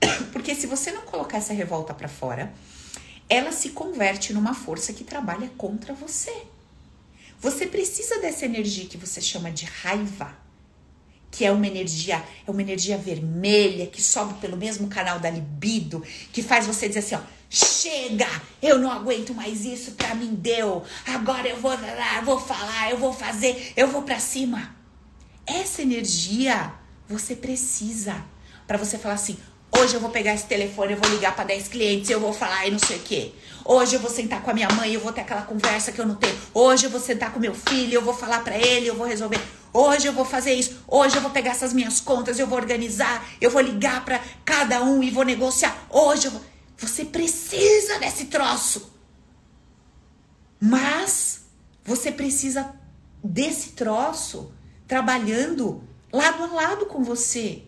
Porque 0.32 0.54
se 0.54 0.66
você 0.66 0.92
não 0.92 1.02
colocar 1.02 1.38
essa 1.38 1.52
revolta 1.52 1.92
para 1.92 2.08
fora, 2.08 2.52
ela 3.28 3.52
se 3.52 3.70
converte 3.70 4.32
numa 4.32 4.54
força 4.54 4.92
que 4.92 5.04
trabalha 5.04 5.50
contra 5.56 5.94
você. 5.94 6.44
Você 7.40 7.66
precisa 7.66 8.18
dessa 8.20 8.44
energia 8.44 8.86
que 8.86 8.98
você 8.98 9.20
chama 9.20 9.50
de 9.50 9.64
raiva, 9.64 10.36
que 11.30 11.44
é 11.44 11.50
uma 11.50 11.66
energia, 11.66 12.22
é 12.46 12.50
uma 12.50 12.60
energia 12.60 12.98
vermelha 12.98 13.86
que 13.86 14.02
sobe 14.02 14.34
pelo 14.34 14.56
mesmo 14.56 14.88
canal 14.88 15.18
da 15.18 15.30
libido, 15.30 16.04
que 16.32 16.42
faz 16.42 16.66
você 16.66 16.86
dizer 16.88 16.98
assim, 16.98 17.14
ó, 17.14 17.20
chega, 17.50 18.28
eu 18.62 18.78
não 18.78 18.90
aguento 18.90 19.34
mais 19.34 19.64
isso, 19.64 19.92
pra 19.92 20.14
mim 20.14 20.34
deu. 20.34 20.84
Agora 21.06 21.48
eu 21.48 21.56
vou 21.56 21.72
eu 21.72 22.24
vou 22.24 22.38
falar, 22.38 22.90
eu 22.90 22.96
vou 22.96 23.12
fazer, 23.12 23.72
eu 23.76 23.88
vou 23.88 24.02
para 24.02 24.20
cima. 24.20 24.74
Essa 25.44 25.82
energia 25.82 26.72
você 27.08 27.34
precisa 27.34 28.24
para 28.68 28.78
você 28.78 28.96
falar 28.96 29.14
assim: 29.14 29.36
Hoje 29.76 29.94
eu 29.94 30.00
vou 30.00 30.10
pegar 30.10 30.34
esse 30.34 30.46
telefone, 30.46 30.92
eu 30.92 30.98
vou 30.98 31.10
ligar 31.10 31.34
para 31.34 31.44
10 31.44 31.68
clientes, 31.68 32.10
eu 32.10 32.20
vou 32.20 32.32
falar 32.32 32.66
e 32.66 32.70
não 32.70 32.78
sei 32.78 32.96
o 32.96 33.00
quê. 33.00 33.32
Hoje 33.64 33.94
eu 33.96 34.00
vou 34.00 34.10
sentar 34.10 34.42
com 34.42 34.50
a 34.50 34.54
minha 34.54 34.68
mãe, 34.70 34.92
eu 34.92 35.00
vou 35.00 35.12
ter 35.12 35.20
aquela 35.20 35.42
conversa 35.42 35.92
que 35.92 36.00
eu 36.00 36.06
não 36.06 36.16
tenho. 36.16 36.36
Hoje 36.52 36.86
eu 36.86 36.90
vou 36.90 37.00
sentar 37.00 37.32
com 37.32 37.38
meu 37.38 37.54
filho, 37.54 37.94
eu 37.94 38.02
vou 38.02 38.12
falar 38.12 38.42
para 38.44 38.56
ele, 38.56 38.88
eu 38.88 38.94
vou 38.94 39.06
resolver. 39.06 39.40
Hoje 39.72 40.06
eu 40.06 40.12
vou 40.12 40.24
fazer 40.24 40.54
isso. 40.54 40.82
Hoje 40.88 41.16
eu 41.16 41.22
vou 41.22 41.30
pegar 41.30 41.52
essas 41.52 41.72
minhas 41.72 42.00
contas, 42.00 42.38
eu 42.38 42.46
vou 42.46 42.58
organizar, 42.58 43.24
eu 43.40 43.50
vou 43.50 43.60
ligar 43.60 44.04
para 44.04 44.20
cada 44.44 44.82
um 44.82 45.02
e 45.02 45.10
vou 45.10 45.24
negociar. 45.24 45.86
Hoje 45.88 46.26
eu 46.26 46.32
vou... 46.32 46.42
Você 46.80 47.04
precisa 47.04 47.98
desse 47.98 48.24
troço. 48.24 48.90
Mas 50.58 51.44
você 51.84 52.10
precisa 52.10 52.74
desse 53.22 53.72
troço 53.72 54.52
trabalhando 54.88 55.84
lado 56.10 56.42
a 56.42 56.46
lado 56.46 56.86
com 56.86 57.04
você. 57.04 57.64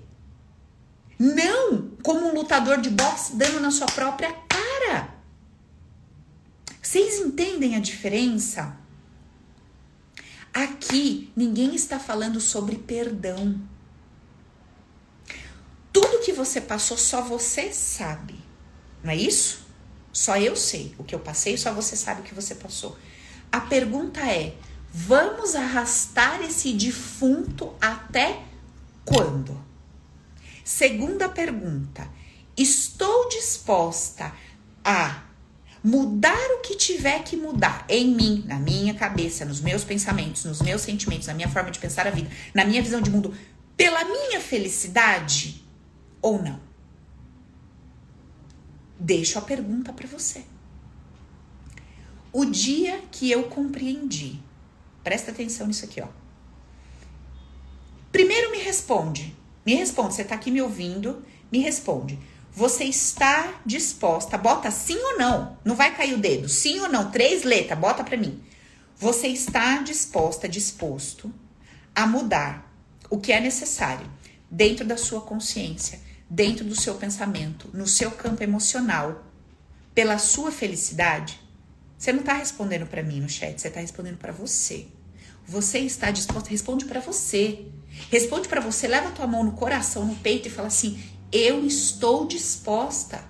Não 1.18 1.90
como 2.02 2.26
um 2.26 2.34
lutador 2.34 2.80
de 2.80 2.88
boxe 2.88 3.36
dando 3.36 3.60
na 3.60 3.70
sua 3.70 3.86
própria 3.86 4.32
cara. 4.32 5.14
Vocês 6.80 7.18
entendem 7.18 7.76
a 7.76 7.80
diferença? 7.80 8.76
Aqui 10.54 11.30
ninguém 11.36 11.74
está 11.74 11.98
falando 11.98 12.40
sobre 12.40 12.76
perdão. 12.76 13.60
Tudo 15.92 16.24
que 16.24 16.32
você 16.32 16.62
passou 16.62 16.96
só 16.96 17.20
você 17.20 17.72
sabe. 17.72 18.41
Não 19.02 19.10
é 19.10 19.16
isso? 19.16 19.66
Só 20.12 20.36
eu 20.36 20.54
sei 20.54 20.94
o 20.98 21.04
que 21.04 21.14
eu 21.14 21.18
passei, 21.18 21.56
só 21.56 21.72
você 21.72 21.96
sabe 21.96 22.20
o 22.20 22.24
que 22.24 22.34
você 22.34 22.54
passou. 22.54 22.96
A 23.50 23.60
pergunta 23.60 24.20
é: 24.20 24.54
vamos 24.92 25.54
arrastar 25.54 26.42
esse 26.42 26.72
defunto 26.72 27.74
até 27.80 28.42
quando? 29.04 29.58
Segunda 30.64 31.28
pergunta: 31.28 32.08
estou 32.56 33.28
disposta 33.28 34.32
a 34.84 35.24
mudar 35.82 36.50
o 36.52 36.60
que 36.60 36.76
tiver 36.76 37.24
que 37.24 37.36
mudar 37.36 37.84
em 37.88 38.14
mim, 38.14 38.44
na 38.46 38.58
minha 38.58 38.94
cabeça, 38.94 39.44
nos 39.44 39.60
meus 39.60 39.82
pensamentos, 39.82 40.44
nos 40.44 40.62
meus 40.62 40.82
sentimentos, 40.82 41.26
na 41.26 41.34
minha 41.34 41.48
forma 41.48 41.70
de 41.70 41.78
pensar 41.78 42.06
a 42.06 42.10
vida, 42.10 42.30
na 42.54 42.64
minha 42.64 42.82
visão 42.82 43.00
de 43.00 43.10
mundo, 43.10 43.34
pela 43.76 44.04
minha 44.04 44.40
felicidade 44.40 45.64
ou 46.20 46.40
não? 46.40 46.71
Deixo 49.04 49.36
a 49.36 49.42
pergunta 49.42 49.92
para 49.92 50.06
você. 50.06 50.44
O 52.32 52.44
dia 52.44 53.02
que 53.10 53.28
eu 53.28 53.48
compreendi, 53.48 54.40
presta 55.02 55.32
atenção 55.32 55.66
nisso 55.66 55.84
aqui, 55.84 56.00
ó. 56.00 56.06
Primeiro 58.12 58.52
me 58.52 58.58
responde, 58.58 59.36
me 59.66 59.74
responde, 59.74 60.14
você 60.14 60.22
está 60.22 60.36
aqui 60.36 60.52
me 60.52 60.62
ouvindo, 60.62 61.24
me 61.50 61.58
responde. 61.58 62.16
Você 62.52 62.84
está 62.84 63.60
disposta, 63.66 64.38
bota 64.38 64.70
sim 64.70 64.98
ou 64.98 65.18
não, 65.18 65.58
não 65.64 65.74
vai 65.74 65.96
cair 65.96 66.14
o 66.14 66.18
dedo, 66.18 66.48
sim 66.48 66.78
ou 66.78 66.88
não, 66.88 67.10
três 67.10 67.42
letras, 67.42 67.76
bota 67.76 68.04
para 68.04 68.16
mim. 68.16 68.40
Você 68.96 69.26
está 69.26 69.78
disposta, 69.78 70.48
disposto 70.48 71.34
a 71.92 72.06
mudar 72.06 72.72
o 73.10 73.18
que 73.18 73.32
é 73.32 73.40
necessário 73.40 74.08
dentro 74.48 74.86
da 74.86 74.96
sua 74.96 75.22
consciência, 75.22 75.98
dentro 76.32 76.64
do 76.64 76.74
seu 76.74 76.94
pensamento, 76.94 77.68
no 77.74 77.86
seu 77.86 78.10
campo 78.10 78.42
emocional, 78.42 79.22
pela 79.94 80.16
sua 80.16 80.50
felicidade? 80.50 81.38
Você 81.98 82.10
não 82.10 82.20
está 82.20 82.32
respondendo 82.32 82.86
para 82.86 83.02
mim 83.02 83.20
no 83.20 83.28
chat, 83.28 83.60
você 83.60 83.68
está 83.68 83.80
respondendo 83.80 84.16
para 84.16 84.32
você. 84.32 84.86
Você 85.46 85.80
está 85.80 86.10
disposta? 86.10 86.48
Responde 86.48 86.86
para 86.86 87.00
você. 87.00 87.66
Responde 88.10 88.48
para 88.48 88.62
você, 88.62 88.88
leva 88.88 89.10
tua 89.10 89.26
mão 89.26 89.44
no 89.44 89.52
coração, 89.52 90.06
no 90.06 90.16
peito 90.16 90.48
e 90.48 90.50
fala 90.50 90.68
assim: 90.68 90.98
"Eu 91.30 91.66
estou 91.66 92.26
disposta. 92.26 93.22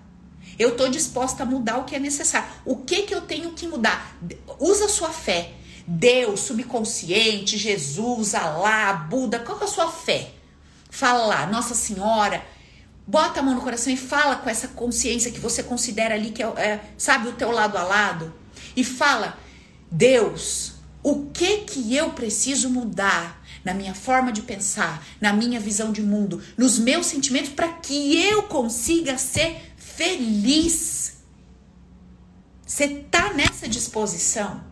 Eu 0.56 0.70
estou 0.70 0.88
disposta 0.88 1.42
a 1.42 1.46
mudar 1.46 1.78
o 1.78 1.84
que 1.84 1.96
é 1.96 1.98
necessário. 1.98 2.48
O 2.64 2.76
que 2.76 3.02
que 3.02 3.14
eu 3.14 3.22
tenho 3.22 3.52
que 3.52 3.66
mudar? 3.66 4.16
Usa 4.60 4.84
a 4.84 4.88
sua 4.88 5.10
fé. 5.10 5.54
Deus, 5.86 6.40
subconsciente, 6.40 7.58
Jesus, 7.58 8.34
Alá, 8.34 8.92
Buda, 8.92 9.40
qual 9.40 9.60
é 9.60 9.64
a 9.64 9.66
sua 9.66 9.90
fé? 9.90 10.30
Fala 10.88 11.26
lá, 11.26 11.46
Nossa 11.46 11.74
Senhora, 11.74 12.44
bota 13.12 13.40
a 13.40 13.42
mão 13.42 13.54
no 13.54 13.60
coração 13.60 13.92
e 13.92 13.96
fala 13.96 14.36
com 14.36 14.48
essa 14.48 14.68
consciência 14.68 15.30
que 15.30 15.38
você 15.38 15.62
considera 15.62 16.14
ali 16.14 16.30
que 16.30 16.42
é, 16.42 16.46
é 16.46 16.80
sabe, 16.96 17.28
o 17.28 17.32
teu 17.32 17.50
lado 17.50 17.76
a 17.76 17.82
lado. 17.82 18.32
e 18.74 18.82
fala: 18.82 19.38
Deus, 19.90 20.76
o 21.02 21.26
que 21.26 21.58
que 21.58 21.94
eu 21.94 22.10
preciso 22.12 22.70
mudar 22.70 23.44
na 23.62 23.74
minha 23.74 23.94
forma 23.94 24.32
de 24.32 24.40
pensar, 24.40 25.06
na 25.20 25.30
minha 25.30 25.60
visão 25.60 25.92
de 25.92 26.00
mundo, 26.00 26.42
nos 26.56 26.78
meus 26.78 27.04
sentimentos 27.04 27.50
para 27.50 27.68
que 27.68 28.18
eu 28.18 28.44
consiga 28.44 29.18
ser 29.18 29.60
feliz? 29.76 31.18
Você 32.66 32.88
tá 33.10 33.34
nessa 33.34 33.68
disposição? 33.68 34.64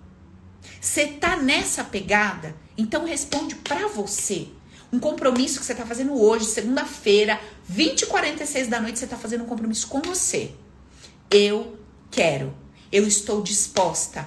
Você 0.81 1.09
tá 1.09 1.37
nessa 1.37 1.85
pegada? 1.85 2.57
Então 2.79 3.05
responde 3.05 3.55
para 3.57 3.87
você. 3.89 4.49
Um 4.93 4.99
compromisso 4.99 5.61
que 5.61 5.67
você 5.67 5.75
tá 5.75 5.87
fazendo 5.87 6.21
hoje, 6.21 6.47
segunda-feira, 6.47 7.39
20 7.71 8.03
e 8.03 8.07
46 8.07 8.67
da 8.67 8.81
noite, 8.81 8.99
você 8.99 9.07
tá 9.07 9.17
fazendo 9.17 9.45
um 9.45 9.47
compromisso 9.47 9.87
com 9.87 10.03
você. 10.03 10.51
Eu 11.31 11.79
quero. 12.11 12.53
Eu 12.91 13.07
estou 13.07 13.41
disposta. 13.41 14.27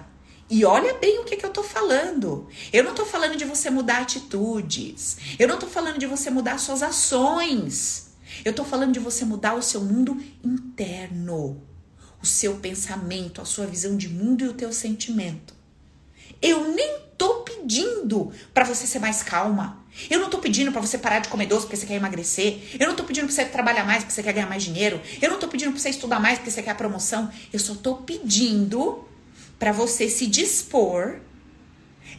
E 0.49 0.63
olha 0.63 0.93
bem 0.93 1.19
o 1.19 1.25
que, 1.25 1.35
que 1.35 1.45
eu 1.45 1.49
tô 1.49 1.61
falando. 1.61 2.47
Eu 2.71 2.85
não 2.85 2.95
tô 2.95 3.05
falando 3.05 3.35
de 3.35 3.43
você 3.43 3.69
mudar 3.69 3.97
atitudes. 3.97 5.17
Eu 5.37 5.49
não 5.49 5.59
tô 5.59 5.67
falando 5.67 5.99
de 5.99 6.05
você 6.05 6.29
mudar 6.29 6.57
suas 6.57 6.81
ações. 6.81 8.13
Eu 8.45 8.53
tô 8.53 8.63
falando 8.63 8.93
de 8.93 8.99
você 9.01 9.25
mudar 9.25 9.55
o 9.55 9.61
seu 9.61 9.81
mundo 9.81 10.17
interno. 10.41 11.61
O 12.21 12.25
seu 12.25 12.55
pensamento, 12.55 13.41
a 13.41 13.45
sua 13.45 13.65
visão 13.65 13.97
de 13.97 14.07
mundo 14.07 14.45
e 14.45 14.47
o 14.47 14.53
teu 14.53 14.71
sentimento. 14.71 15.53
Eu 16.41 16.73
nem 16.73 16.97
tô 17.17 17.41
pedindo 17.41 18.31
para 18.53 18.63
você 18.63 18.87
ser 18.87 18.99
mais 18.99 19.21
calma. 19.21 19.82
Eu 20.09 20.19
não 20.19 20.29
tô 20.29 20.39
pedindo 20.39 20.71
para 20.71 20.81
você 20.81 20.97
parar 20.97 21.19
de 21.19 21.29
comer 21.29 21.45
doce 21.45 21.61
porque 21.61 21.77
você 21.77 21.85
quer 21.85 21.95
emagrecer. 21.95 22.61
Eu 22.79 22.87
não 22.87 22.95
tô 22.95 23.03
pedindo 23.03 23.25
para 23.25 23.35
você 23.35 23.45
trabalhar 23.45 23.85
mais 23.85 24.03
porque 24.03 24.13
você 24.13 24.23
quer 24.23 24.33
ganhar 24.33 24.47
mais 24.47 24.63
dinheiro. 24.63 24.99
Eu 25.21 25.29
não 25.29 25.39
tô 25.39 25.47
pedindo 25.47 25.71
para 25.71 25.79
você 25.79 25.89
estudar 25.89 26.19
mais 26.19 26.39
porque 26.39 26.51
você 26.51 26.63
quer 26.63 26.71
a 26.71 26.75
promoção. 26.75 27.31
Eu 27.51 27.59
só 27.59 27.75
tô 27.75 27.97
pedindo 27.97 29.07
para 29.59 29.71
você 29.71 30.09
se 30.09 30.27
dispor 30.27 31.19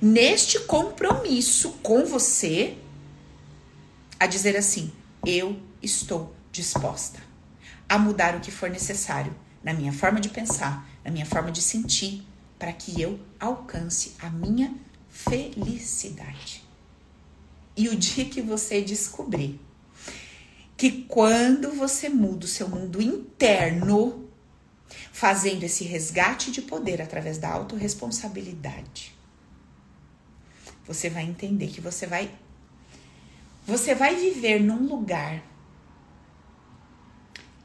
neste 0.00 0.60
compromisso 0.60 1.72
com 1.82 2.04
você 2.04 2.76
a 4.18 4.26
dizer 4.26 4.56
assim: 4.56 4.92
eu 5.26 5.60
estou 5.82 6.34
disposta 6.50 7.20
a 7.88 7.98
mudar 7.98 8.34
o 8.36 8.40
que 8.40 8.50
for 8.50 8.70
necessário 8.70 9.34
na 9.62 9.74
minha 9.74 9.92
forma 9.92 10.20
de 10.20 10.28
pensar, 10.28 10.88
na 11.04 11.10
minha 11.10 11.26
forma 11.26 11.50
de 11.50 11.60
sentir, 11.60 12.26
para 12.58 12.72
que 12.72 13.00
eu 13.00 13.20
alcance 13.38 14.14
a 14.20 14.30
minha 14.30 14.74
felicidade. 15.08 16.63
E 17.76 17.88
o 17.88 17.96
dia 17.96 18.24
que 18.24 18.40
você 18.40 18.82
descobrir 18.82 19.60
que 20.76 21.04
quando 21.04 21.72
você 21.72 22.08
muda 22.08 22.44
o 22.44 22.48
seu 22.48 22.68
mundo 22.68 23.00
interno, 23.00 24.28
fazendo 25.12 25.62
esse 25.62 25.84
resgate 25.84 26.50
de 26.50 26.62
poder 26.62 27.00
através 27.00 27.38
da 27.38 27.48
autorresponsabilidade, 27.50 29.14
você 30.86 31.08
vai 31.08 31.24
entender 31.24 31.68
que 31.68 31.80
você 31.80 32.06
vai 32.06 32.30
você 33.66 33.94
vai 33.94 34.14
viver 34.14 34.60
num 34.60 34.86
lugar 34.86 35.42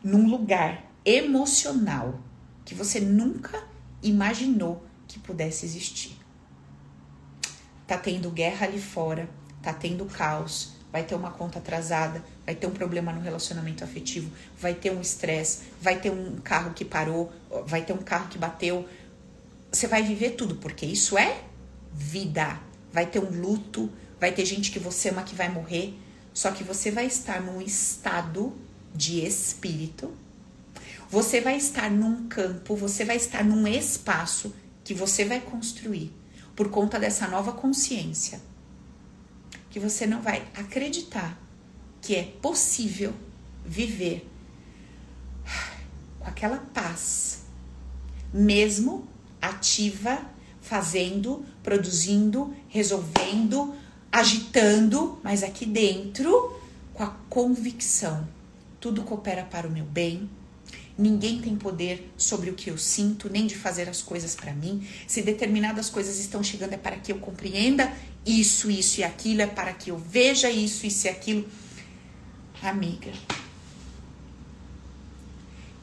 num 0.01 0.29
lugar 0.29 0.89
emocional 1.03 2.21
que 2.63 2.73
você 2.73 2.99
nunca 2.99 3.61
imaginou 4.01 4.85
que 5.07 5.19
pudesse 5.19 5.65
existir. 5.65 6.15
Tá 7.87 7.97
tendo 7.97 8.29
guerra 8.29 8.67
ali 8.67 8.79
fora, 8.79 9.29
tá 9.61 9.73
tendo 9.73 10.05
caos, 10.05 10.73
vai 10.91 11.03
ter 11.03 11.15
uma 11.15 11.31
conta 11.31 11.59
atrasada, 11.59 12.23
vai 12.45 12.55
ter 12.55 12.67
um 12.67 12.71
problema 12.71 13.11
no 13.11 13.21
relacionamento 13.21 13.83
afetivo, 13.83 14.31
vai 14.57 14.73
ter 14.73 14.91
um 14.91 15.01
estresse, 15.01 15.63
vai 15.81 15.99
ter 15.99 16.11
um 16.11 16.37
carro 16.37 16.73
que 16.73 16.83
parou, 16.83 17.31
vai 17.65 17.83
ter 17.83 17.93
um 17.93 17.97
carro 17.97 18.27
que 18.27 18.37
bateu. 18.37 18.87
Você 19.71 19.87
vai 19.87 20.01
viver 20.01 20.31
tudo, 20.31 20.55
porque 20.55 20.85
isso 20.85 21.17
é 21.17 21.43
vida. 21.93 22.59
Vai 22.91 23.05
ter 23.05 23.19
um 23.19 23.29
luto, 23.41 23.89
vai 24.19 24.31
ter 24.31 24.45
gente 24.45 24.71
que 24.71 24.79
você 24.79 25.09
ama 25.09 25.23
que 25.23 25.35
vai 25.35 25.49
morrer, 25.49 25.93
só 26.33 26.51
que 26.51 26.63
você 26.63 26.89
vai 26.89 27.05
estar 27.05 27.41
num 27.41 27.61
estado 27.61 28.53
de 28.95 29.23
espírito. 29.25 30.11
Você 31.09 31.41
vai 31.41 31.57
estar 31.57 31.89
num 31.89 32.27
campo, 32.27 32.75
você 32.75 33.03
vai 33.03 33.15
estar 33.15 33.43
num 33.43 33.67
espaço 33.67 34.53
que 34.83 34.93
você 34.93 35.25
vai 35.25 35.39
construir 35.39 36.11
por 36.55 36.69
conta 36.69 36.99
dessa 36.99 37.27
nova 37.27 37.51
consciência, 37.53 38.41
que 39.69 39.79
você 39.79 40.05
não 40.05 40.21
vai 40.21 40.45
acreditar 40.55 41.39
que 42.01 42.15
é 42.15 42.23
possível 42.23 43.13
viver 43.65 44.27
com 46.19 46.27
aquela 46.27 46.57
paz, 46.57 47.43
mesmo 48.33 49.07
ativa, 49.41 50.21
fazendo, 50.61 51.45
produzindo, 51.63 52.53
resolvendo, 52.67 53.75
agitando, 54.11 55.19
mas 55.23 55.43
aqui 55.43 55.65
dentro 55.65 56.59
com 56.93 57.03
a 57.03 57.15
convicção: 57.29 58.27
tudo 58.79 59.03
coopera 59.03 59.43
para 59.43 59.67
o 59.67 59.71
meu 59.71 59.85
bem, 59.85 60.29
Ninguém 60.99 61.39
tem 61.39 61.55
poder 61.55 62.11
sobre 62.17 62.49
o 62.49 62.53
que 62.53 62.69
eu 62.69 62.77
sinto, 62.77 63.29
nem 63.29 63.47
de 63.47 63.55
fazer 63.55 63.87
as 63.87 64.01
coisas 64.01 64.35
para 64.35 64.53
mim. 64.53 64.85
Se 65.07 65.21
determinadas 65.21 65.89
coisas 65.89 66.19
estão 66.19 66.43
chegando 66.43 66.73
é 66.73 66.77
para 66.77 66.97
que 66.97 67.09
eu 67.09 67.19
compreenda 67.19 67.89
isso, 68.25 68.69
isso 68.69 68.99
e 68.99 69.03
aquilo, 69.03 69.41
é 69.41 69.47
para 69.47 69.73
que 69.73 69.91
eu 69.91 69.97
veja 69.97 70.49
isso, 70.49 70.85
isso 70.85 71.07
e 71.07 71.09
aquilo. 71.09 71.47
Amiga. 72.61 73.11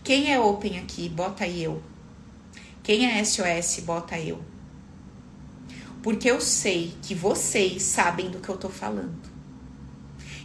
Quem 0.04 0.32
é 0.32 0.38
open 0.38 0.78
aqui, 0.78 1.08
bota 1.08 1.48
eu. 1.48 1.82
Quem 2.82 3.06
é 3.06 3.24
SOS, 3.24 3.80
bota 3.80 4.18
eu. 4.18 4.40
Porque 6.02 6.30
eu 6.30 6.40
sei 6.40 6.94
que 7.02 7.14
vocês 7.14 7.82
sabem 7.82 8.30
do 8.30 8.38
que 8.38 8.48
eu 8.48 8.56
tô 8.56 8.68
falando. 8.68 9.16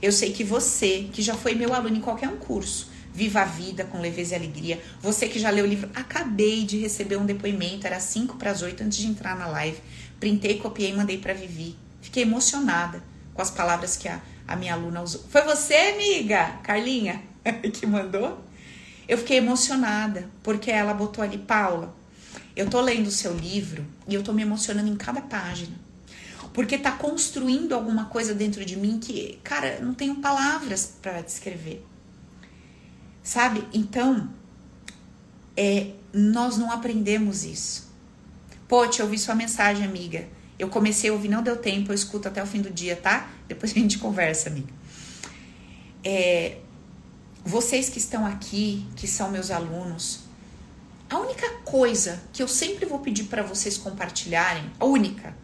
Eu 0.01 0.11
sei 0.11 0.33
que 0.33 0.43
você, 0.43 1.07
que 1.13 1.21
já 1.21 1.35
foi 1.35 1.53
meu 1.53 1.73
aluno 1.75 1.95
em 1.95 2.01
qualquer 2.01 2.29
um 2.29 2.37
curso, 2.37 2.89
Viva 3.13 3.41
a 3.41 3.45
Vida 3.45 3.83
com 3.83 3.99
Leveza 3.99 4.33
e 4.33 4.37
Alegria. 4.37 4.81
Você 5.01 5.27
que 5.27 5.37
já 5.37 5.49
leu 5.49 5.65
o 5.65 5.67
livro, 5.67 5.89
acabei 5.93 6.63
de 6.63 6.79
receber 6.79 7.17
um 7.17 7.25
depoimento, 7.25 7.85
era 7.85 7.99
5 7.99 8.37
para 8.37 8.51
as 8.51 8.61
8 8.61 8.83
antes 8.83 8.97
de 8.97 9.07
entrar 9.07 9.35
na 9.35 9.47
live. 9.47 9.77
Printei, 10.21 10.59
copiei 10.59 10.91
e 10.91 10.95
mandei 10.95 11.17
para 11.17 11.33
Vivi. 11.33 11.75
Fiquei 11.99 12.21
emocionada 12.21 13.01
com 13.33 13.41
as 13.41 13.49
palavras 13.49 13.97
que 13.97 14.07
a, 14.07 14.21
a 14.47 14.55
minha 14.55 14.75
aluna 14.75 15.01
usou. 15.01 15.23
Foi 15.27 15.41
você, 15.41 15.73
amiga? 15.73 16.59
Carlinha, 16.61 17.23
que 17.73 17.87
mandou? 17.87 18.39
Eu 19.07 19.17
fiquei 19.17 19.37
emocionada, 19.37 20.29
porque 20.43 20.69
ela 20.69 20.93
botou 20.93 21.23
ali, 21.23 21.39
Paula, 21.39 21.95
eu 22.55 22.69
tô 22.69 22.79
lendo 22.81 23.07
o 23.07 23.11
seu 23.11 23.35
livro 23.35 23.83
e 24.07 24.13
eu 24.13 24.21
tô 24.21 24.31
me 24.31 24.43
emocionando 24.43 24.89
em 24.89 24.95
cada 24.95 25.21
página. 25.21 25.75
Porque 26.53 26.77
tá 26.77 26.91
construindo 26.91 27.73
alguma 27.73 28.05
coisa 28.05 28.35
dentro 28.35 28.63
de 28.63 28.75
mim 28.75 28.99
que, 28.99 29.39
cara, 29.43 29.79
não 29.79 29.95
tenho 29.95 30.17
palavras 30.17 30.97
para 31.01 31.21
descrever. 31.21 31.83
Sabe? 33.23 33.67
Então, 33.73 34.29
é, 35.57 35.93
nós 36.13 36.57
não 36.57 36.71
aprendemos 36.71 37.43
isso. 37.43 37.90
Pô, 38.71 38.87
te 38.87 39.01
ouvi 39.01 39.19
sua 39.19 39.35
mensagem, 39.35 39.83
amiga. 39.83 40.29
Eu 40.57 40.69
comecei 40.69 41.09
a 41.09 41.13
ouvir, 41.13 41.27
não 41.27 41.43
deu 41.43 41.57
tempo, 41.57 41.91
eu 41.91 41.93
escuto 41.93 42.29
até 42.29 42.41
o 42.41 42.47
fim 42.47 42.61
do 42.61 42.69
dia, 42.69 42.95
tá? 42.95 43.29
Depois 43.45 43.73
a 43.73 43.75
gente 43.75 43.99
conversa, 43.99 44.47
amiga. 44.47 44.73
É, 46.01 46.59
vocês 47.43 47.89
que 47.89 47.97
estão 47.97 48.25
aqui, 48.25 48.87
que 48.95 49.09
são 49.09 49.29
meus 49.29 49.51
alunos, 49.51 50.21
a 51.09 51.19
única 51.19 51.49
coisa 51.65 52.23
que 52.31 52.41
eu 52.41 52.47
sempre 52.47 52.85
vou 52.85 52.99
pedir 52.99 53.25
para 53.25 53.43
vocês 53.43 53.77
compartilharem, 53.77 54.63
a 54.79 54.85
única, 54.85 55.35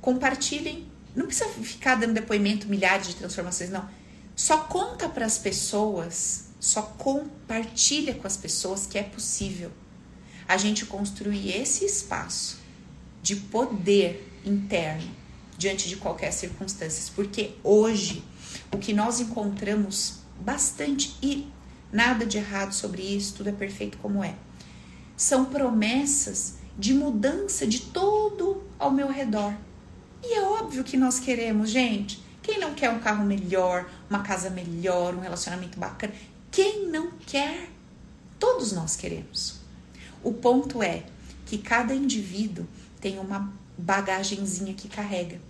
compartilhem. 0.00 0.86
Não 1.16 1.26
precisa 1.26 1.48
ficar 1.48 1.96
dando 1.96 2.12
depoimento, 2.12 2.68
milhares 2.68 3.08
de 3.08 3.16
transformações, 3.16 3.68
não. 3.68 3.90
Só 4.36 4.58
conta 4.58 5.08
para 5.08 5.26
as 5.26 5.38
pessoas 5.38 6.50
só 6.60 6.82
compartilha 6.82 8.14
com 8.14 8.28
as 8.28 8.36
pessoas 8.36 8.86
que 8.86 8.96
é 8.96 9.02
possível 9.02 9.72
a 10.48 10.56
gente 10.56 10.86
construir 10.86 11.50
esse 11.50 11.84
espaço 11.84 12.58
de 13.22 13.36
poder 13.36 14.26
interno 14.44 15.10
diante 15.58 15.88
de 15.88 15.96
qualquer 15.96 16.32
circunstância, 16.32 17.12
porque 17.14 17.52
hoje 17.62 18.24
o 18.72 18.78
que 18.78 18.94
nós 18.94 19.20
encontramos 19.20 20.20
bastante 20.40 21.16
e 21.22 21.46
nada 21.92 22.24
de 22.24 22.38
errado 22.38 22.72
sobre 22.72 23.02
isso, 23.02 23.34
tudo 23.34 23.50
é 23.50 23.52
perfeito 23.52 23.98
como 23.98 24.24
é. 24.24 24.34
São 25.16 25.44
promessas 25.44 26.54
de 26.78 26.94
mudança 26.94 27.66
de 27.66 27.80
todo 27.80 28.62
ao 28.78 28.90
meu 28.90 29.08
redor. 29.08 29.54
E 30.22 30.34
é 30.34 30.42
óbvio 30.42 30.84
que 30.84 30.96
nós 30.96 31.18
queremos, 31.18 31.70
gente. 31.70 32.22
Quem 32.42 32.58
não 32.58 32.72
quer 32.72 32.90
um 32.90 33.00
carro 33.00 33.24
melhor, 33.24 33.90
uma 34.08 34.22
casa 34.22 34.48
melhor, 34.48 35.14
um 35.14 35.20
relacionamento 35.20 35.78
bacana? 35.78 36.14
Quem 36.50 36.88
não 36.88 37.10
quer? 37.26 37.68
Todos 38.38 38.72
nós 38.72 38.96
queremos. 38.96 39.57
O 40.22 40.32
ponto 40.32 40.82
é 40.82 41.04
que 41.46 41.58
cada 41.58 41.94
indivíduo 41.94 42.66
tem 43.00 43.18
uma 43.18 43.52
bagagenzinha 43.76 44.74
que 44.74 44.88
carrega. 44.88 45.40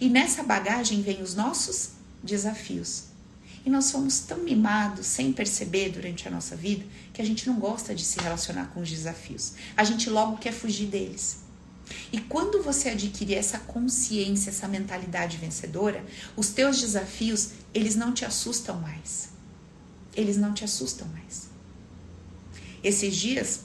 E 0.00 0.08
nessa 0.08 0.42
bagagem 0.42 1.02
vem 1.02 1.22
os 1.22 1.34
nossos 1.34 1.90
desafios. 2.22 3.04
E 3.64 3.70
nós 3.70 3.86
somos 3.86 4.18
tão 4.20 4.38
mimados 4.38 5.06
sem 5.06 5.32
perceber 5.32 5.90
durante 5.90 6.28
a 6.28 6.30
nossa 6.30 6.54
vida 6.54 6.84
que 7.12 7.22
a 7.22 7.24
gente 7.24 7.46
não 7.46 7.58
gosta 7.58 7.94
de 7.94 8.04
se 8.04 8.18
relacionar 8.20 8.66
com 8.66 8.80
os 8.80 8.90
desafios. 8.90 9.54
A 9.76 9.84
gente 9.84 10.10
logo 10.10 10.36
quer 10.36 10.52
fugir 10.52 10.86
deles. 10.86 11.44
E 12.12 12.20
quando 12.20 12.62
você 12.62 12.90
adquirir 12.90 13.36
essa 13.36 13.58
consciência, 13.58 14.50
essa 14.50 14.68
mentalidade 14.68 15.36
vencedora, 15.36 16.04
os 16.36 16.48
teus 16.48 16.80
desafios, 16.80 17.50
eles 17.72 17.94
não 17.94 18.12
te 18.12 18.24
assustam 18.24 18.80
mais. 18.80 19.30
Eles 20.14 20.36
não 20.36 20.52
te 20.52 20.64
assustam 20.64 21.06
mais. 21.08 21.48
Esses 22.82 23.16
dias, 23.16 23.60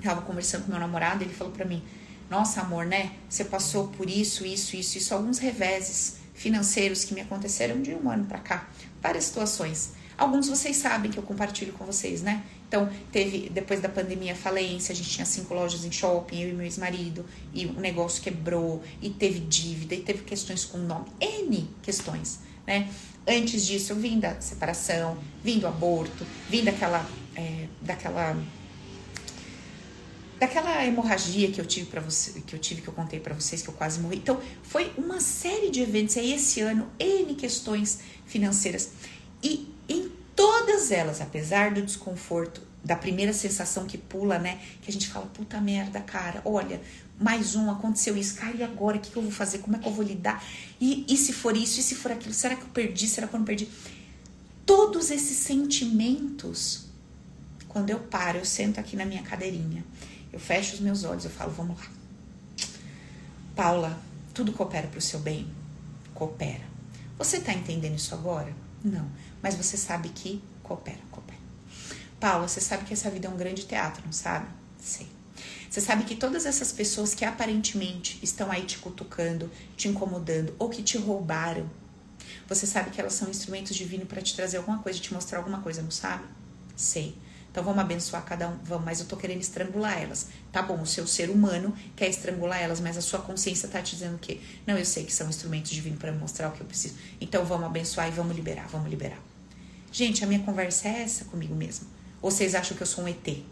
estava 0.00 0.22
conversando 0.22 0.64
com 0.64 0.70
meu 0.70 0.80
namorado, 0.80 1.22
ele 1.24 1.32
falou 1.32 1.52
para 1.52 1.64
mim: 1.64 1.82
"Nossa, 2.28 2.60
amor, 2.60 2.86
né? 2.86 3.12
Você 3.28 3.44
passou 3.44 3.88
por 3.88 4.08
isso, 4.08 4.44
isso, 4.44 4.76
isso, 4.76 4.98
isso, 4.98 5.14
alguns 5.14 5.38
reveses 5.38 6.16
financeiros 6.34 7.04
que 7.04 7.12
me 7.12 7.20
aconteceram 7.20 7.82
de 7.82 7.94
um 7.94 8.10
ano 8.10 8.24
para 8.24 8.38
cá, 8.38 8.68
várias 9.02 9.24
situações. 9.24 9.92
Alguns 10.16 10.48
vocês 10.48 10.76
sabem 10.76 11.10
que 11.10 11.18
eu 11.18 11.22
compartilho 11.22 11.72
com 11.72 11.84
vocês, 11.84 12.22
né? 12.22 12.42
Então, 12.68 12.88
teve, 13.10 13.48
depois 13.48 13.80
da 13.80 13.88
pandemia, 13.88 14.34
falência, 14.34 14.92
a 14.92 14.96
gente 14.96 15.10
tinha 15.10 15.24
cinco 15.26 15.52
lojas 15.54 15.84
em 15.84 15.90
shopping, 15.90 16.42
eu 16.42 16.50
e 16.50 16.52
meu 16.52 16.64
ex-marido, 16.64 17.26
e 17.52 17.66
o 17.66 17.72
negócio 17.80 18.22
quebrou, 18.22 18.82
e 19.02 19.10
teve 19.10 19.40
dívida, 19.40 19.94
e 19.94 20.02
teve 20.02 20.22
questões 20.22 20.64
com 20.64 20.78
nome, 20.78 21.06
N 21.20 21.68
questões, 21.82 22.40
né? 22.66 22.88
Antes 23.26 23.66
disso, 23.66 23.94
vim 23.94 24.20
da 24.20 24.40
separação, 24.40 25.18
vim 25.42 25.58
do 25.58 25.66
aborto, 25.66 26.26
vim 26.48 26.62
daquela, 26.62 27.04
é, 27.34 27.66
daquela 27.82 28.36
daquela 30.40 30.86
hemorragia 30.86 31.52
que 31.52 31.60
eu 31.60 31.66
tive 31.66 31.86
para 31.86 32.00
você, 32.00 32.40
que 32.40 32.56
eu 32.56 32.58
tive 32.58 32.80
que 32.80 32.88
eu 32.88 32.94
contei 32.94 33.20
para 33.20 33.34
vocês 33.34 33.60
que 33.60 33.68
eu 33.68 33.74
quase 33.74 34.00
morri. 34.00 34.16
Então, 34.16 34.40
foi 34.62 34.90
uma 34.96 35.20
série 35.20 35.70
de 35.70 35.82
eventos 35.82 36.16
aí 36.16 36.32
esse 36.32 36.62
ano, 36.62 36.90
N 36.98 37.34
questões 37.34 38.00
financeiras. 38.24 38.92
E 39.42 39.68
em 39.86 40.10
todas 40.34 40.90
elas, 40.90 41.20
apesar 41.20 41.74
do 41.74 41.82
desconforto, 41.82 42.62
da 42.82 42.96
primeira 42.96 43.34
sensação 43.34 43.84
que 43.84 43.98
pula, 43.98 44.38
né? 44.38 44.58
Que 44.80 44.90
a 44.90 44.92
gente 44.92 45.08
fala, 45.08 45.26
puta 45.26 45.60
merda, 45.60 46.00
cara, 46.00 46.40
olha, 46.46 46.80
mais 47.20 47.54
um, 47.54 47.70
aconteceu 47.70 48.16
isso, 48.16 48.36
cara, 48.36 48.56
e 48.56 48.62
agora? 48.62 48.96
O 48.96 49.00
que, 49.00 49.10
que 49.10 49.16
eu 49.18 49.22
vou 49.22 49.30
fazer? 49.30 49.58
Como 49.58 49.76
é 49.76 49.78
que 49.78 49.86
eu 49.86 49.92
vou 49.92 50.02
lidar? 50.02 50.42
E, 50.80 51.04
e 51.06 51.18
se 51.18 51.34
for 51.34 51.54
isso? 51.54 51.78
E 51.80 51.82
se 51.82 51.94
for 51.94 52.12
aquilo? 52.12 52.32
Será 52.32 52.56
que 52.56 52.62
eu 52.62 52.68
perdi? 52.68 53.06
Será 53.06 53.28
que 53.28 53.34
eu 53.34 53.38
não 53.38 53.44
perdi? 53.44 53.68
Todos 54.64 55.10
esses 55.10 55.36
sentimentos, 55.36 56.86
quando 57.68 57.90
eu 57.90 57.98
paro, 57.98 58.38
eu 58.38 58.44
sento 58.46 58.80
aqui 58.80 58.96
na 58.96 59.04
minha 59.04 59.22
cadeirinha, 59.22 59.84
eu 60.32 60.38
fecho 60.38 60.74
os 60.74 60.80
meus 60.80 61.04
olhos, 61.04 61.24
eu 61.24 61.30
falo, 61.30 61.50
vamos 61.52 61.78
lá. 61.78 61.86
Paula, 63.54 63.98
tudo 64.32 64.52
coopera 64.52 64.86
para 64.88 64.98
o 64.98 65.02
seu 65.02 65.20
bem? 65.20 65.48
Coopera. 66.14 66.62
Você 67.18 67.40
tá 67.40 67.52
entendendo 67.52 67.96
isso 67.96 68.14
agora? 68.14 68.52
Não. 68.82 69.06
Mas 69.42 69.54
você 69.54 69.76
sabe 69.76 70.08
que 70.10 70.42
coopera, 70.62 71.00
coopera. 71.10 71.40
Paula, 72.18 72.48
você 72.48 72.60
sabe 72.60 72.84
que 72.84 72.92
essa 72.92 73.10
vida 73.10 73.26
é 73.26 73.30
um 73.30 73.36
grande 73.36 73.64
teatro, 73.66 74.02
não 74.04 74.12
sabe? 74.12 74.46
Sei. 74.78 75.08
Você 75.70 75.80
sabe 75.80 76.04
que 76.04 76.16
todas 76.16 76.46
essas 76.46 76.72
pessoas 76.72 77.14
que 77.14 77.24
aparentemente 77.24 78.18
estão 78.22 78.50
aí 78.50 78.64
te 78.64 78.78
cutucando, 78.78 79.50
te 79.76 79.88
incomodando 79.88 80.54
ou 80.58 80.68
que 80.68 80.82
te 80.82 80.98
roubaram, 80.98 81.68
você 82.48 82.66
sabe 82.66 82.90
que 82.90 83.00
elas 83.00 83.12
são 83.12 83.30
instrumentos 83.30 83.76
divinos 83.76 84.08
para 84.08 84.20
te 84.20 84.34
trazer 84.34 84.56
alguma 84.56 84.78
coisa, 84.78 84.98
te 84.98 85.14
mostrar 85.14 85.38
alguma 85.38 85.60
coisa, 85.60 85.80
não 85.82 85.90
sabe? 85.90 86.24
Sei. 86.76 87.16
Então 87.50 87.64
vamos 87.64 87.80
abençoar 87.80 88.24
cada 88.24 88.48
um, 88.48 88.56
vamos, 88.62 88.84
mas 88.84 89.00
eu 89.00 89.06
tô 89.06 89.16
querendo 89.16 89.40
estrangular 89.40 90.00
elas. 90.00 90.28
Tá 90.52 90.62
bom, 90.62 90.80
o 90.80 90.86
seu 90.86 91.06
ser 91.06 91.30
humano 91.30 91.74
quer 91.96 92.08
estrangular 92.08 92.60
elas, 92.60 92.80
mas 92.80 92.96
a 92.96 93.00
sua 93.00 93.18
consciência 93.18 93.68
tá 93.68 93.82
te 93.82 93.96
dizendo 93.96 94.14
o 94.14 94.18
quê? 94.18 94.40
Não, 94.66 94.78
eu 94.78 94.84
sei 94.84 95.04
que 95.04 95.12
são 95.12 95.28
instrumentos 95.28 95.70
divinos 95.72 95.98
para 95.98 96.12
mostrar 96.12 96.48
o 96.48 96.52
que 96.52 96.60
eu 96.60 96.66
preciso. 96.66 96.94
Então 97.20 97.44
vamos 97.44 97.66
abençoar 97.66 98.08
e 98.08 98.12
vamos 98.12 98.36
liberar, 98.36 98.68
vamos 98.68 98.88
liberar. 98.88 99.18
Gente, 99.90 100.22
a 100.22 100.26
minha 100.26 100.40
conversa 100.40 100.86
é 100.86 101.02
essa 101.02 101.24
comigo 101.24 101.54
mesmo. 101.54 101.88
Vocês 102.22 102.54
acham 102.54 102.76
que 102.76 102.82
eu 102.82 102.86
sou 102.86 103.02
um 103.02 103.08
ET? 103.08 103.42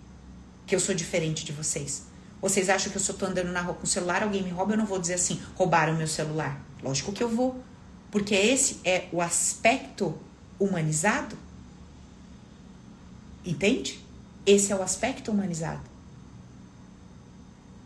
Que 0.64 0.76
eu 0.76 0.80
sou 0.80 0.94
diferente 0.94 1.44
de 1.44 1.50
vocês? 1.50 2.04
Vocês 2.40 2.68
acham 2.68 2.92
que 2.92 2.98
eu 2.98 3.02
só 3.02 3.12
tô 3.12 3.26
andando 3.26 3.50
na 3.50 3.60
rua 3.60 3.74
com 3.74 3.82
o 3.82 3.86
celular, 3.86 4.22
alguém 4.22 4.44
me 4.44 4.50
rouba, 4.50 4.74
eu 4.74 4.78
não 4.78 4.86
vou 4.86 5.00
dizer 5.00 5.14
assim, 5.14 5.42
roubaram 5.56 5.96
meu 5.96 6.06
celular. 6.06 6.64
Lógico 6.80 7.12
que 7.12 7.22
eu 7.22 7.28
vou. 7.28 7.60
Porque 8.12 8.34
esse 8.34 8.78
é 8.84 9.08
o 9.10 9.20
aspecto 9.20 10.16
humanizado 10.58 11.36
Entende? 13.44 14.00
Esse 14.46 14.72
é 14.72 14.76
o 14.76 14.82
aspecto 14.82 15.30
humanizado. 15.30 15.82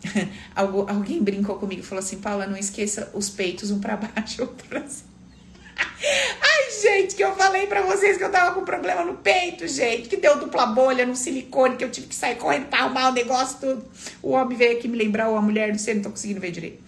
Algu 0.55 0.86
alguém 0.88 1.22
brincou 1.22 1.57
comigo 1.57 1.80
e 1.80 1.84
falou 1.84 2.03
assim: 2.03 2.18
Paula, 2.18 2.46
não 2.46 2.57
esqueça 2.57 3.11
os 3.14 3.28
peitos 3.28 3.70
um 3.70 3.80
para 3.80 3.96
baixo, 3.96 4.42
outro 4.42 4.66
pra 4.68 4.86
cima. 4.86 5.12
Ai, 5.76 6.80
gente, 6.82 7.14
que 7.14 7.24
eu 7.24 7.34
falei 7.34 7.66
para 7.66 7.82
vocês 7.82 8.18
que 8.18 8.24
eu 8.24 8.30
tava 8.30 8.55
com 8.55 8.64
problema 8.64 9.05
no 9.05 9.14
peito, 9.14 9.66
gente, 9.66 10.09
que 10.09 10.16
deu 10.16 10.38
dupla 10.38 10.66
bolha 10.66 11.07
no 11.07 11.14
silicone, 11.16 11.76
que 11.76 11.84
eu 11.84 11.90
tive 11.90 12.09
que 12.09 12.14
sair 12.14 12.36
correndo 12.36 12.66
pra 12.66 12.80
arrumar 12.80 13.11
o 13.11 13.12
negócio 13.12 13.59
tudo. 13.61 13.84
O 14.22 14.30
homem 14.30 14.57
veio 14.57 14.78
aqui 14.78 14.88
me 14.88 14.98
lembrar, 14.98 15.28
ou 15.28 15.36
a 15.36 15.42
mulher, 15.42 15.68
não 15.68 15.78
sei, 15.78 15.94
não 15.94 16.03
tô 16.03 16.11
conseguindo 16.11 16.40
ver 16.40 16.50
direito. 16.50 16.82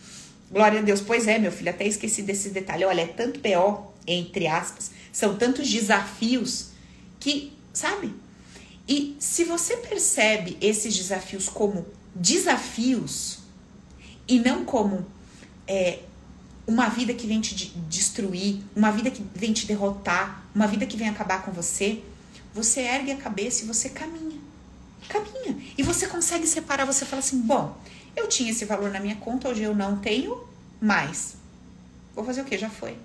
Glória 0.51 0.81
a 0.81 0.83
Deus. 0.83 1.01
Pois 1.01 1.27
é, 1.27 1.39
meu 1.39 1.51
filho, 1.51 1.71
até 1.71 1.87
esqueci 1.87 2.23
desses 2.23 2.53
detalhes. 2.53 2.87
Olha, 2.87 3.03
é 3.03 3.07
tanto 3.07 3.41
PO, 3.41 3.93
entre 4.07 4.47
aspas, 4.47 4.91
são 5.13 5.37
tantos 5.37 5.71
desafios 5.71 6.71
que, 7.19 7.53
sabe? 7.73 8.13
E 8.87 9.17
se 9.19 9.45
você 9.45 9.79
percebe 9.79 10.59
esses 10.61 10.95
desafios 10.95 11.49
como 11.49 11.87
desafios 12.15 13.39
e 14.29 14.39
não 14.39 14.65
como 14.65 15.07
é, 15.67 16.01
uma 16.67 16.89
vida 16.89 17.15
que 17.15 17.27
vem 17.27 17.41
te 17.41 17.55
destruir, 17.89 18.61
uma 18.75 18.91
vida 18.91 19.11
que 19.11 19.25
vem 19.35 19.53
te 19.53 19.67
derrotar, 19.67 20.45
uma 20.55 20.67
vida 20.67 20.87
que 20.87 20.97
vem 20.97 21.09
acabar 21.09 21.43
com 21.43 21.53
você, 21.53 22.03
você 22.53 22.81
ergue 22.81 23.13
a 23.13 23.17
cabeça 23.17 23.65
e 23.65 23.67
você 23.67 23.89
caminha. 23.89 24.39
Caminha. 25.09 25.57
E 25.77 25.83
você 25.83 26.07
consegue 26.07 26.47
separar, 26.47 26.85
você 26.85 27.05
fala 27.05 27.21
assim: 27.21 27.41
bom, 27.41 27.77
eu 28.17 28.29
tinha 28.29 28.51
esse 28.51 28.65
valor 28.65 28.91
na 28.91 29.01
minha 29.01 29.17
conta, 29.17 29.49
hoje 29.49 29.63
eu 29.63 29.75
não 29.75 29.99
tenho 29.99 30.47
mais. 30.81 31.37
Vou 32.15 32.25
fazer 32.25 32.43
o 32.43 32.45
que? 32.45 32.57
Já 32.57 32.71
foi. 32.71 32.97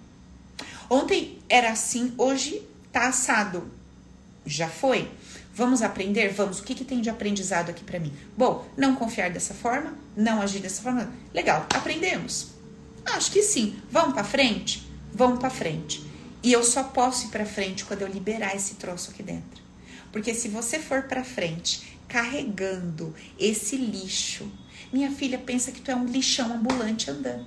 Ontem 0.90 1.40
era 1.50 1.72
assim, 1.72 2.14
hoje 2.18 2.62
tá 2.92 3.08
assado. 3.08 3.70
Já 4.46 4.70
foi. 4.70 5.10
Vamos 5.54 5.82
aprender? 5.82 6.30
Vamos. 6.30 6.60
O 6.60 6.64
que, 6.64 6.76
que 6.76 6.86
tem 6.86 7.02
de 7.02 7.10
aprendizado 7.10 7.70
aqui 7.70 7.84
para 7.84 8.00
mim? 8.00 8.14
Bom, 8.38 8.68
não 8.78 8.96
confiar 8.96 9.30
dessa 9.30 9.54
forma, 9.54 9.94
não 10.16 10.42
agir 10.42 10.60
dessa 10.60 10.82
forma. 10.82 11.12
Legal, 11.34 11.66
aprendemos. 11.74 12.52
Acho 13.06 13.32
que 13.32 13.42
sim. 13.42 13.78
Vamos 13.92 14.14
para 14.14 14.24
frente? 14.24 14.88
Vamos 15.14 15.40
para 15.40 15.50
frente. 15.50 16.06
E 16.42 16.54
eu 16.54 16.64
só 16.64 16.84
posso 16.84 17.28
ir 17.28 17.30
para 17.30 17.46
frente 17.46 17.84
quando 17.84 18.02
eu 18.02 18.08
liberar 18.08 18.56
esse 18.56 18.76
troço 18.76 19.12
aqui 19.12 19.24
dentro. 19.24 19.62
Porque 20.12 20.34
se 20.34 20.48
você 20.48 20.80
for 20.80 21.04
para 21.04 21.24
frente 21.24 21.98
carregando 22.08 23.14
esse 23.38 23.76
lixo, 23.76 24.50
minha 24.92 25.12
filha 25.12 25.38
pensa 25.38 25.72
que 25.72 25.82
tu 25.82 25.92
é 25.92 25.96
um 25.96 26.06
lixão 26.06 26.54
ambulante 26.54 27.12
andando. 27.12 27.46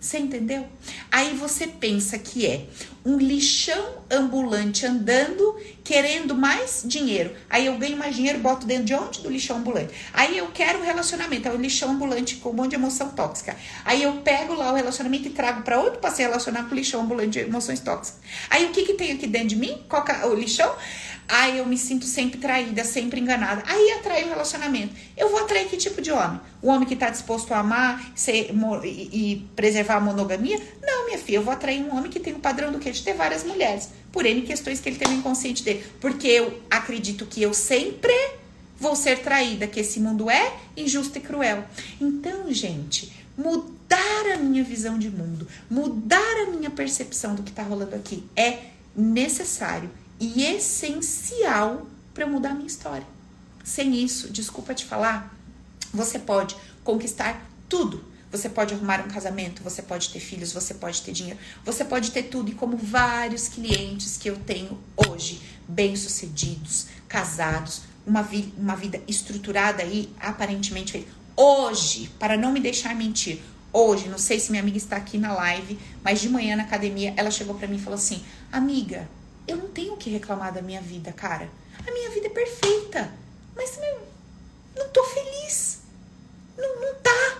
Você 0.00 0.18
entendeu? 0.18 0.66
Aí 1.10 1.36
você 1.36 1.66
pensa 1.66 2.18
que 2.18 2.46
é 2.46 2.66
um 3.08 3.16
lixão 3.16 4.02
ambulante 4.10 4.84
andando, 4.84 5.56
querendo 5.82 6.34
mais 6.34 6.82
dinheiro. 6.84 7.34
Aí 7.48 7.64
eu 7.64 7.78
ganho 7.78 7.96
mais 7.96 8.14
dinheiro, 8.14 8.38
boto 8.38 8.66
dentro 8.66 8.84
de 8.84 8.94
onde? 8.94 9.22
Do 9.22 9.30
lixão 9.30 9.56
ambulante. 9.56 9.94
Aí 10.12 10.36
eu 10.36 10.48
quero 10.48 10.80
um 10.80 10.84
relacionamento, 10.84 11.48
é 11.48 11.50
um 11.50 11.56
lixão 11.56 11.90
ambulante 11.90 12.36
com 12.36 12.50
um 12.50 12.52
monte 12.52 12.70
de 12.70 12.76
emoção 12.76 13.08
tóxica. 13.08 13.56
Aí 13.82 14.02
eu 14.02 14.12
pego 14.18 14.52
lá 14.52 14.72
o 14.72 14.74
relacionamento 14.74 15.26
e 15.26 15.30
trago 15.30 15.62
para 15.62 15.80
outro 15.80 16.00
para 16.00 16.10
se 16.10 16.20
relacionar 16.20 16.64
com 16.64 16.72
o 16.72 16.74
lixão 16.74 17.00
ambulante 17.00 17.30
de 17.30 17.38
emoções 17.40 17.80
tóxicas. 17.80 18.20
Aí 18.50 18.66
o 18.66 18.72
que 18.72 18.84
que 18.84 18.92
tem 18.92 19.12
aqui 19.12 19.26
dentro 19.26 19.48
de 19.48 19.56
mim? 19.56 19.82
É 20.20 20.26
o 20.26 20.34
lixão? 20.34 20.70
Aí 21.28 21.58
eu 21.58 21.66
me 21.66 21.76
sinto 21.76 22.06
sempre 22.06 22.38
traída, 22.38 22.82
sempre 22.84 23.20
enganada. 23.20 23.62
Aí 23.66 23.90
atrai 23.98 24.24
o 24.24 24.28
relacionamento. 24.30 24.94
Eu 25.14 25.28
vou 25.28 25.40
atrair 25.40 25.68
que 25.68 25.76
tipo 25.76 26.00
de 26.00 26.10
homem? 26.10 26.40
O 26.62 26.68
homem 26.68 26.88
que 26.88 26.94
está 26.94 27.10
disposto 27.10 27.52
a 27.52 27.58
amar 27.58 28.12
ser, 28.14 28.50
e, 28.82 29.46
preservar 29.54 29.96
a 29.96 30.00
monogamia? 30.00 30.58
Não, 30.82 31.04
minha 31.04 31.18
filha, 31.18 31.36
eu 31.36 31.42
vou 31.42 31.52
atrair 31.52 31.82
um 31.82 31.94
homem 31.94 32.10
que 32.10 32.18
tem 32.18 32.32
o 32.32 32.38
padrão 32.38 32.72
do 32.72 32.78
que? 32.78 32.90
De 32.98 33.04
ter 33.04 33.14
várias 33.14 33.44
mulheres. 33.44 33.88
Por 34.12 34.26
N 34.26 34.42
questões 34.42 34.80
que 34.80 34.88
ele 34.88 34.96
tem 34.96 35.08
no 35.08 35.14
inconsciente 35.14 35.62
dele. 35.62 35.84
Porque 36.00 36.26
eu 36.26 36.62
acredito 36.70 37.26
que 37.26 37.42
eu 37.42 37.54
sempre 37.54 38.12
vou 38.78 38.94
ser 38.94 39.20
traída, 39.22 39.66
que 39.66 39.80
esse 39.80 39.98
mundo 40.00 40.30
é 40.30 40.56
injusto 40.76 41.18
e 41.18 41.20
cruel. 41.20 41.64
Então, 42.00 42.52
gente, 42.52 43.12
mudar 43.36 44.32
a 44.32 44.36
minha 44.36 44.62
visão 44.62 44.98
de 44.98 45.10
mundo, 45.10 45.46
mudar 45.68 46.46
a 46.46 46.50
minha 46.50 46.70
percepção 46.70 47.34
do 47.34 47.42
que 47.42 47.50
está 47.50 47.62
rolando 47.62 47.94
aqui 47.94 48.24
é 48.36 48.70
necessário 48.96 49.90
e 50.20 50.44
essencial 50.44 51.86
para 52.12 52.24
eu 52.24 52.28
mudar 52.28 52.50
a 52.50 52.54
minha 52.54 52.66
história. 52.66 53.06
Sem 53.64 53.94
isso, 54.02 54.32
desculpa 54.32 54.74
te 54.74 54.84
falar, 54.84 55.36
você 55.92 56.18
pode 56.18 56.56
conquistar 56.82 57.48
tudo. 57.68 58.04
Você 58.30 58.48
pode 58.48 58.74
arrumar 58.74 59.00
um 59.00 59.08
casamento, 59.08 59.62
você 59.62 59.82
pode 59.82 60.10
ter 60.10 60.20
filhos, 60.20 60.52
você 60.52 60.74
pode 60.74 61.02
ter 61.02 61.12
dinheiro, 61.12 61.38
você 61.64 61.84
pode 61.84 62.10
ter 62.10 62.24
tudo. 62.24 62.50
E 62.50 62.54
como 62.54 62.76
vários 62.76 63.48
clientes 63.48 64.16
que 64.16 64.28
eu 64.28 64.36
tenho 64.36 64.78
hoje, 64.96 65.40
bem-sucedidos, 65.66 66.86
casados, 67.08 67.82
uma, 68.06 68.22
vi 68.22 68.52
uma 68.56 68.76
vida 68.76 69.00
estruturada 69.08 69.82
aí, 69.82 70.12
aparentemente 70.20 70.92
feita. 70.92 71.10
Hoje, 71.36 72.10
para 72.18 72.36
não 72.36 72.52
me 72.52 72.60
deixar 72.60 72.94
mentir, 72.94 73.40
Hoje, 73.70 74.08
não 74.08 74.18
sei 74.18 74.40
se 74.40 74.50
minha 74.50 74.62
amiga 74.62 74.78
está 74.78 74.96
aqui 74.96 75.18
na 75.18 75.34
live, 75.34 75.78
mas 76.02 76.20
de 76.20 76.28
manhã 76.28 76.56
na 76.56 76.62
academia 76.62 77.12
ela 77.16 77.30
chegou 77.30 77.54
para 77.54 77.68
mim 77.68 77.76
e 77.76 77.80
falou 77.80 77.98
assim: 77.98 78.24
Amiga, 78.50 79.06
eu 79.46 79.56
não 79.58 79.68
tenho 79.68 79.92
o 79.92 79.96
que 79.96 80.08
reclamar 80.08 80.52
da 80.52 80.62
minha 80.62 80.80
vida, 80.80 81.12
cara. 81.12 81.48
A 81.86 81.92
minha 81.92 82.10
vida 82.10 82.26
é 82.26 82.30
perfeita. 82.30 83.12
Mas 83.54 83.78
meu, 83.78 84.00
não 84.74 84.88
tô 84.88 85.04
feliz. 85.04 85.80
Não, 86.56 86.80
não 86.80 86.94
tá. 86.94 87.37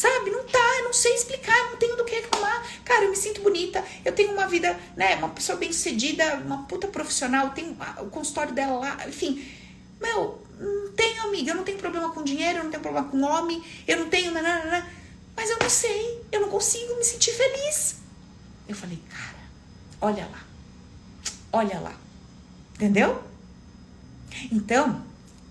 Sabe? 0.00 0.30
Não 0.30 0.44
tá, 0.44 0.82
não 0.82 0.94
sei 0.94 1.14
explicar, 1.14 1.54
não 1.68 1.76
tenho 1.76 1.94
do 1.94 2.06
que 2.06 2.14
reclamar. 2.14 2.66
Cara, 2.86 3.04
eu 3.04 3.10
me 3.10 3.16
sinto 3.16 3.42
bonita, 3.42 3.84
eu 4.02 4.14
tenho 4.14 4.32
uma 4.32 4.48
vida, 4.48 4.80
né, 4.96 5.16
uma 5.16 5.28
pessoa 5.28 5.58
bem 5.58 5.70
sucedida, 5.70 6.36
uma 6.36 6.62
puta 6.62 6.88
profissional, 6.88 7.50
tenho 7.50 7.76
o 7.98 8.06
consultório 8.06 8.54
dela 8.54 8.78
lá, 8.78 9.06
enfim. 9.06 9.46
Meu, 10.00 10.42
não 10.58 10.92
tenho, 10.92 11.24
amiga, 11.24 11.50
eu 11.50 11.54
não 11.54 11.64
tenho 11.64 11.76
problema 11.76 12.08
com 12.12 12.24
dinheiro, 12.24 12.60
eu 12.60 12.64
não 12.64 12.70
tenho 12.70 12.82
problema 12.82 13.10
com 13.10 13.20
homem, 13.20 13.62
eu 13.86 13.98
não 13.98 14.08
tenho. 14.08 14.32
Nananana, 14.32 14.88
mas 15.36 15.50
eu 15.50 15.58
não 15.58 15.68
sei, 15.68 16.24
eu 16.32 16.40
não 16.40 16.48
consigo 16.48 16.96
me 16.96 17.04
sentir 17.04 17.34
feliz. 17.34 17.96
Eu 18.66 18.74
falei, 18.74 18.98
cara, 19.06 19.44
olha 20.00 20.26
lá, 20.32 20.42
olha 21.52 21.78
lá. 21.78 21.94
Entendeu? 22.74 23.22
Então, 24.50 25.04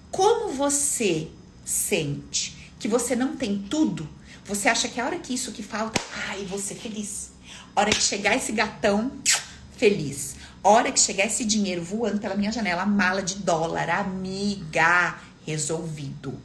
como 0.10 0.52
você 0.54 1.28
sente 1.64 2.74
que 2.80 2.88
você 2.88 3.16
não 3.16 3.36
tem 3.36 3.60
tudo, 3.70 4.10
você 4.50 4.68
acha 4.68 4.88
que 4.88 5.00
a 5.00 5.06
hora 5.06 5.20
que 5.20 5.32
isso 5.32 5.52
que 5.52 5.62
falta, 5.62 6.02
ai, 6.28 6.44
você 6.46 6.74
feliz. 6.74 7.30
Hora 7.76 7.92
que 7.92 8.02
chegar 8.02 8.36
esse 8.36 8.52
gatão, 8.52 9.12
feliz. 9.78 10.38
Hora 10.64 10.92
que 10.92 11.00
chegar 11.00 11.28
esse 11.28 11.46
dinheiro 11.46 11.84
voando 11.84 12.20
pela 12.20 12.34
minha 12.34 12.52
janela, 12.52 12.84
mala 12.84 13.22
de 13.22 13.36
dólar, 13.36 13.92
amiga, 13.92 15.20
resolvido. 15.46 16.36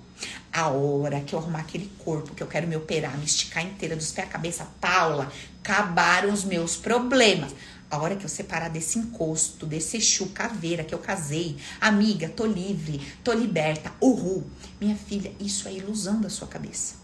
A 0.53 0.69
hora 0.69 1.23
que 1.23 1.35
eu 1.35 1.39
arrumar 1.39 1.61
aquele 1.61 1.91
corpo 2.05 2.35
que 2.35 2.43
eu 2.43 2.47
quero 2.47 2.69
me 2.69 2.77
operar, 2.77 3.17
me 3.17 3.25
esticar 3.25 3.65
inteira 3.65 3.97
dos 3.97 4.13
pés 4.13 4.29
à 4.29 4.31
cabeça, 4.31 4.69
Paula, 4.79 5.33
acabaram 5.63 6.31
os 6.31 6.45
meus 6.45 6.77
problemas. 6.77 7.55
A 7.91 7.97
hora 7.97 8.17
que 8.17 8.25
eu 8.27 8.29
separar 8.29 8.69
desse 8.69 8.99
encosto, 8.99 9.65
desse 9.65 9.97
Exu 9.97 10.27
caveira 10.27 10.85
que 10.85 10.95
eu 10.95 10.99
casei, 10.99 11.57
amiga, 11.81 12.29
tô 12.29 12.45
livre, 12.45 13.01
tô 13.25 13.33
liberta, 13.33 13.91
uhul. 13.99 14.45
Minha 14.79 14.95
filha, 14.95 15.33
isso 15.41 15.67
é 15.67 15.73
ilusão 15.73 16.21
da 16.21 16.29
sua 16.29 16.47
cabeça 16.47 17.04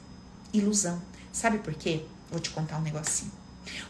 ilusão. 0.52 1.00
Sabe 1.32 1.58
por 1.58 1.74
quê? 1.74 2.02
Vou 2.30 2.40
te 2.40 2.50
contar 2.50 2.78
um 2.78 2.82
negocinho. 2.82 3.32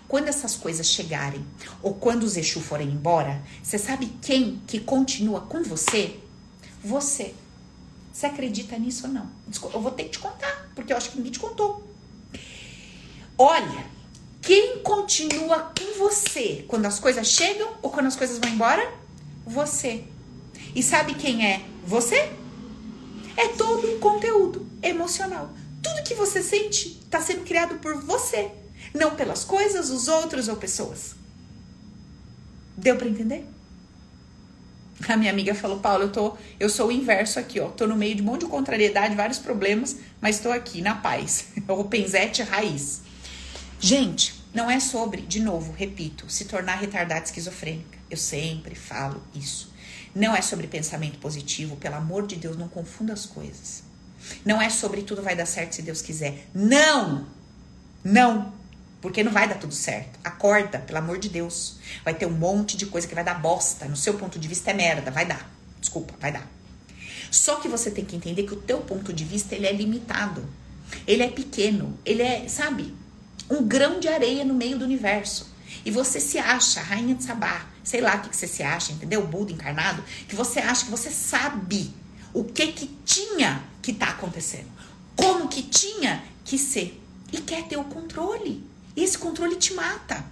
Quando 0.09 0.29
essas 0.29 0.57
coisas 0.57 0.87
chegarem, 0.87 1.45
ou 1.83 1.95
quando 1.95 2.25
os 2.25 2.37
Exu 2.37 2.61
forem 2.61 2.89
embora, 2.89 3.43
você 3.63 3.79
sabe 3.79 4.07
quem 4.21 4.61
que 4.67 4.81
continua 4.81 5.41
com 5.43 5.63
você? 5.63 6.19
Você. 6.83 7.35
Você 8.13 8.27
acredita 8.27 8.79
nisso 8.79 9.07
ou 9.07 9.13
não? 9.13 9.31
Eu 9.73 9.81
vou 9.81 9.93
ter 9.93 10.05
que 10.05 10.11
te 10.11 10.19
contar, 10.19 10.69
porque 10.75 10.93
eu 10.93 10.97
acho 10.97 11.11
que 11.11 11.17
ninguém 11.17 11.33
te 11.33 11.39
contou. 11.39 11.89
Olha, 13.39 13.87
quem 14.43 14.79
continua 14.83 15.73
com 15.79 15.99
você 15.99 16.65
quando 16.67 16.87
as 16.87 16.99
coisas 16.99 17.27
chegam 17.29 17.75
ou 17.81 17.91
quando 17.91 18.07
as 18.07 18.17
coisas 18.17 18.39
vão 18.39 18.51
embora? 18.51 18.93
Você. 19.47 20.05
E 20.75 20.83
sabe 20.83 21.15
quem 21.15 21.47
é 21.47 21.65
você? 21.87 22.33
É 23.37 23.49
todo 23.57 23.95
um 23.95 24.01
conteúdo 24.01 24.67
emocional. 24.83 25.51
Tudo 25.83 26.03
que 26.03 26.15
você 26.15 26.43
sente 26.43 27.01
está 27.03 27.21
sendo 27.21 27.45
criado 27.45 27.77
por 27.79 27.97
você, 28.03 28.51
não 28.95 29.15
pelas 29.17 29.45
coisas, 29.45 29.91
os 29.91 30.09
outros 30.09 30.49
ou 30.49 30.57
pessoas. 30.57 31.15
Deu 32.77 32.97
para 32.97 33.09
entender? 33.09 33.47
A 35.09 35.17
minha 35.17 35.31
amiga 35.31 35.55
falou, 35.55 35.81
Paulo, 35.81 36.05
eu 36.05 36.13
tô, 36.13 36.37
eu 36.59 36.69
sou 36.69 36.89
o 36.89 36.93
inverso 36.93 37.39
aqui, 37.39 37.59
ó. 37.59 37.69
Tô 37.69 37.87
no 37.87 37.97
meio 37.97 38.15
de 38.15 38.23
um 38.23 38.27
monte 38.27 38.41
de 38.43 38.47
contrariedade, 38.47 39.15
vários 39.15 39.39
problemas, 39.39 39.97
mas 40.21 40.37
estou 40.37 40.53
aqui 40.53 40.83
na 40.83 40.95
paz. 40.95 41.49
O 41.69 41.85
penzete 41.85 42.43
raiz. 42.43 43.03
Gente, 43.79 44.45
não 44.53 44.71
é 44.71 44.79
sobre, 44.79 45.23
de 45.23 45.41
novo, 45.41 45.73
repito, 45.73 46.29
se 46.29 46.45
tornar 46.45 46.77
retardada 46.77 47.25
esquizofrênica. 47.25 47.99
Eu 48.11 48.17
sempre 48.17 48.75
falo 48.75 49.23
isso. 49.35 49.73
Não 50.15 50.35
é 50.35 50.43
sobre 50.43 50.67
pensamento 50.67 51.19
positivo, 51.19 51.77
pelo 51.77 51.95
amor 51.95 52.27
de 52.27 52.37
Deus, 52.37 52.57
não 52.57 52.69
confunda 52.69 53.13
as 53.13 53.25
coisas. 53.25 53.85
Não 54.45 54.61
é 54.61 54.71
sobre 54.71 55.03
tudo 55.03 55.23
vai 55.23 55.37
dar 55.37 55.47
certo 55.47 55.75
se 55.75 55.83
Deus 55.83 56.03
quiser. 56.03 56.47
Não! 56.55 57.27
Não! 58.05 58.53
Porque 59.01 59.23
não 59.23 59.33
vai 59.33 59.49
dar 59.49 59.55
tudo 59.57 59.75
certo. 59.75 60.19
Acorda, 60.23 60.79
pelo 60.79 60.99
amor 60.99 61.19
de 61.19 61.29
Deus. 61.29 61.77
Vai 62.05 62.15
ter 62.15 62.27
um 62.27 62.33
monte 62.33 62.77
de 62.77 62.87
coisa 62.87 63.09
que 63.09 63.15
vai 63.15 63.25
dar 63.25 63.41
bosta. 63.41 63.87
No 63.87 63.97
seu 63.97 64.15
ponto 64.15 64.39
de 64.39 64.47
vista 64.47 64.71
é 64.71 64.75
merda. 64.75 65.11
Vai 65.11 65.25
dar. 65.25 65.51
Desculpa, 65.81 66.15
vai 66.21 66.31
dar. 66.31 66.47
Só 67.31 67.57
que 67.57 67.69
você 67.69 67.91
tem 67.91 68.05
que 68.05 68.17
entender 68.17 68.43
que 68.43 68.53
o 68.53 68.61
teu 68.61 68.79
ponto 68.79 69.13
de 69.13 69.25
vista 69.25 69.55
ele 69.55 69.67
é 69.67 69.73
limitado. 69.73 70.45
Ele 71.07 71.23
é 71.23 71.29
pequeno. 71.29 71.99
Ele 72.05 72.23
é, 72.23 72.47
sabe, 72.49 72.95
um 73.49 73.67
grão 73.67 74.01
de 74.01 74.09
areia 74.09 74.45
no 74.45 74.53
meio 74.53 74.79
do 74.79 74.85
universo. 74.85 75.49
E 75.85 75.91
você 75.91 76.21
se 76.21 76.39
acha 76.39 76.83
rainha 76.83 77.15
de 77.15 77.25
Sabá. 77.25 77.67
Sei 77.83 78.01
lá 78.01 78.17
o 78.17 78.21
que, 78.21 78.29
que 78.29 78.37
você 78.37 78.47
se 78.47 78.63
acha, 78.63 78.93
entendeu? 78.93 79.27
Buda 79.27 79.53
encarnado. 79.53 80.05
Que 80.29 80.37
você 80.37 80.59
acha 80.59 80.85
que 80.85 80.91
você 80.91 81.11
sabe 81.11 81.95
o 82.33 82.45
que 82.45 82.73
que 82.73 82.87
tinha 83.05 83.63
que 83.83 83.93
tá 83.93 84.11
acontecendo, 84.11 84.69
como 85.17 85.49
que 85.49 85.63
tinha 85.63 86.23
que 86.45 86.59
ser 86.59 87.01
e 87.33 87.41
quer 87.41 87.67
ter 87.67 87.77
o 87.77 87.85
controle. 87.85 88.65
E 88.97 89.05
esse 89.05 89.17
controle 89.17 89.57
te 89.57 89.73
mata. 89.75 90.25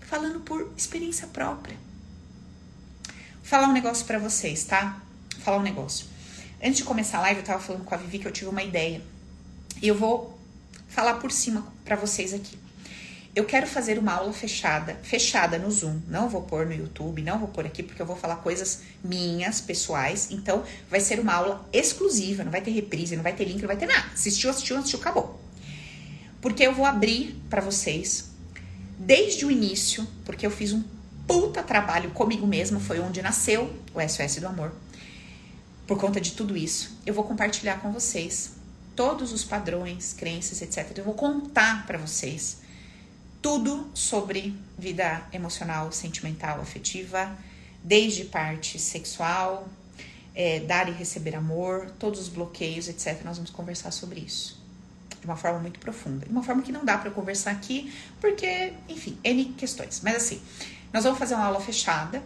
Falando 0.00 0.40
por 0.40 0.72
experiência 0.76 1.26
própria. 1.26 1.76
Vou 3.34 3.44
falar 3.44 3.68
um 3.68 3.72
negócio 3.72 4.06
para 4.06 4.18
vocês, 4.18 4.64
tá? 4.64 5.02
Vou 5.34 5.42
falar 5.42 5.58
um 5.58 5.62
negócio. 5.62 6.06
Antes 6.62 6.78
de 6.78 6.84
começar 6.84 7.18
a 7.18 7.22
live, 7.22 7.40
eu 7.40 7.46
tava 7.46 7.60
falando 7.60 7.84
com 7.84 7.94
a 7.94 7.98
Vivi 7.98 8.18
que 8.18 8.26
eu 8.26 8.32
tive 8.32 8.48
uma 8.48 8.62
ideia. 8.62 9.02
E 9.80 9.86
eu 9.86 9.94
vou 9.94 10.38
falar 10.88 11.14
por 11.14 11.30
cima 11.30 11.66
para 11.84 11.94
vocês 11.94 12.32
aqui. 12.32 12.58
Eu 13.38 13.44
quero 13.44 13.68
fazer 13.68 14.00
uma 14.00 14.14
aula 14.14 14.32
fechada, 14.32 14.98
fechada 15.00 15.60
no 15.60 15.70
Zoom. 15.70 16.00
Não 16.08 16.28
vou 16.28 16.42
pôr 16.42 16.66
no 16.66 16.74
YouTube, 16.74 17.22
não 17.22 17.38
vou 17.38 17.46
pôr 17.46 17.64
aqui 17.64 17.84
porque 17.84 18.02
eu 18.02 18.06
vou 18.06 18.16
falar 18.16 18.34
coisas 18.38 18.82
minhas, 19.00 19.60
pessoais. 19.60 20.32
Então, 20.32 20.64
vai 20.90 20.98
ser 20.98 21.20
uma 21.20 21.34
aula 21.34 21.68
exclusiva, 21.72 22.42
não 22.42 22.50
vai 22.50 22.60
ter 22.60 22.72
reprise, 22.72 23.14
não 23.14 23.22
vai 23.22 23.32
ter 23.32 23.44
link, 23.44 23.60
não 23.60 23.68
vai 23.68 23.76
ter 23.76 23.86
nada. 23.86 24.08
Assistiu, 24.12 24.50
assistiu, 24.50 24.76
assistiu, 24.76 24.98
acabou. 24.98 25.40
Porque 26.40 26.64
eu 26.64 26.74
vou 26.74 26.84
abrir 26.84 27.40
para 27.48 27.60
vocês 27.60 28.32
desde 28.98 29.46
o 29.46 29.52
início, 29.52 30.04
porque 30.24 30.44
eu 30.44 30.50
fiz 30.50 30.72
um 30.72 30.82
puta 31.24 31.62
trabalho 31.62 32.10
comigo 32.10 32.44
mesma, 32.44 32.80
foi 32.80 32.98
onde 32.98 33.22
nasceu 33.22 33.72
o 33.94 34.00
SOS 34.00 34.40
do 34.40 34.48
Amor. 34.48 34.72
Por 35.86 35.96
conta 35.96 36.20
de 36.20 36.32
tudo 36.32 36.56
isso, 36.56 36.98
eu 37.06 37.14
vou 37.14 37.22
compartilhar 37.22 37.80
com 37.80 37.92
vocês 37.92 38.54
todos 38.96 39.32
os 39.32 39.44
padrões, 39.44 40.12
crenças, 40.12 40.60
etc. 40.60 40.98
Eu 40.98 41.04
vou 41.04 41.14
contar 41.14 41.86
para 41.86 41.98
vocês 41.98 42.66
tudo 43.40 43.88
sobre 43.94 44.54
vida 44.76 45.26
emocional, 45.32 45.92
sentimental, 45.92 46.60
afetiva, 46.60 47.36
desde 47.82 48.24
parte 48.24 48.78
sexual, 48.78 49.68
é, 50.34 50.60
dar 50.60 50.88
e 50.88 50.92
receber 50.92 51.36
amor, 51.36 51.90
todos 51.98 52.20
os 52.20 52.28
bloqueios, 52.28 52.88
etc. 52.88 53.22
Nós 53.24 53.36
vamos 53.36 53.50
conversar 53.50 53.90
sobre 53.92 54.20
isso 54.20 54.58
de 55.20 55.26
uma 55.26 55.36
forma 55.36 55.58
muito 55.58 55.80
profunda, 55.80 56.24
de 56.24 56.30
uma 56.30 56.44
forma 56.44 56.62
que 56.62 56.70
não 56.70 56.84
dá 56.84 56.96
para 56.96 57.10
conversar 57.10 57.50
aqui, 57.50 57.92
porque, 58.20 58.72
enfim, 58.88 59.18
N 59.24 59.46
questões. 59.46 60.00
Mas 60.02 60.14
assim, 60.14 60.40
nós 60.92 61.02
vamos 61.02 61.18
fazer 61.18 61.34
uma 61.34 61.44
aula 61.44 61.60
fechada. 61.60 62.22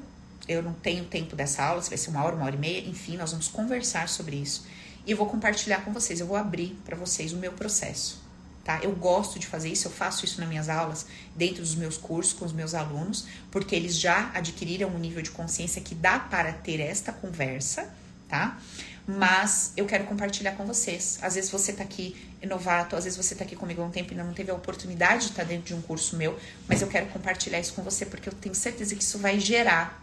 Eu 0.46 0.62
não 0.62 0.74
tenho 0.74 1.04
tempo 1.06 1.34
dessa 1.34 1.62
aula, 1.62 1.80
se 1.80 1.88
vai 1.88 1.96
ser 1.96 2.10
uma 2.10 2.22
hora, 2.22 2.36
uma 2.36 2.44
hora 2.44 2.54
e 2.54 2.58
meia, 2.58 2.86
enfim, 2.86 3.16
nós 3.16 3.30
vamos 3.30 3.48
conversar 3.48 4.08
sobre 4.10 4.36
isso. 4.36 4.66
E 5.06 5.10
eu 5.10 5.16
vou 5.16 5.26
compartilhar 5.26 5.82
com 5.84 5.92
vocês, 5.92 6.20
eu 6.20 6.26
vou 6.26 6.36
abrir 6.36 6.76
para 6.84 6.96
vocês 6.96 7.32
o 7.32 7.36
meu 7.36 7.52
processo 7.52 8.21
tá? 8.64 8.80
Eu 8.82 8.92
gosto 8.92 9.38
de 9.38 9.46
fazer 9.46 9.68
isso, 9.68 9.88
eu 9.88 9.92
faço 9.92 10.24
isso 10.24 10.40
nas 10.40 10.48
minhas 10.48 10.68
aulas, 10.68 11.06
dentro 11.34 11.62
dos 11.62 11.74
meus 11.74 11.96
cursos 11.96 12.32
com 12.32 12.44
os 12.44 12.52
meus 12.52 12.74
alunos, 12.74 13.26
porque 13.50 13.74
eles 13.74 13.98
já 13.98 14.30
adquiriram 14.34 14.88
um 14.88 14.98
nível 14.98 15.22
de 15.22 15.30
consciência 15.30 15.80
que 15.82 15.94
dá 15.94 16.18
para 16.18 16.52
ter 16.52 16.80
esta 16.80 17.12
conversa, 17.12 17.92
tá? 18.28 18.58
Mas 19.06 19.72
eu 19.76 19.84
quero 19.84 20.04
compartilhar 20.04 20.52
com 20.52 20.64
vocês. 20.64 21.18
Às 21.22 21.34
vezes 21.34 21.50
você 21.50 21.72
tá 21.72 21.82
aqui 21.82 22.16
novato, 22.46 22.94
às 22.94 23.04
vezes 23.04 23.16
você 23.16 23.34
tá 23.34 23.44
aqui 23.44 23.56
comigo 23.56 23.82
há 23.82 23.84
um 23.84 23.90
tempo 23.90 24.10
e 24.10 24.12
ainda 24.12 24.24
não 24.24 24.34
teve 24.34 24.50
a 24.50 24.54
oportunidade 24.54 25.24
de 25.24 25.30
estar 25.30 25.44
dentro 25.44 25.66
de 25.66 25.74
um 25.74 25.82
curso 25.82 26.16
meu, 26.16 26.38
mas 26.68 26.82
eu 26.82 26.88
quero 26.88 27.06
compartilhar 27.06 27.58
isso 27.58 27.74
com 27.74 27.82
você 27.82 28.06
porque 28.06 28.28
eu 28.28 28.32
tenho 28.32 28.54
certeza 28.54 28.94
que 28.94 29.02
isso 29.02 29.18
vai 29.18 29.38
gerar 29.40 30.02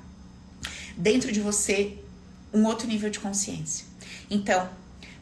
dentro 0.97 1.32
de 1.32 1.39
você 1.39 1.97
um 2.53 2.66
outro 2.66 2.88
nível 2.88 3.10
de 3.10 3.20
consciência. 3.20 3.86
Então, 4.30 4.70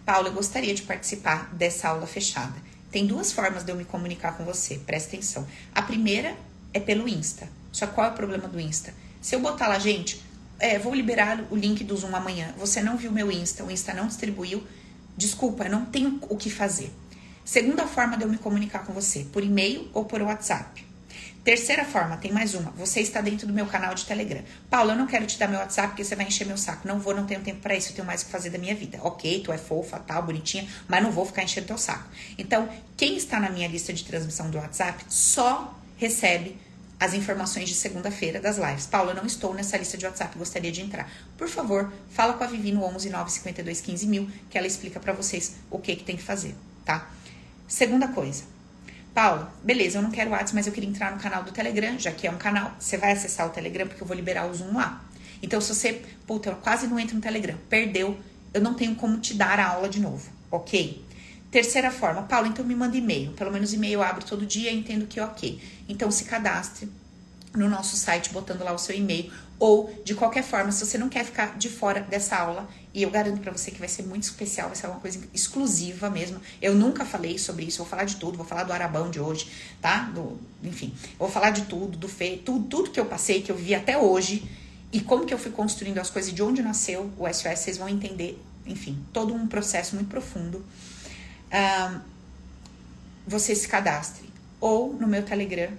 Paula, 0.06 0.30
eu 0.30 0.34
gostaria 0.34 0.74
de 0.74 0.84
participar 0.84 1.54
dessa 1.54 1.90
aula 1.90 2.08
fechada. 2.08 2.67
Tem 2.92 3.06
duas 3.06 3.32
formas 3.32 3.64
de 3.64 3.72
eu 3.72 3.76
me 3.76 3.86
comunicar 3.86 4.38
com 4.38 4.46
você, 4.46 4.76
presta 4.78 5.10
atenção. 5.10 5.46
A 5.76 5.82
primeira 5.82 6.36
é 6.74 6.80
pelo 6.80 7.08
Insta. 7.08 7.50
Só 7.72 7.86
qual 7.88 8.08
é 8.08 8.10
o 8.12 8.14
problema 8.14 8.48
do 8.48 8.60
Insta? 8.60 8.94
Se 9.22 9.36
eu 9.36 9.40
botar 9.40 9.68
lá, 9.68 9.78
gente, 9.78 10.24
é, 10.60 10.80
vou 10.80 10.94
liberar 10.94 11.46
o 11.52 11.56
link 11.56 11.84
do 11.84 11.96
Zoom 11.96 12.16
amanhã. 12.16 12.54
Você 12.58 12.82
não 12.82 12.98
viu 12.98 13.12
meu 13.12 13.32
Insta, 13.32 13.64
o 13.64 13.70
Insta 13.70 13.94
não 13.94 14.08
distribuiu. 14.08 14.64
Desculpa, 15.18 15.66
eu 15.66 15.72
não 15.72 15.86
tenho 15.86 16.20
o 16.30 16.38
que 16.38 16.50
fazer. 16.50 16.92
Segunda 17.44 17.86
forma 17.88 18.18
de 18.18 18.24
eu 18.24 18.30
me 18.30 18.38
comunicar 18.38 18.86
com 18.86 18.94
você, 18.94 19.26
por 19.32 19.44
e-mail 19.44 19.90
ou 19.94 20.06
por 20.06 20.22
WhatsApp. 20.22 20.87
Terceira 21.48 21.86
forma, 21.86 22.18
tem 22.18 22.30
mais 22.30 22.54
uma. 22.56 22.72
Você 22.72 23.00
está 23.00 23.22
dentro 23.22 23.48
do 23.48 23.54
meu 23.54 23.66
canal 23.68 23.96
de 23.96 24.06
Telegram. 24.06 24.44
Paulo, 24.70 24.92
eu 24.92 24.98
não 24.98 25.08
quero 25.08 25.26
te 25.26 25.40
dar 25.40 25.48
meu 25.48 25.58
WhatsApp 25.58 25.88
porque 25.88 26.04
você 26.04 26.14
vai 26.14 26.28
encher 26.28 26.46
meu 26.46 26.58
saco. 26.58 26.86
Não 26.86 27.00
vou, 27.00 27.16
não 27.16 27.26
tenho 27.26 27.40
tempo 27.40 27.62
para 27.62 27.74
isso. 27.74 27.92
Eu 27.92 27.96
tenho 27.96 28.06
mais 28.06 28.22
o 28.22 28.26
que 28.26 28.32
fazer 28.34 28.50
da 28.50 28.58
minha 28.58 28.76
vida. 28.76 29.00
Ok, 29.02 29.44
tu 29.46 29.54
é 29.54 29.58
fofa, 29.58 29.98
tal, 29.98 30.24
bonitinha, 30.24 30.68
mas 30.90 31.02
não 31.02 31.10
vou 31.10 31.26
ficar 31.26 31.44
enchendo 31.44 31.68
teu 31.68 31.78
saco. 31.78 32.04
Então, 32.38 32.68
quem 32.98 33.16
está 33.16 33.40
na 33.40 33.50
minha 33.50 33.66
lista 33.66 33.94
de 33.94 34.04
transmissão 34.04 34.50
do 34.50 34.58
WhatsApp 34.58 35.06
só 35.08 35.74
recebe 35.96 36.58
as 37.00 37.14
informações 37.14 37.70
de 37.70 37.76
segunda-feira 37.76 38.42
das 38.42 38.58
lives. 38.58 38.86
Paulo, 38.86 39.12
eu 39.12 39.16
não 39.16 39.26
estou 39.26 39.54
nessa 39.54 39.78
lista 39.78 39.98
de 39.98 40.06
WhatsApp, 40.06 40.38
gostaria 40.38 40.70
de 40.70 40.82
entrar. 40.82 41.10
Por 41.38 41.48
favor, 41.48 41.94
fala 42.10 42.34
com 42.34 42.44
a 42.44 42.48
Vivi 42.48 42.74
no 42.74 42.84
11 42.84 43.10
952 43.10 43.80
15 43.80 44.06
mil, 44.06 44.30
que 44.50 44.58
ela 44.58 44.68
explica 44.68 45.00
para 45.00 45.14
vocês 45.14 45.56
o 45.72 45.80
que, 45.80 45.96
que 45.96 46.04
tem 46.04 46.18
que 46.18 46.24
fazer, 46.24 46.54
tá? 46.84 47.10
Segunda 47.70 48.10
coisa 48.10 48.57
Paula, 49.18 49.52
beleza, 49.64 49.98
eu 49.98 50.04
não 50.04 50.12
quero 50.12 50.30
WhatsApp, 50.30 50.54
mas 50.54 50.68
eu 50.68 50.72
queria 50.72 50.88
entrar 50.88 51.12
no 51.12 51.18
canal 51.18 51.42
do 51.42 51.52
Telegram, 51.52 51.98
já 51.98 52.12
que 52.12 52.28
é 52.28 52.30
um 52.30 52.38
canal. 52.38 52.76
Você 52.78 52.98
vai 52.98 53.14
acessar 53.14 53.48
o 53.48 53.50
Telegram 53.50 53.88
porque 53.88 54.04
eu 54.04 54.06
vou 54.06 54.16
liberar 54.16 54.46
o 54.46 54.54
Zoom 54.54 54.76
lá. 54.76 55.04
Então, 55.42 55.60
se 55.60 55.74
você, 55.74 56.04
puta, 56.28 56.52
eu 56.52 56.56
quase 56.58 56.86
não 56.86 57.00
entro 57.00 57.16
no 57.16 57.22
Telegram, 57.22 57.58
perdeu, 57.68 58.16
eu 58.54 58.62
não 58.62 58.76
tenho 58.76 58.94
como 58.94 59.18
te 59.18 59.34
dar 59.34 59.60
a 59.60 59.70
aula 59.70 59.90
de 59.90 60.00
novo, 60.00 60.30
ok? 60.52 61.04
Terceira 61.50 61.90
forma, 61.90 62.22
Paula, 62.22 62.48
então 62.48 62.64
me 62.64 62.76
manda 62.76 62.96
e-mail. 62.96 63.32
Pelo 63.32 63.52
menos 63.52 63.74
e-mail 63.74 63.94
eu 63.94 64.04
abro 64.04 64.24
todo 64.24 64.46
dia 64.46 64.72
e 64.72 64.78
entendo 64.78 65.08
que 65.08 65.20
é 65.20 65.26
ok. 65.26 65.60
Então, 65.90 66.12
se 66.12 66.26
cadastre 66.26 66.88
no 67.56 67.68
nosso 67.68 67.98
site 67.98 68.30
botando 68.30 68.62
lá 68.62 68.72
o 68.72 68.78
seu 68.78 68.96
e-mail 68.96 69.32
ou 69.60 69.92
de 70.04 70.14
qualquer 70.14 70.44
forma, 70.44 70.72
se 70.72 70.86
você 70.86 70.98
não 70.98 71.10
quer 71.10 71.26
ficar 71.26 71.58
de 71.58 71.70
fora 71.70 72.02
dessa 72.02 72.36
aula, 72.36 72.70
e 72.94 73.02
eu 73.02 73.10
garanto 73.10 73.42
para 73.42 73.52
você 73.52 73.72
que 73.72 73.80
vai 73.80 73.88
ser 73.88 74.04
muito 74.04 74.24
especial, 74.24 74.68
vai 74.68 74.76
ser 74.76 74.88
uma 74.88 75.00
coisa 75.00 75.20
exclusiva 75.34 76.10
mesmo. 76.10 76.40
Eu 76.62 76.76
nunca 76.76 77.06
falei 77.06 77.38
sobre 77.38 77.66
isso, 77.66 77.78
vou 77.80 77.88
falar 77.88 78.04
de 78.04 78.18
tudo, 78.18 78.38
vou 78.38 78.46
falar 78.46 78.64
do 78.64 78.74
Arabão 78.74 79.10
de 79.10 79.20
hoje, 79.20 79.50
tá? 79.82 80.04
Do, 80.14 80.40
enfim, 80.64 80.94
vou 81.18 81.30
falar 81.30 81.52
de 81.52 81.64
tudo, 81.64 81.98
do 81.98 82.08
Fê, 82.08 82.40
tudo, 82.44 82.68
tudo 82.68 82.92
que 82.92 83.00
eu 83.00 83.06
passei, 83.06 83.42
que 83.42 83.52
eu 83.52 83.56
vi 83.56 83.74
até 83.74 83.98
hoje, 83.98 84.48
e 84.92 85.02
como 85.02 85.26
que 85.26 85.34
eu 85.34 85.40
fui 85.40 85.52
construindo 85.52 85.98
as 85.98 86.10
coisas, 86.10 86.34
de 86.34 86.42
onde 86.42 86.62
nasceu 86.62 87.12
o 87.18 87.28
SOS, 87.28 87.60
vocês 87.60 87.78
vão 87.78 87.90
entender, 87.90 88.40
enfim, 88.66 89.04
todo 89.12 89.34
um 89.34 89.48
processo 89.48 89.96
muito 89.96 90.08
profundo. 90.08 90.64
Um, 91.52 92.00
você 93.28 93.54
se 93.54 93.68
cadastre 93.68 94.30
ou 94.60 94.94
no 94.94 95.08
meu 95.08 95.24
Telegram, 95.24 95.72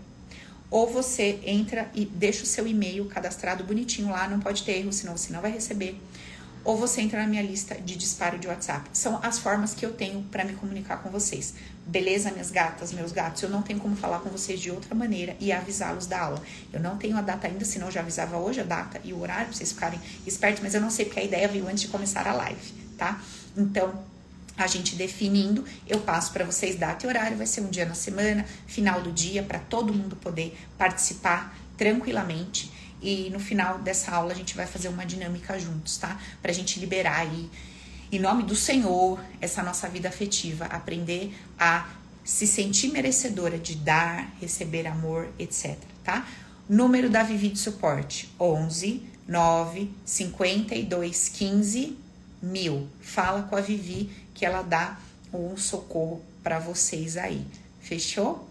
ou 0.71 0.87
você 0.91 1.41
entra 1.45 1.91
e 1.95 2.05
deixa 2.05 2.43
o 2.43 2.47
seu 2.47 2.67
e-mail 2.67 3.07
cadastrado 3.07 3.65
bonitinho 3.65 4.11
lá, 4.11 4.29
não 4.29 4.41
pode 4.41 4.63
ter 4.63 4.79
erro, 4.79 4.93
senão 4.93 5.17
você 5.17 5.33
não 5.33 5.41
vai 5.41 5.51
receber. 5.51 5.99
Ou 6.65 6.77
você 6.77 7.01
entra 7.01 7.23
na 7.23 7.27
minha 7.27 7.41
lista 7.41 7.77
de 7.77 7.97
disparo 7.97 8.39
de 8.39 8.47
WhatsApp. 8.47 8.91
São 8.93 9.19
as 9.23 9.39
formas 9.39 9.73
que 9.73 9.87
eu 9.87 9.93
tenho 9.93 10.23
para 10.25 10.45
me 10.45 10.53
comunicar 10.53 10.99
com 10.99 11.09
vocês. 11.09 11.55
Beleza, 11.87 12.31
minhas 12.31 12.51
gatas, 12.51 12.93
meus 12.93 13.13
gatos? 13.13 13.43
Eu 13.43 13.49
não 13.49 13.63
tenho 13.63 13.81
como 13.81 13.97
falar 13.97 14.19
com 14.19 14.29
vocês 14.29 14.61
de 14.61 14.71
outra 14.71 14.95
maneira 14.95 15.35
e 15.41 15.51
avisá-los 15.51 16.07
da 16.07 16.21
aula. 16.21 16.43
Eu 16.71 16.81
não 16.81 16.99
tenho 16.99 17.17
a 17.17 17.23
data 17.23 17.47
ainda, 17.47 17.65
senão 17.65 17.87
eu 17.87 17.93
já 17.93 18.01
avisava 18.01 18.37
hoje 18.37 18.61
a 18.61 18.65
data 18.65 19.01
e 19.03 19.15
o 19.15 19.21
horário 19.21 19.47
pra 19.47 19.57
vocês 19.57 19.73
ficarem 19.73 19.99
espertos, 20.27 20.63
mas 20.63 20.75
eu 20.75 20.81
não 20.81 20.91
sei 20.91 21.07
porque 21.07 21.21
a 21.21 21.25
ideia 21.25 21.49
veio 21.49 21.67
antes 21.67 21.83
de 21.83 21.89
começar 21.89 22.27
a 22.27 22.35
live, 22.35 22.73
tá? 22.99 23.23
Então, 23.57 23.95
a 24.59 24.67
gente 24.67 24.97
definindo, 24.97 25.65
eu 25.87 26.01
passo 26.01 26.33
para 26.33 26.45
vocês 26.45 26.75
data 26.77 27.07
e 27.07 27.09
horário, 27.09 27.37
vai 27.37 27.47
ser 27.47 27.61
um 27.61 27.71
dia 27.71 27.87
na 27.87 27.95
semana, 27.95 28.45
final 28.67 29.01
do 29.01 29.13
dia, 29.13 29.43
para 29.43 29.61
todo 29.61 29.95
mundo 29.95 30.17
poder 30.17 30.59
participar 30.77 31.57
tranquilamente. 31.77 32.71
E 33.01 33.31
no 33.31 33.39
final 33.39 33.79
dessa 33.79 34.11
aula 34.11 34.33
a 34.33 34.35
gente 34.35 34.57
vai 34.57 34.67
fazer 34.67 34.89
uma 34.89 35.07
dinâmica 35.07 35.59
juntos, 35.59 35.97
tá? 35.97 36.21
Pra 36.43 36.53
gente 36.53 36.81
liberar 36.81 37.21
aí, 37.21 37.49
em 38.11 38.19
nome 38.19 38.43
do 38.43 38.57
Senhor, 38.57 39.21
essa 39.41 39.63
nossa 39.63 39.89
vida 39.89 40.09
afetiva, 40.09 40.65
aprender 40.65 41.33
a 41.59 41.89
se 42.25 42.47
sentir 42.47 42.89
merecedora 42.89 43.57
de 43.57 43.77
dar, 43.77 44.35
receber 44.41 44.87
amor, 44.87 45.29
etc, 45.39 45.79
tá? 46.03 46.27
Número 46.69 47.09
da 47.09 47.23
Vivi 47.23 47.49
de 47.49 47.59
suporte: 47.59 48.29
11 48.41 49.03
9 49.29 49.91
52 50.05 51.29
15 51.29 51.99
mil. 52.43 52.89
Fala 53.01 53.43
com 53.43 53.57
a 53.57 53.61
Vivi 53.61 54.11
que 54.39 54.47
ela 54.47 54.63
dá 54.63 54.97
um 55.35 55.57
socorro 55.57 56.23
para 56.45 56.61
vocês 56.61 57.17
aí. 57.17 57.45
Fechou? 57.81 58.49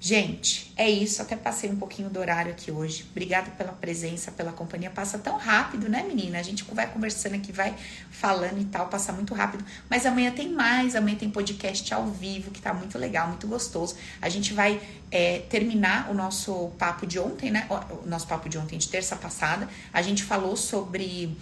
Gente, 0.00 0.70
é 0.76 0.88
isso. 0.88 1.20
Até 1.22 1.34
passei 1.34 1.70
um 1.70 1.76
pouquinho 1.76 2.08
do 2.08 2.20
horário 2.20 2.52
aqui 2.52 2.70
hoje. 2.70 3.06
Obrigada 3.10 3.50
pela 3.52 3.72
presença, 3.72 4.30
pela 4.30 4.52
companhia. 4.52 4.90
Passa 4.90 5.18
tão 5.18 5.38
rápido, 5.38 5.88
né, 5.88 6.04
menina? 6.06 6.38
A 6.38 6.42
gente 6.42 6.62
vai 6.72 6.86
conversando 6.86 7.34
aqui, 7.34 7.50
vai 7.50 7.74
falando 8.10 8.60
e 8.60 8.66
tal, 8.66 8.86
passa 8.88 9.12
muito 9.12 9.34
rápido. 9.34 9.64
Mas 9.88 10.04
amanhã 10.06 10.30
tem 10.30 10.50
mais. 10.50 10.94
Amanhã 10.94 11.16
tem 11.16 11.30
podcast 11.30 11.92
ao 11.92 12.06
vivo, 12.06 12.50
que 12.50 12.60
tá 12.60 12.72
muito 12.72 12.96
legal, 12.98 13.28
muito 13.28 13.48
gostoso. 13.48 13.96
A 14.20 14.28
gente 14.28 14.52
vai 14.52 14.80
é, 15.10 15.38
terminar 15.48 16.10
o 16.10 16.14
nosso 16.14 16.70
papo 16.78 17.06
de 17.06 17.18
ontem, 17.18 17.50
né? 17.50 17.66
O 18.04 18.06
nosso 18.06 18.26
papo 18.26 18.48
de 18.48 18.58
ontem, 18.58 18.78
de 18.78 18.88
terça 18.88 19.16
passada. 19.16 19.68
A 19.92 20.02
gente 20.02 20.22
falou 20.22 20.54
sobre. 20.54 21.36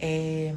É, 0.00 0.52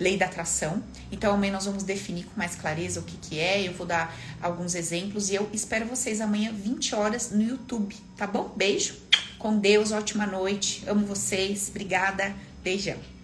lei 0.00 0.16
da 0.16 0.24
atração. 0.24 0.82
Então, 1.12 1.34
amanhã 1.34 1.52
nós 1.52 1.66
vamos 1.66 1.84
definir 1.84 2.24
com 2.24 2.36
mais 2.36 2.56
clareza 2.56 2.98
o 2.98 3.02
que, 3.02 3.16
que 3.18 3.38
é. 3.38 3.68
Eu 3.68 3.74
vou 3.74 3.86
dar 3.86 4.16
alguns 4.40 4.74
exemplos 4.74 5.30
e 5.30 5.34
eu 5.34 5.48
espero 5.52 5.86
vocês 5.86 6.20
amanhã, 6.20 6.52
20 6.52 6.94
horas, 6.94 7.30
no 7.30 7.42
YouTube, 7.42 7.94
tá 8.16 8.26
bom? 8.26 8.52
Beijo, 8.56 8.96
com 9.38 9.58
Deus, 9.58 9.92
ótima 9.92 10.26
noite, 10.26 10.82
amo 10.86 11.06
vocês, 11.06 11.68
obrigada, 11.68 12.34
beijão. 12.64 13.19